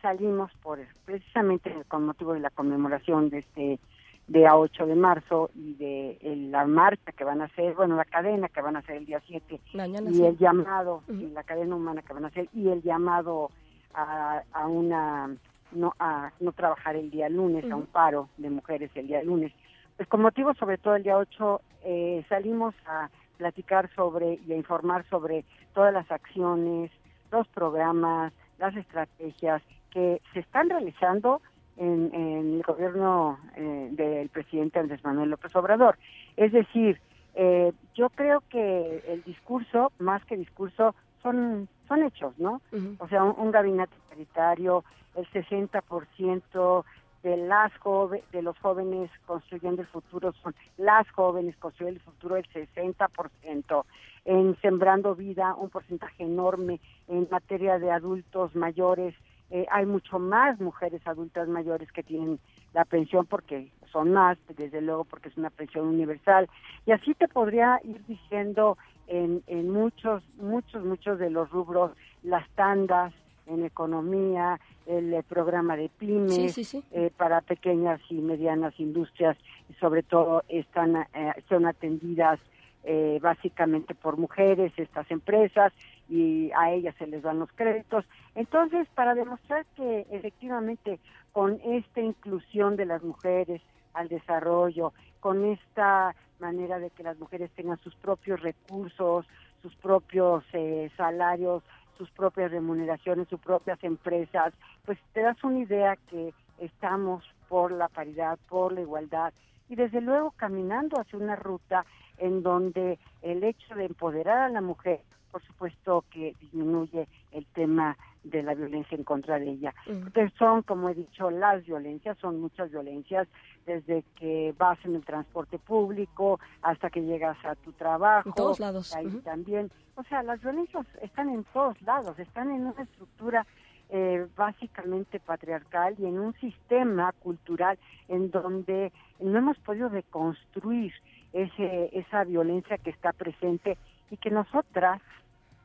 [0.01, 3.79] salimos por precisamente con motivo de la conmemoración de este
[4.27, 8.05] día 8 de marzo y de eh, la marcha que van a hacer, bueno, la
[8.05, 10.25] cadena que van a hacer el día 7 Mañana y sí.
[10.25, 13.49] el llamado, y la cadena humana que van a hacer y el llamado
[13.93, 15.35] a, a una
[15.71, 19.51] no a no trabajar el día lunes, a un paro de mujeres el día lunes.
[19.97, 24.55] Pues con motivo sobre todo el día 8 eh, salimos a platicar sobre y a
[24.55, 26.91] informar sobre todas las acciones,
[27.31, 29.61] los programas, las estrategias
[29.91, 31.41] que se están realizando
[31.77, 35.97] en, en el gobierno eh, del presidente Andrés Manuel López Obrador.
[36.37, 36.99] Es decir,
[37.35, 42.61] eh, yo creo que el discurso, más que discurso, son, son hechos, ¿no?
[42.99, 44.83] O sea, un, un gabinete paritario,
[45.15, 46.85] el 60%
[47.23, 52.35] de las jove- de los jóvenes construyendo el futuro son las jóvenes construyendo el futuro
[52.35, 53.85] el 60%
[54.25, 59.13] en sembrando vida un porcentaje enorme en materia de adultos mayores.
[59.51, 62.39] Eh, hay mucho más mujeres adultas mayores que tienen
[62.73, 66.49] la pensión porque son más desde luego porque es una pensión universal.
[66.85, 68.77] Y así te podría ir diciendo
[69.11, 71.91] en, en muchos muchos muchos de los rubros
[72.23, 73.13] las tandas
[73.47, 76.83] en economía, el eh, programa de pymes Sí, sí, sí.
[76.91, 79.35] eh, para pequeñas y medianas industrias
[79.69, 82.39] y sobre todo están eh, son atendidas
[82.83, 85.73] eh, básicamente por mujeres estas empresas
[86.09, 88.05] y a ellas se les dan los créditos.
[88.35, 90.99] Entonces, para demostrar que efectivamente
[91.31, 93.61] con esta inclusión de las mujeres
[93.93, 99.25] al desarrollo, con esta manera de que las mujeres tengan sus propios recursos,
[99.61, 101.63] sus propios eh, salarios,
[101.97, 104.53] sus propias remuneraciones, sus propias empresas,
[104.85, 109.33] pues te das una idea que estamos por la paridad, por la igualdad
[109.69, 111.85] y desde luego caminando hacia una ruta
[112.17, 115.01] en donde el hecho de empoderar a la mujer,
[115.31, 119.73] por supuesto que disminuye el tema de la violencia en contra de ella.
[119.85, 123.27] Entonces son, como he dicho, las violencias, son muchas violencias,
[123.65, 128.29] desde que vas en el transporte público hasta que llegas a tu trabajo.
[128.29, 128.95] En todos lados.
[128.95, 129.71] Ahí también.
[129.95, 133.45] O sea, las violencias están en todos lados, están en una estructura
[133.89, 137.77] eh, básicamente patriarcal y en un sistema cultural
[138.07, 140.93] en donde no hemos podido deconstruir
[141.33, 143.77] ese, esa violencia que está presente
[144.09, 145.01] y que nosotras,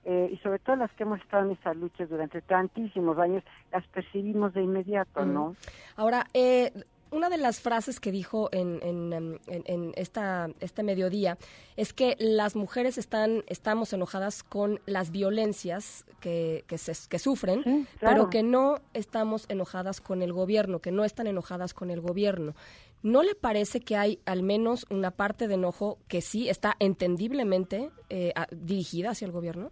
[0.04, 3.86] eh, y sobre todo las que hemos estado en estas luchas durante tantísimos años, las
[3.86, 5.54] percibimos de inmediato, ¿no?
[5.96, 6.72] Ahora, eh,
[7.10, 11.38] una de las frases que dijo en, en, em, en- en esta, este mediodía
[11.76, 17.62] es que las mujeres están, estamos enojadas con las violencias que, que, se- que sufren,
[17.62, 17.86] claro.
[17.98, 22.54] pero que no estamos enojadas con el gobierno, que no están enojadas con el gobierno.
[23.02, 27.90] ¿No le parece que hay al menos una parte de enojo que sí está entendiblemente
[28.08, 29.70] eh, dirigida hacia el gobierno?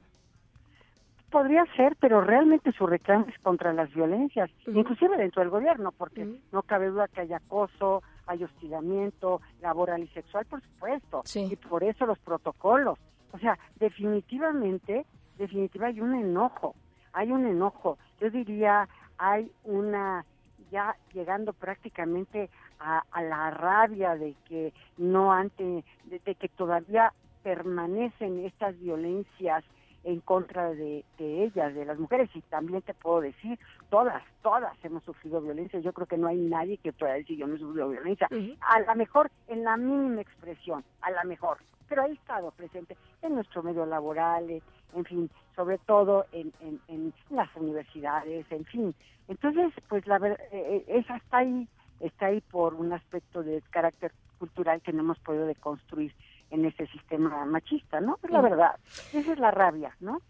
[1.35, 6.25] Podría ser, pero realmente su reclamo es contra las violencias, inclusive dentro del gobierno, porque
[6.53, 11.83] no cabe duda que hay acoso, hay hostigamiento laboral y sexual, por supuesto, y por
[11.83, 13.01] eso los protocolos.
[13.33, 15.05] O sea, definitivamente,
[15.37, 16.77] definitivamente hay un enojo,
[17.13, 17.99] hay un enojo.
[18.21, 18.89] Yo diría,
[19.19, 20.25] hay una
[20.71, 22.49] ya llegando prácticamente
[22.79, 27.13] a, a la rabia de que no antes, de, de que todavía
[27.43, 29.65] permanecen estas violencias
[30.05, 33.59] en contra de, de, ellas, de las mujeres, y también te puedo decir,
[33.91, 37.47] todas, todas hemos sufrido violencia, yo creo que no hay nadie que pueda decir yo
[37.47, 38.29] no he sufrido violencia,
[38.61, 41.59] a lo mejor en la mínima expresión, a lo mejor,
[41.89, 44.63] pero ha estado presente en nuestro medio laboral,
[44.95, 48.95] en fin, sobre todo en, en, en las universidades, en fin.
[49.29, 51.67] Entonces, pues la verdad, eh, esa está ahí,
[52.01, 56.15] está ahí por un aspecto de carácter cultural que no hemos podido deconstruir
[56.55, 58.19] en este sistema machista, ¿no?
[58.23, 58.77] Es la verdad,
[59.13, 60.21] esa es la rabia, ¿no?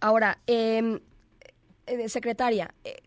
[0.00, 1.00] Ahora, eh,
[1.86, 3.02] eh, secretaria, eh,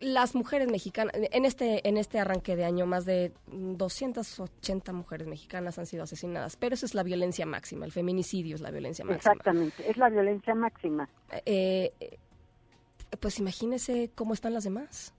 [0.00, 5.78] las mujeres mexicanas, en este, en este arranque de año, más de 280 mujeres mexicanas
[5.78, 9.32] han sido asesinadas, pero eso es la violencia máxima, el feminicidio es la violencia máxima.
[9.32, 11.08] Exactamente, es la violencia máxima.
[11.44, 11.92] Eh,
[13.20, 15.14] pues imagínese cómo están las demás.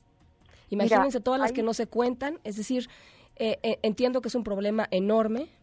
[0.70, 2.88] Imagínense Mira, todas las que no se cuentan, es decir,
[3.36, 5.58] eh, eh, entiendo que es un problema enorme, ¿no?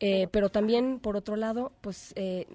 [0.00, 2.46] Eh, pero también, por otro lado, pues, eh,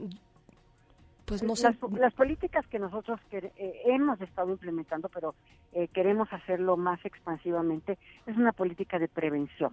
[1.26, 5.34] pues no las, las políticas que nosotros quere- eh, hemos estado implementando, pero
[5.74, 7.98] eh, queremos hacerlo más expansivamente,
[8.28, 9.72] es una política de prevención.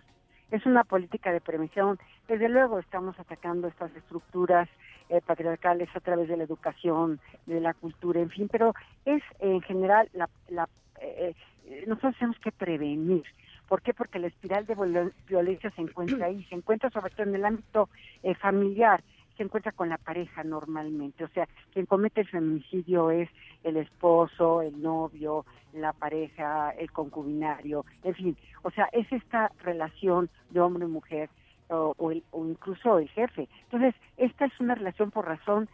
[0.50, 1.98] Es una política de prevención.
[2.26, 4.66] Desde luego estamos atacando estas estructuras
[5.10, 8.72] eh, patriarcales a través de la educación, de la cultura, en fin, pero
[9.04, 10.66] es en general la, la
[11.02, 11.34] eh,
[11.66, 13.24] eh, nosotros tenemos que prevenir.
[13.68, 13.92] ¿Por qué?
[13.94, 17.44] Porque la espiral de viol- violencia se encuentra ahí, se encuentra sobre todo en el
[17.44, 17.88] ámbito
[18.22, 19.02] eh, familiar,
[19.36, 21.22] se encuentra con la pareja normalmente.
[21.24, 23.28] O sea, quien comete el feminicidio es
[23.62, 28.36] el esposo, el novio, la pareja, el concubinario, en fin.
[28.62, 31.28] O sea, es esta relación de hombre y mujer
[31.68, 33.48] o, o el- o incluso el jefe.
[33.64, 35.68] Entonces, esta es una relación por razón,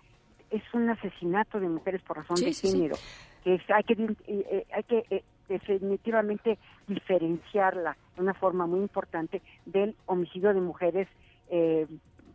[0.51, 2.77] es un asesinato de mujeres por razón Sí, de sí, sí.
[2.77, 2.97] género.
[3.45, 8.81] Que es- hay que, eh, eh, hay que eh, definitivamente diferenciarla de una forma muy
[8.81, 11.09] importante del homicidio de mujeres
[11.49, 11.87] eh,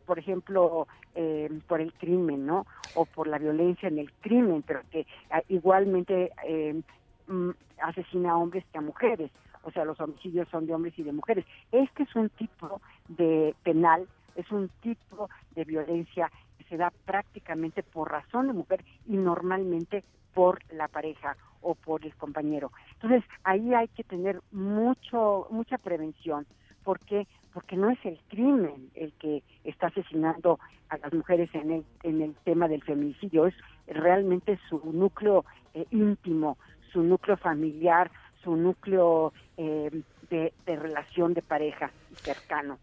[0.09, 2.65] por ejemplo, eh, por el crimen, ¿no?
[2.95, 6.81] O por la violencia en el crimen, pero que ah, igualmente eh,
[7.27, 7.51] mm,
[7.83, 9.29] asesina a hombres que a mujeres.
[9.61, 11.45] O sea, los homicidios son de hombres y de mujeres.
[11.71, 17.83] Este es un tipo de penal, es un tipo de violencia que se da prácticamente
[17.83, 20.03] por razón de mujer y normalmente
[20.33, 22.71] por la pareja o por el compañero.
[22.93, 26.45] Entonces, ahí hay que tener mucho mucha prevención.
[26.83, 27.27] ¿Por qué?
[27.53, 32.21] Porque no es el crimen el que está asesinando a las mujeres en el, en
[32.21, 33.55] el tema del feminicidio, es
[33.87, 36.57] realmente su núcleo eh, íntimo,
[36.91, 38.09] su núcleo familiar,
[38.43, 39.89] su núcleo eh,
[40.29, 42.79] de, de relación de pareja cercano.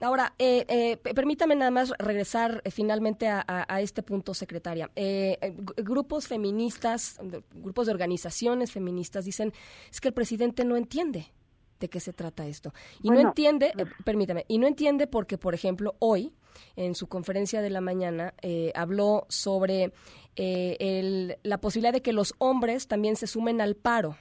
[0.00, 4.90] Ahora, eh, eh, permítame nada más regresar eh, finalmente a, a- a este punto, secretaria.
[4.94, 7.18] Eh, eh, gru- grupos feministas,
[7.52, 9.52] grupos de organizaciones feministas dicen
[9.90, 11.32] es que el presidente no entiende
[11.80, 12.72] de qué se trata esto.
[13.02, 13.72] Y no entiende,
[14.04, 16.32] permítame, y no entiende porque, por ejemplo, hoy,
[16.76, 19.92] en su conferencia de la mañana, eh, habló sobre
[20.36, 24.16] eh, el- la posibilidad de que los hombres también se sumen al paro.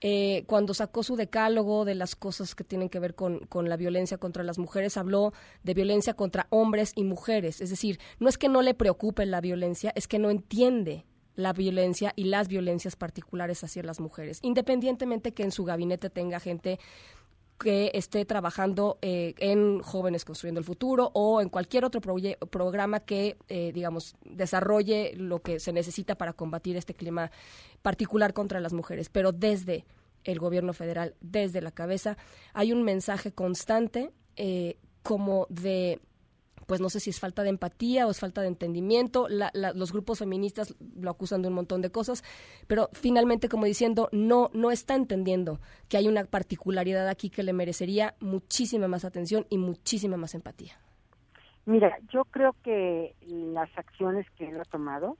[0.00, 3.76] Eh, cuando sacó su decálogo de las cosas que tienen que ver con, con la
[3.76, 5.32] violencia contra las mujeres, habló
[5.64, 7.60] de violencia contra hombres y mujeres.
[7.60, 11.04] Es decir, no es que no le preocupe la violencia, es que no entiende
[11.38, 16.40] la violencia y las violencias particulares hacia las mujeres, independientemente que en su gabinete tenga
[16.40, 16.80] gente
[17.58, 23.36] que esté trabajando eh, en Jóvenes Construyendo el Futuro o en cualquier otro programa que,
[23.48, 27.30] eh, digamos, desarrolle lo que se necesita para combatir este clima
[27.82, 29.08] particular contra las mujeres.
[29.08, 29.84] Pero desde
[30.24, 32.16] el gobierno federal, desde la cabeza,
[32.52, 36.00] hay un mensaje constante eh, como de
[36.68, 39.26] pues no sé si es falta de empatía o es falta de entendimiento.
[39.28, 42.22] La- la- los grupos feministas lo acusan de un montón de cosas,
[42.66, 47.54] pero finalmente, como diciendo, no, no está entendiendo que hay una particularidad aquí que le
[47.54, 50.78] merecería muchísima más atención y muchísima más empatía.
[51.64, 55.16] Mira, yo creo que las acciones que él ha tomado,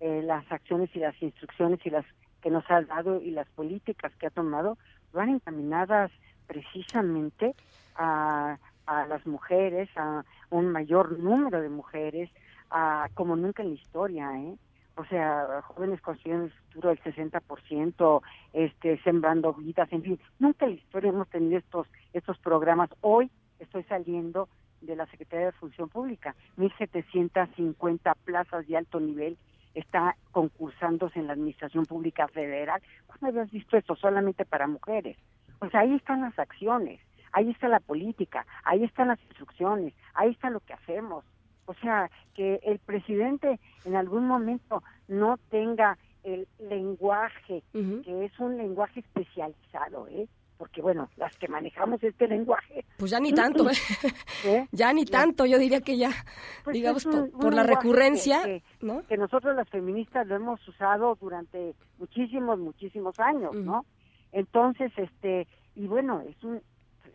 [0.00, 2.04] eh, las acciones y las instrucciones y las
[2.42, 4.78] que nos ha dado y las políticas que ha tomado
[5.12, 6.10] van encaminadas
[6.48, 7.54] precisamente
[7.94, 8.58] a,
[8.88, 12.30] a las mujeres, a un mayor número de mujeres,
[12.70, 14.56] a, como nunca en la historia, ¿eh?
[14.96, 20.72] O sea, jóvenes construyendo el futuro del 60%, este, sembrando vidas, en fin, nunca en
[20.72, 22.90] la historia hemos tenido estos, estos programas.
[23.00, 24.48] Hoy estoy saliendo
[24.80, 29.36] de la Secretaría de Función Pública, 1.750 plazas de alto nivel
[29.74, 32.82] está concursándose en la Administración Pública Federal.
[33.06, 35.16] ¿Cuándo habías visto esto solamente para mujeres?
[35.60, 37.00] Pues ahí están las acciones,
[37.32, 41.24] ahí está la política, ahí están las instrucciones, ahí está lo que hacemos.
[41.66, 48.56] O sea, que el presidente en algún momento no tenga el lenguaje, que es un
[48.56, 50.28] lenguaje especializado, ¿eh?
[50.56, 52.84] Porque bueno, las que manejamos este lenguaje.
[52.96, 53.74] Pues ya ni tanto, ¿eh?
[54.72, 56.10] Ya ni tanto, yo diría que ya,
[56.64, 59.06] Pues digamos, un- por, un por la recurrencia, que, que- ¿no?
[59.06, 63.84] que nosotros las feministas lo hemos usado durante muchísimos, muchísimos años, ¿no?
[64.32, 65.46] Entonces, este,
[65.76, 66.60] y bueno, es un,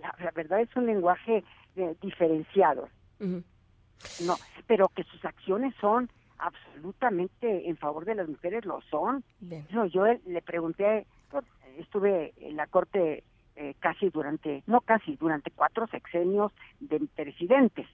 [0.02, 1.44] la, la verdad es un lenguaje
[1.76, 2.90] eh, diferenciado,
[3.20, 4.36] no,
[4.68, 9.24] pero que sus acciones son absolutamente en favor de las mujeres, lo son.
[9.40, 9.66] Bien.
[9.92, 11.46] Yo le pregunté, pues,
[11.78, 13.24] estuve en la corte
[13.56, 17.88] eh, casi durante, no casi, durante cuatro sexenios de presidentes.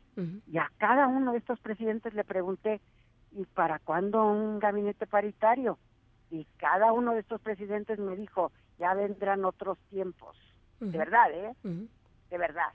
[0.52, 2.82] Y a cada uno de estos presidentes le pregunté,
[3.32, 5.78] ¿y para cuándo un gabinete paritario?
[6.30, 10.36] Y cada uno de estos presidentes me dijo, ya vendrán otros tiempos.
[10.80, 11.54] De verdad, ¿eh?
[12.30, 12.72] De verdad.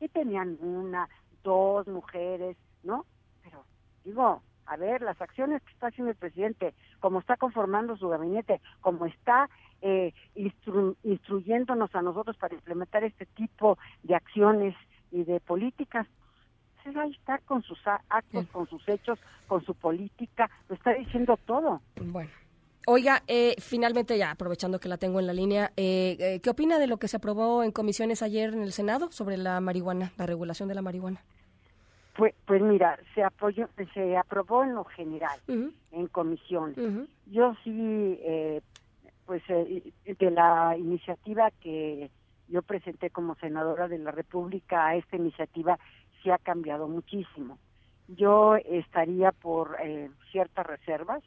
[0.00, 1.08] Y tenían una,
[1.42, 3.04] dos mujeres, ¿no?
[3.42, 3.64] Pero
[4.04, 8.60] digo, a ver, las acciones que está haciendo el presidente, como está conformando su gabinete,
[8.80, 9.48] como está
[9.80, 14.74] eh, instru- instruyéndonos a nosotros para implementar este tipo de acciones
[15.10, 16.06] y de políticas,
[16.84, 20.92] pues ahí está con sus a- actos, con sus hechos, con su política, lo está
[20.94, 21.82] diciendo todo.
[21.96, 22.30] Bueno.
[22.90, 26.78] Oiga, eh, finalmente ya, aprovechando que la tengo en la línea, eh, eh, ¿qué opina
[26.78, 30.24] de lo que se aprobó en comisiones ayer en el Senado sobre la marihuana, la
[30.24, 31.20] regulación de la marihuana?
[32.16, 37.06] Pues, pues mira, se apoyó, se aprobó en lo general, en comisión.
[37.26, 38.62] Yo sí, eh,
[39.26, 42.10] pues eh, de la iniciativa que
[42.48, 45.78] yo presenté como senadora de la República a esta iniciativa
[46.22, 47.58] sí ha cambiado muchísimo.
[48.08, 51.22] Yo estaría por eh, ciertas reservas,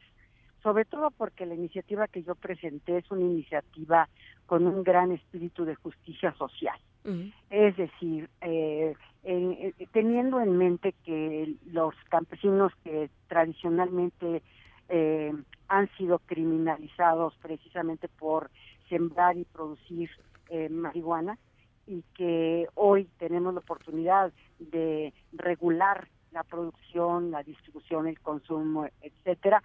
[0.63, 4.07] sobre todo porque la iniciativa que yo presenté es una iniciativa
[4.45, 6.77] con un gran espíritu de justicia social.
[7.49, 8.93] Es decir, eh,
[9.23, 14.41] en- eh, teniendo en mente que los campesinos que tradicionalmente
[14.93, 15.31] eh,
[15.69, 18.51] han sido criminalizados precisamente por
[18.89, 20.09] sembrar y producir
[20.49, 21.38] eh, marihuana
[21.88, 29.61] y que hoy tenemos la oportunidad de regular la producción, la distribución, el consumo, etcétera,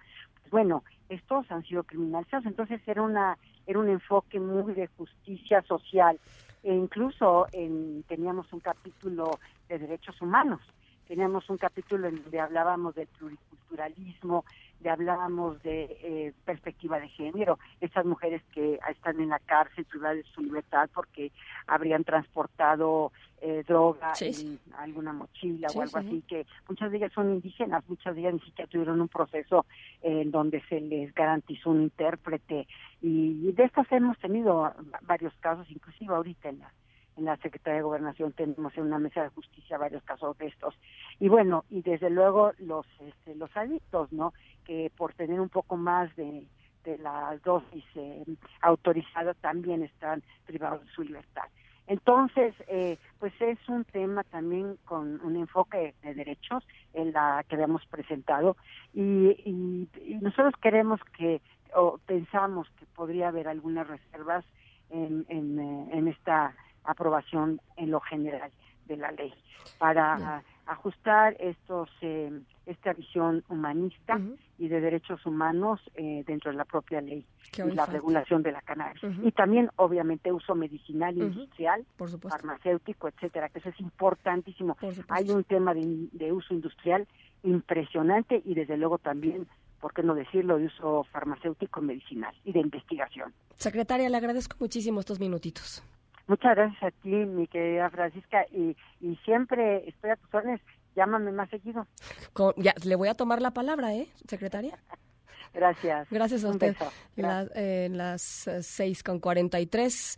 [0.51, 6.19] bueno, estos han sido criminalizados, entonces era una era un enfoque muy de justicia social.
[6.63, 10.59] E incluso en, teníamos un capítulo de derechos humanos,
[11.07, 14.43] teníamos un capítulo en donde hablábamos del pluriculturalismo,
[14.79, 20.17] de hablábamos de eh, perspectiva de género, estas mujeres que están en la cárcel privadas
[20.17, 21.31] de su libertad porque
[21.65, 26.07] habrían transportado eh, droga Sí, en alguna mochila Sí, o algo sí.
[26.07, 29.65] así, que muchas de ellas son indígenas, muchas de ellas ni siquiera tuvieron un proceso
[30.01, 32.67] eh, en donde se les garantizó un intérprete
[33.01, 36.71] y, de estas hemos tenido va- varios casos, inclusive ahorita en la
[37.17, 40.75] en la Secretaría de Gobernación tenemos en una mesa de justicia varios casos de estos.
[41.19, 44.33] Y bueno, y desde luego los este, los adictos, ¿no?
[44.65, 46.45] Que por tener un poco más de,
[46.83, 48.23] de la dosis eh,
[48.61, 51.43] autorizada también están privados de su libertad.
[51.87, 56.63] Entonces, eh, pues es un tema también con un enfoque de derechos
[56.93, 58.57] en la que habíamos presentado
[58.93, 59.89] y, y-
[60.21, 61.41] nosotros queremos que
[61.73, 64.43] o pensamos que podría haber algunas reservas
[64.89, 66.53] en, en, eh, en esta
[66.87, 68.51] aprobación en lo general
[68.85, 69.33] de la ley.
[69.77, 72.31] Para ajustar estos eh,
[72.65, 74.19] esta visión humanista
[74.57, 77.85] y de derechos humanos eh, dentro de la propia ley y la falta.
[77.91, 79.01] regulación de la cannabis.
[79.23, 81.25] Y también obviamente uso medicinal Ujú.
[81.27, 84.77] industrial Por farmacéutico etcétera que eso es importantísimo.
[85.09, 87.07] Hay un tema de, de uso industrial
[87.43, 89.47] impresionante y desde luego también
[89.79, 93.31] por qué no decirlo de uso farmacéutico medicinal y de investigación.
[93.55, 95.83] Secretaria, le agradezco muchísimo estos minutitos.
[96.27, 100.61] Muchas gracias a ti, mi querida Francisca, y, y siempre estoy a tus órdenes.
[100.95, 101.85] Llámame más seguido.
[102.33, 104.77] Con- ya, le voy a tomar la palabra, ¿eh, secretaria?
[105.53, 106.07] Gracias.
[106.11, 106.73] Gracias a usted.
[106.77, 106.91] beso.
[107.15, 110.17] La- eh, en las eh, seis con 43,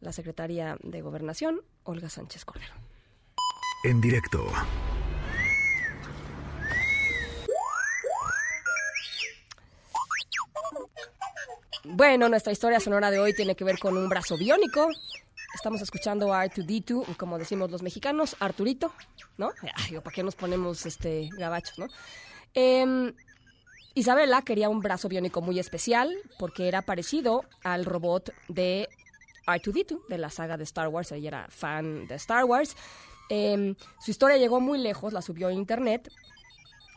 [0.00, 2.72] la secretaria de Gobernación, Olga Sánchez Cordero.
[3.84, 4.44] En directo.
[11.84, 14.88] Bueno, nuestra historia sonora de hoy tiene que ver con un brazo biónico.
[15.54, 18.92] Estamos escuchando a R2D2, como decimos los mexicanos, Arturito,
[19.38, 19.50] ¿no?
[20.02, 21.86] ¿para qué nos ponemos este gabachos, no?
[22.54, 23.12] Em,
[23.94, 28.88] Isabela quería un brazo biónico muy especial porque era parecido al robot de
[29.46, 31.12] R2D2 de la saga de Star Wars.
[31.12, 32.76] Ella era fan de Star Wars.
[33.28, 33.74] Em,
[34.04, 36.10] su historia llegó muy lejos, la subió a internet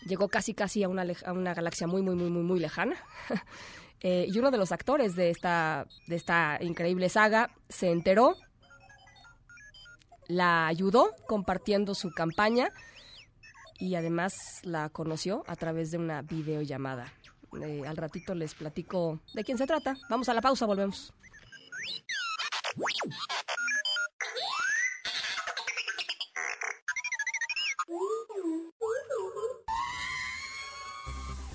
[0.06, 2.96] llegó casi casi a una, a una galaxia muy, muy, muy, muy, muy lejana.
[4.04, 8.36] Eh, y uno de los actores de esta, de esta increíble saga se enteró,
[10.28, 12.70] la ayudó compartiendo su campaña
[13.80, 17.14] y además la conoció a través de una videollamada.
[17.62, 19.96] Eh, al ratito les platico de quién se trata.
[20.10, 21.14] Vamos a la pausa, volvemos.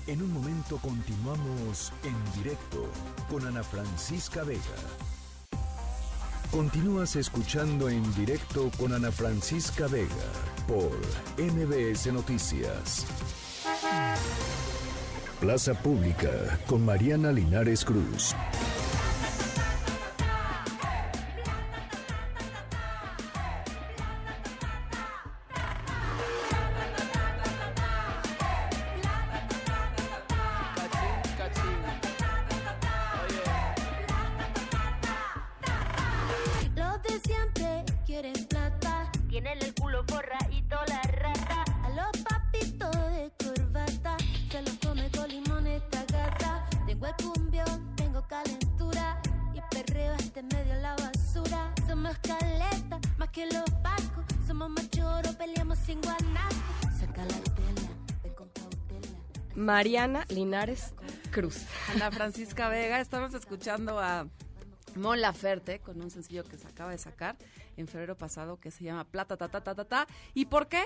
[0.09, 2.89] En un momento continuamos en directo
[3.29, 4.59] con Ana Francisca Vega.
[6.49, 10.07] Continúas escuchando en directo con Ana Francisca Vega
[10.67, 10.89] por
[11.37, 13.05] NBS Noticias.
[15.39, 18.35] Plaza Pública con Mariana Linares Cruz.
[59.69, 60.95] Mariana Linares
[61.29, 61.63] Cruz.
[61.93, 64.27] Ana Francisca Vega, estamos escuchando a
[64.95, 67.37] Mon Laferte con un sencillo que se acaba de sacar
[67.77, 70.07] en febrero pasado que se llama Plata ta ta ta ta.
[70.33, 70.81] ¿Y por qué?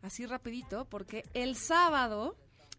[0.00, 2.34] Así rapidito, porque el sábado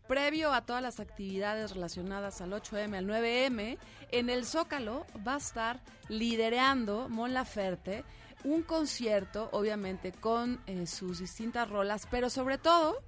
[0.07, 3.77] previo a todas las actividades relacionadas al 8M, al 9M,
[4.09, 8.03] en el Zócalo va a estar liderando Mon Laferte
[8.43, 13.03] un concierto, obviamente, con eh, sus distintas rolas, pero sobre todo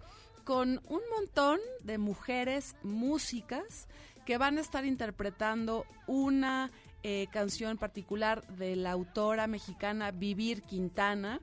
[0.46, 3.88] con un montón de mujeres músicas
[4.26, 6.72] que van a estar interpretando una
[7.04, 11.42] eh, canción particular de la autora mexicana Vivir Quintana.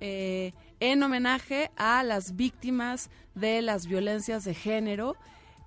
[0.00, 5.16] eh, en homenaje a las víctimas de las violencias de género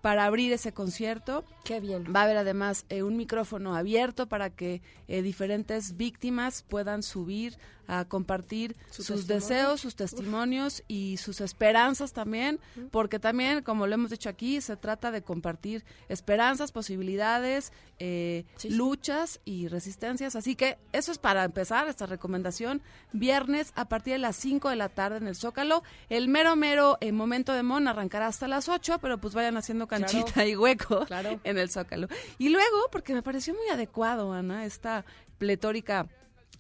[0.02, 1.44] para abrir ese concierto.
[1.64, 2.06] Qué bien.
[2.16, 7.58] Va a haber además eh, un micrófono abierto para que eh, diferentes víctimas puedan subir
[7.88, 9.36] a compartir Su sus testimonio.
[9.40, 12.60] deseos, sus testimonios y sus esperanzas también,
[12.92, 19.40] porque también, como lo hemos dicho aquí, se trata de compartir esperanzas, posibilidades, eh, luchas
[19.46, 20.36] y resistencias.
[20.36, 22.82] Así que eso es para empezar esta recomendación.
[23.14, 25.84] Viernes a partir de las 5 de la tarde en el Zócalo.
[26.10, 29.88] El mero, mero eh, momento de Mon arrancará hasta las 8, pero pues vayan haciendo
[29.88, 30.50] canchita Claro.
[30.50, 31.40] y hueco Claro.
[31.44, 32.08] en el Zócalo.
[32.38, 35.06] Y luego, porque me pareció muy adecuado, Ana, esta
[35.38, 36.08] pletórica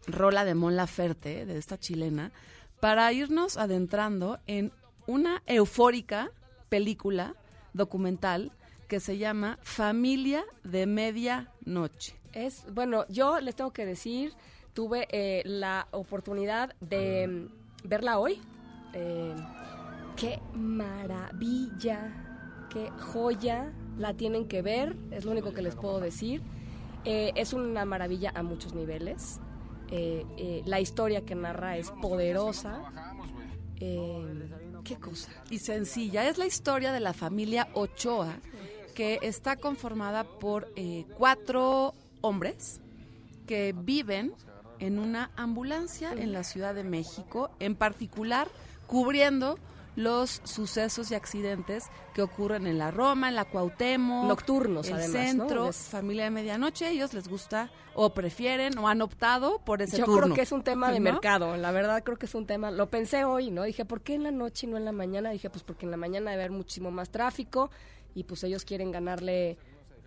[0.05, 2.31] rola de Mon Laferte, de esta chilena,
[2.79, 4.71] para irnos adentrando en
[5.07, 6.31] una eufórica
[6.69, 7.35] película
[7.73, 8.51] documental
[8.87, 12.15] que se llama Familia de Medianoche.
[12.33, 14.33] Es, bueno, yo les tengo que decir,
[14.73, 18.41] tuve eh, la oportunidad de mm, verla hoy.
[18.93, 19.35] Eh,
[20.15, 22.13] qué maravilla,
[22.69, 26.41] qué joya, la tienen que ver, es lo único que les puedo decir.
[27.05, 29.39] Eh, es una maravilla a muchos niveles.
[29.89, 32.91] Eh, eh, la historia que narra es poderosa.
[33.79, 34.49] Eh,
[34.83, 35.31] qué cosa.
[35.49, 36.27] y sencilla.
[36.27, 38.37] Es la historia de la familia Ochoa,
[38.95, 42.81] que está conformada por eh, cuatro hombres
[43.45, 44.33] que viven
[44.79, 48.47] en una ambulancia en la Ciudad de México, en particular
[48.87, 49.57] cubriendo
[49.97, 55.11] los sucesos y accidentes que ocurren en la Roma, en la Cuauhtémoc, Nocturnos, el además,
[55.11, 60.05] centro, familia de medianoche, ellos les gusta o prefieren o han optado por ese Yo
[60.05, 60.21] turno.
[60.21, 61.11] creo que es un tema de ¿no?
[61.11, 63.63] mercado, la verdad creo que es un tema, lo pensé hoy, ¿no?
[63.63, 65.31] Dije, ¿por qué en la noche y no en la mañana?
[65.31, 67.71] Dije, pues porque en la mañana debe haber muchísimo más tráfico
[68.13, 69.57] y pues ellos quieren ganarle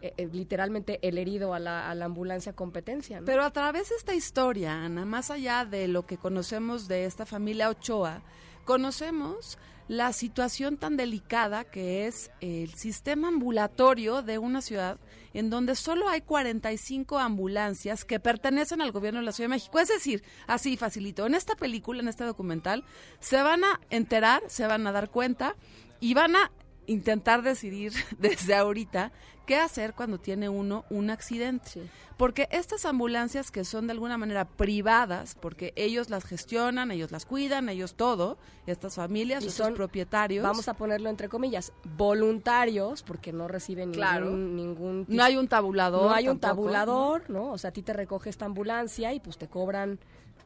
[0.02, 3.26] eh, eh, literalmente el herido a la, a la ambulancia competencia, ¿no?
[3.26, 7.26] Pero a través de esta historia, Ana, más allá de lo que conocemos de esta
[7.26, 8.22] familia Ochoa,
[8.64, 9.58] conocemos
[9.90, 15.00] la situación tan delicada que es el sistema ambulatorio de una ciudad
[15.34, 19.80] en donde solo hay 45 ambulancias que pertenecen al gobierno de la Ciudad de México.
[19.80, 22.84] Es decir, así facilito, en esta película, en este documental,
[23.18, 25.56] se van a enterar, se van a dar cuenta
[25.98, 26.52] y van a
[26.86, 29.10] intentar decidir desde ahorita
[29.50, 31.82] qué hacer cuando tiene uno un accidente.
[32.16, 37.26] Porque estas ambulancias que son de alguna manera privadas, porque ellos las gestionan, ellos las
[37.26, 40.44] cuidan, ellos todo, estas familias, estos son, propietarios.
[40.44, 44.26] Vamos a ponerlo entre comillas, voluntarios, porque no reciben Claro.
[44.26, 47.50] ningún, ningún No hay un tabulador No hay un tabulador, ¿no?
[47.50, 49.98] O sea, a ti te recoge esta ambulancia y pues te cobran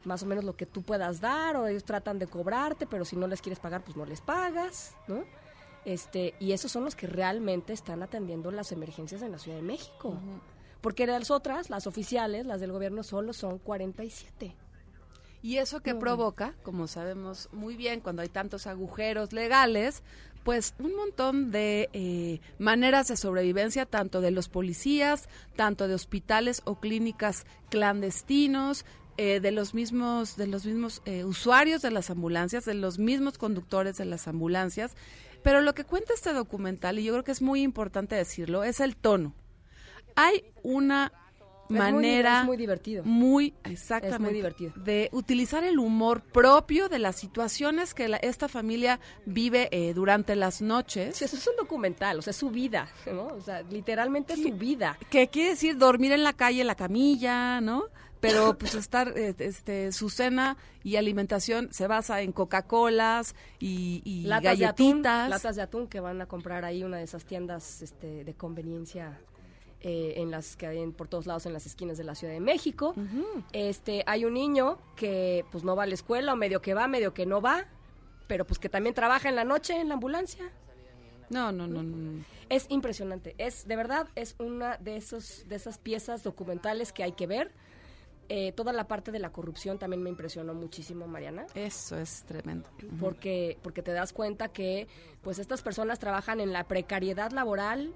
[0.03, 3.15] más o menos lo que tú puedas dar, o ellos tratan de cobrarte, pero si
[3.15, 5.23] no les quieres pagar, pues no les pagas, ¿no?
[5.85, 9.63] Este, y esos son los que realmente están atendiendo las emergencias en la Ciudad de
[9.63, 10.17] México.
[10.81, 14.55] Porque las otras, las oficiales, las del gobierno, solo son 47.
[15.41, 20.01] Y eso que provoca, como sabemos muy bien, cuando hay tantos agujeros legales,
[20.43, 26.61] pues un montón de eh, maneras de sobrevivencia, tanto de los policías, tanto de hospitales
[26.65, 28.85] o clínicas clandestinos,
[29.17, 33.37] eh, de los mismos, de los mismos eh, usuarios de las ambulancias, de los mismos
[33.37, 34.95] conductores de las ambulancias.
[35.45, 38.79] Pero lo que cuenta este documental, y yo creo que es muy importante decirlo, es
[38.79, 39.33] el tono.
[40.15, 41.11] Hay una
[41.69, 43.03] muy- manera es muy divertido.
[43.03, 44.73] muy exactamente Es muy divertido.
[44.75, 50.35] de utilizar el humor propio de las situaciones que la- esta familia vive eh, durante
[50.35, 51.15] las noches.
[51.17, 53.27] Sí, eso es un documental, o sea, es su vida, ¿no?
[53.27, 54.97] O sea, literalmente es su vida.
[55.11, 57.85] Que quiere decir dormir en la calle, en la camilla, ¿no?
[58.27, 64.23] Pero pues estar, eh, este, su cena y alimentación se basa en Coca-Colas y, y
[64.25, 65.29] latas de atún, galletitas.
[65.29, 69.19] latas de atún que van a comprar ahí una de esas tiendas este, de conveniencia
[69.81, 72.33] eh, en las que hay en- por todos lados en las esquinas de la Ciudad
[72.33, 72.95] de México.
[73.53, 76.87] Este, hay un niño que pues no va a la escuela o medio que va,
[76.87, 77.65] medio que no va,
[78.27, 80.49] pero pues que también trabaja en la noche en la ambulancia.
[81.29, 82.23] No, no, no, no.
[82.49, 83.33] Es impresionante.
[83.39, 87.51] Es de verdad es una de esos de esas piezas documentales que hay que ver.
[88.27, 91.45] Eh, toda la parte de la corrupción también me impresionó muchísimo, Mariana.
[91.53, 92.67] Eso es tremendo.
[92.99, 94.87] Porque, porque te das cuenta que
[95.21, 97.93] pues estas personas trabajan en la precariedad laboral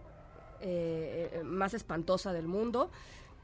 [0.62, 2.92] eh, eh, más espantosa del mundo.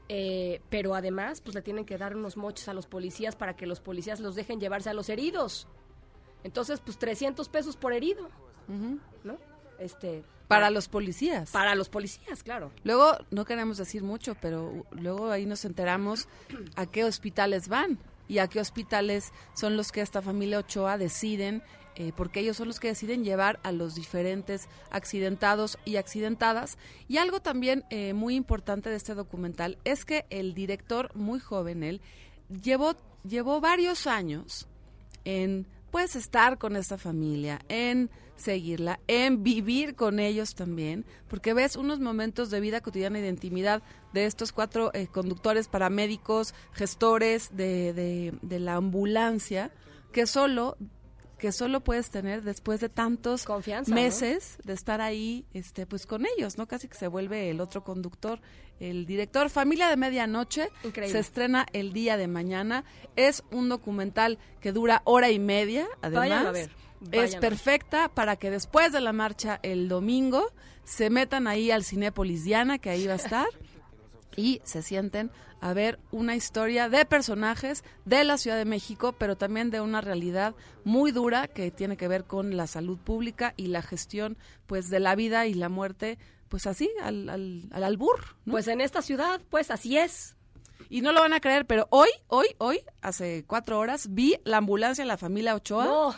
[0.08, 3.66] eh, pero además, pues le tienen que dar unos moches a los policías para que
[3.66, 5.66] los policías los dejen llevarse a los heridos.
[6.44, 8.28] Entonces, pues 300 pesos por herido,
[9.24, 9.36] ¿no?
[9.80, 11.50] Este, Para los policías.
[11.50, 12.70] Para los policías, claro.
[12.84, 16.28] Luego, no queremos decir mucho, pero luego ahí nos enteramos
[16.76, 17.98] a qué hospitales van
[18.28, 21.62] y a qué hospitales son los que esta familia Ochoa deciden,
[21.96, 26.78] eh, porque ellos son los que deciden llevar a los diferentes accidentados y accidentadas.
[27.08, 31.82] Y algo también eh, muy importante de este documental es que el director, muy joven
[31.82, 32.00] él,
[32.62, 34.68] llevó, llevó varios años
[35.24, 41.76] en pues estar con esta familia, en seguirla, en vivir con ellos también, porque ves
[41.76, 43.82] unos momentos de vida cotidiana y de intimidad
[44.12, 49.70] de estos cuatro eh, conductores, paramédicos, gestores de, de, de la ambulancia,
[50.12, 50.76] que solo
[51.38, 53.96] que solo puedes tener después de tantos Confianza, ¿no?
[53.96, 56.66] meses de estar ahí este pues con ellos, ¿no?
[56.66, 58.40] Casi que se vuelve el otro conductor,
[58.80, 61.12] el director Familia de Medianoche Increíble.
[61.12, 62.84] se estrena el día de mañana.
[63.16, 66.46] Es un documental que dura hora y media, además.
[66.46, 66.70] A ver,
[67.12, 70.52] es perfecta para que después de la marcha el domingo
[70.84, 73.46] se metan ahí al Cinépolis Diana, que ahí va a estar,
[74.36, 79.36] y se sienten a ver una historia de personajes de la Ciudad de México, pero
[79.36, 80.54] también de una realidad
[80.84, 84.36] muy dura que tiene que ver con la salud pública y la gestión
[84.66, 86.18] pues de la vida y la muerte,
[86.48, 88.36] pues así, al, al, al albur.
[88.44, 88.52] ¿no?
[88.52, 90.36] Pues en esta ciudad, pues así es.
[90.88, 94.58] Y no lo van a creer, pero hoy, hoy, hoy, hace cuatro horas, vi la
[94.58, 96.16] ambulancia de la familia Ochoa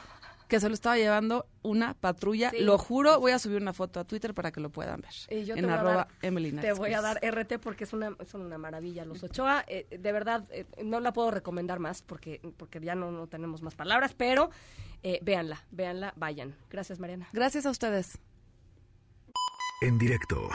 [0.48, 2.50] que se lo estaba llevando una patrulla.
[2.50, 2.60] Sí.
[2.60, 5.12] Lo juro, voy a subir una foto a Twitter para que lo puedan ver.
[5.30, 7.84] Y yo te en voy a arroba dar- Emily Te voy a dar RT porque
[7.84, 9.04] es una, son una maravilla.
[9.04, 13.10] Los Ochoa, eh, de verdad, eh, no la puedo recomendar más porque, porque ya no,
[13.12, 14.50] no tenemos más palabras, pero
[15.02, 16.56] eh, véanla, véanla, vayan.
[16.70, 17.28] Gracias, Mariana.
[17.32, 18.18] Gracias a ustedes.
[19.82, 20.48] En directo.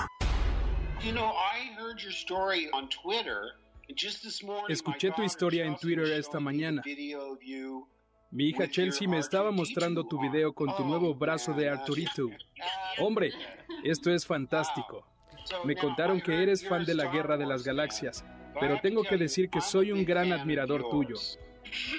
[1.04, 3.54] You know, I heard your story on Twitter.
[3.90, 6.82] and Just this morning, Escuché tu historia en Twitter esta mañana.
[8.34, 12.32] Mi hija Chelsea me estaba mostrando tu video con tu nuevo brazo de Arturito.
[12.98, 13.32] Hombre,
[13.84, 15.06] esto es fantástico.
[15.64, 18.26] Me contaron que eres fan de la Guerra de las Galaxias,
[18.60, 21.16] pero tengo que decir que soy un gran admirador tuyo.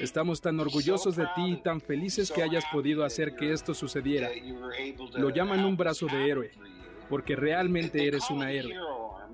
[0.01, 4.29] Estamos tan orgullosos de ti y tan felices que hayas podido hacer que esto sucediera.
[5.13, 6.51] Lo llaman un brazo de héroe,
[7.09, 8.75] porque realmente eres una héroe.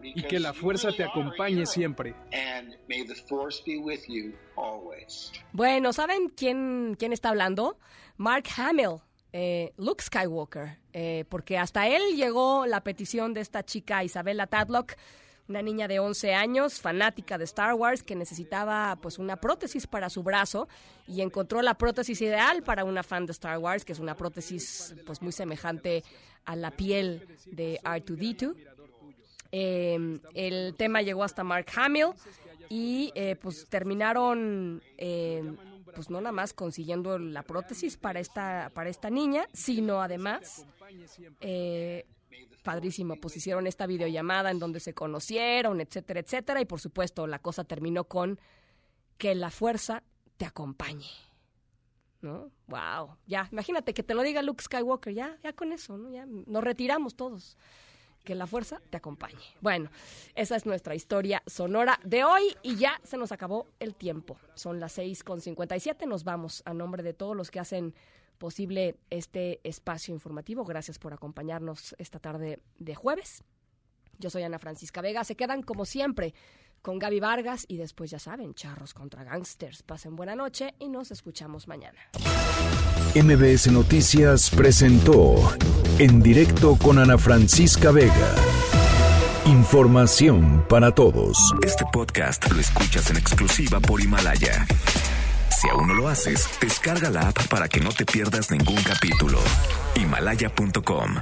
[0.03, 2.15] Y que la fuerza te acompañe siempre.
[2.33, 5.33] And may the force be with you always.
[5.53, 7.79] Bueno, ¿saben quién, quién está hablando?
[8.17, 9.01] Mark Hamill,
[9.33, 14.95] eh, Luke Skywalker, eh, porque hasta él llegó la petición de esta chica Isabella Tadlock,
[15.49, 20.09] una niña de 11 años, fanática de Star Wars, que necesitaba pues una prótesis para
[20.09, 20.69] su brazo
[21.09, 24.95] y encontró la prótesis ideal para una fan de Star Wars, que es una prótesis
[25.07, 26.05] pues muy semejante
[26.45, 28.55] a la piel de R2D2.
[29.53, 32.15] Eh, el tema llegó hasta Mark Hamill
[32.71, 35.43] y eh, pues terminaron eh,
[35.93, 40.65] pues no nada más consiguiendo la prótesis para esta para esta niña sino además
[41.41, 42.07] eh,
[42.63, 47.41] padrísimo pues hicieron esta videollamada en donde se conocieron etcétera etcétera y por supuesto la
[47.41, 48.39] cosa terminó con
[49.19, 50.05] que la fuerza
[50.37, 51.11] te acompañe
[52.23, 52.53] ¿no?
[52.69, 56.11] Wow, ya, imagínate que te lo diga Luke Skywalker, ya, ya con eso, ¿no?
[56.11, 57.57] Ya nos retiramos todos.
[58.25, 59.43] Que la fuerza te acompañe.
[59.61, 59.91] Bueno,
[60.35, 64.37] esa es nuestra historia sonora de hoy y ya se nos acabó el tiempo.
[64.55, 67.95] Son las 6.57, nos vamos a nombre de todos los que hacen
[68.39, 70.65] posible este espacio informativo.
[70.65, 73.45] Gracias por acompañarnos esta tarde de jueves.
[74.19, 75.25] Yo soy Ana Francisca Vega.
[75.25, 76.35] Se quedan como siempre
[76.83, 79.83] con Gaby Vargas y después ya saben, charros contra gangsters.
[79.83, 81.99] Pasen buena noche y nos escuchamos mañana.
[83.15, 85.35] MBS Noticias presentó
[85.99, 88.35] en directo con Ana Francisca Vega.
[89.47, 91.37] Información para todos.
[91.63, 94.67] Este podcast lo escuchas en exclusiva por Himalaya.
[95.61, 99.39] Si aún no lo haces, descarga la app para que no te pierdas ningún capítulo.
[99.97, 101.17] Himalaya.com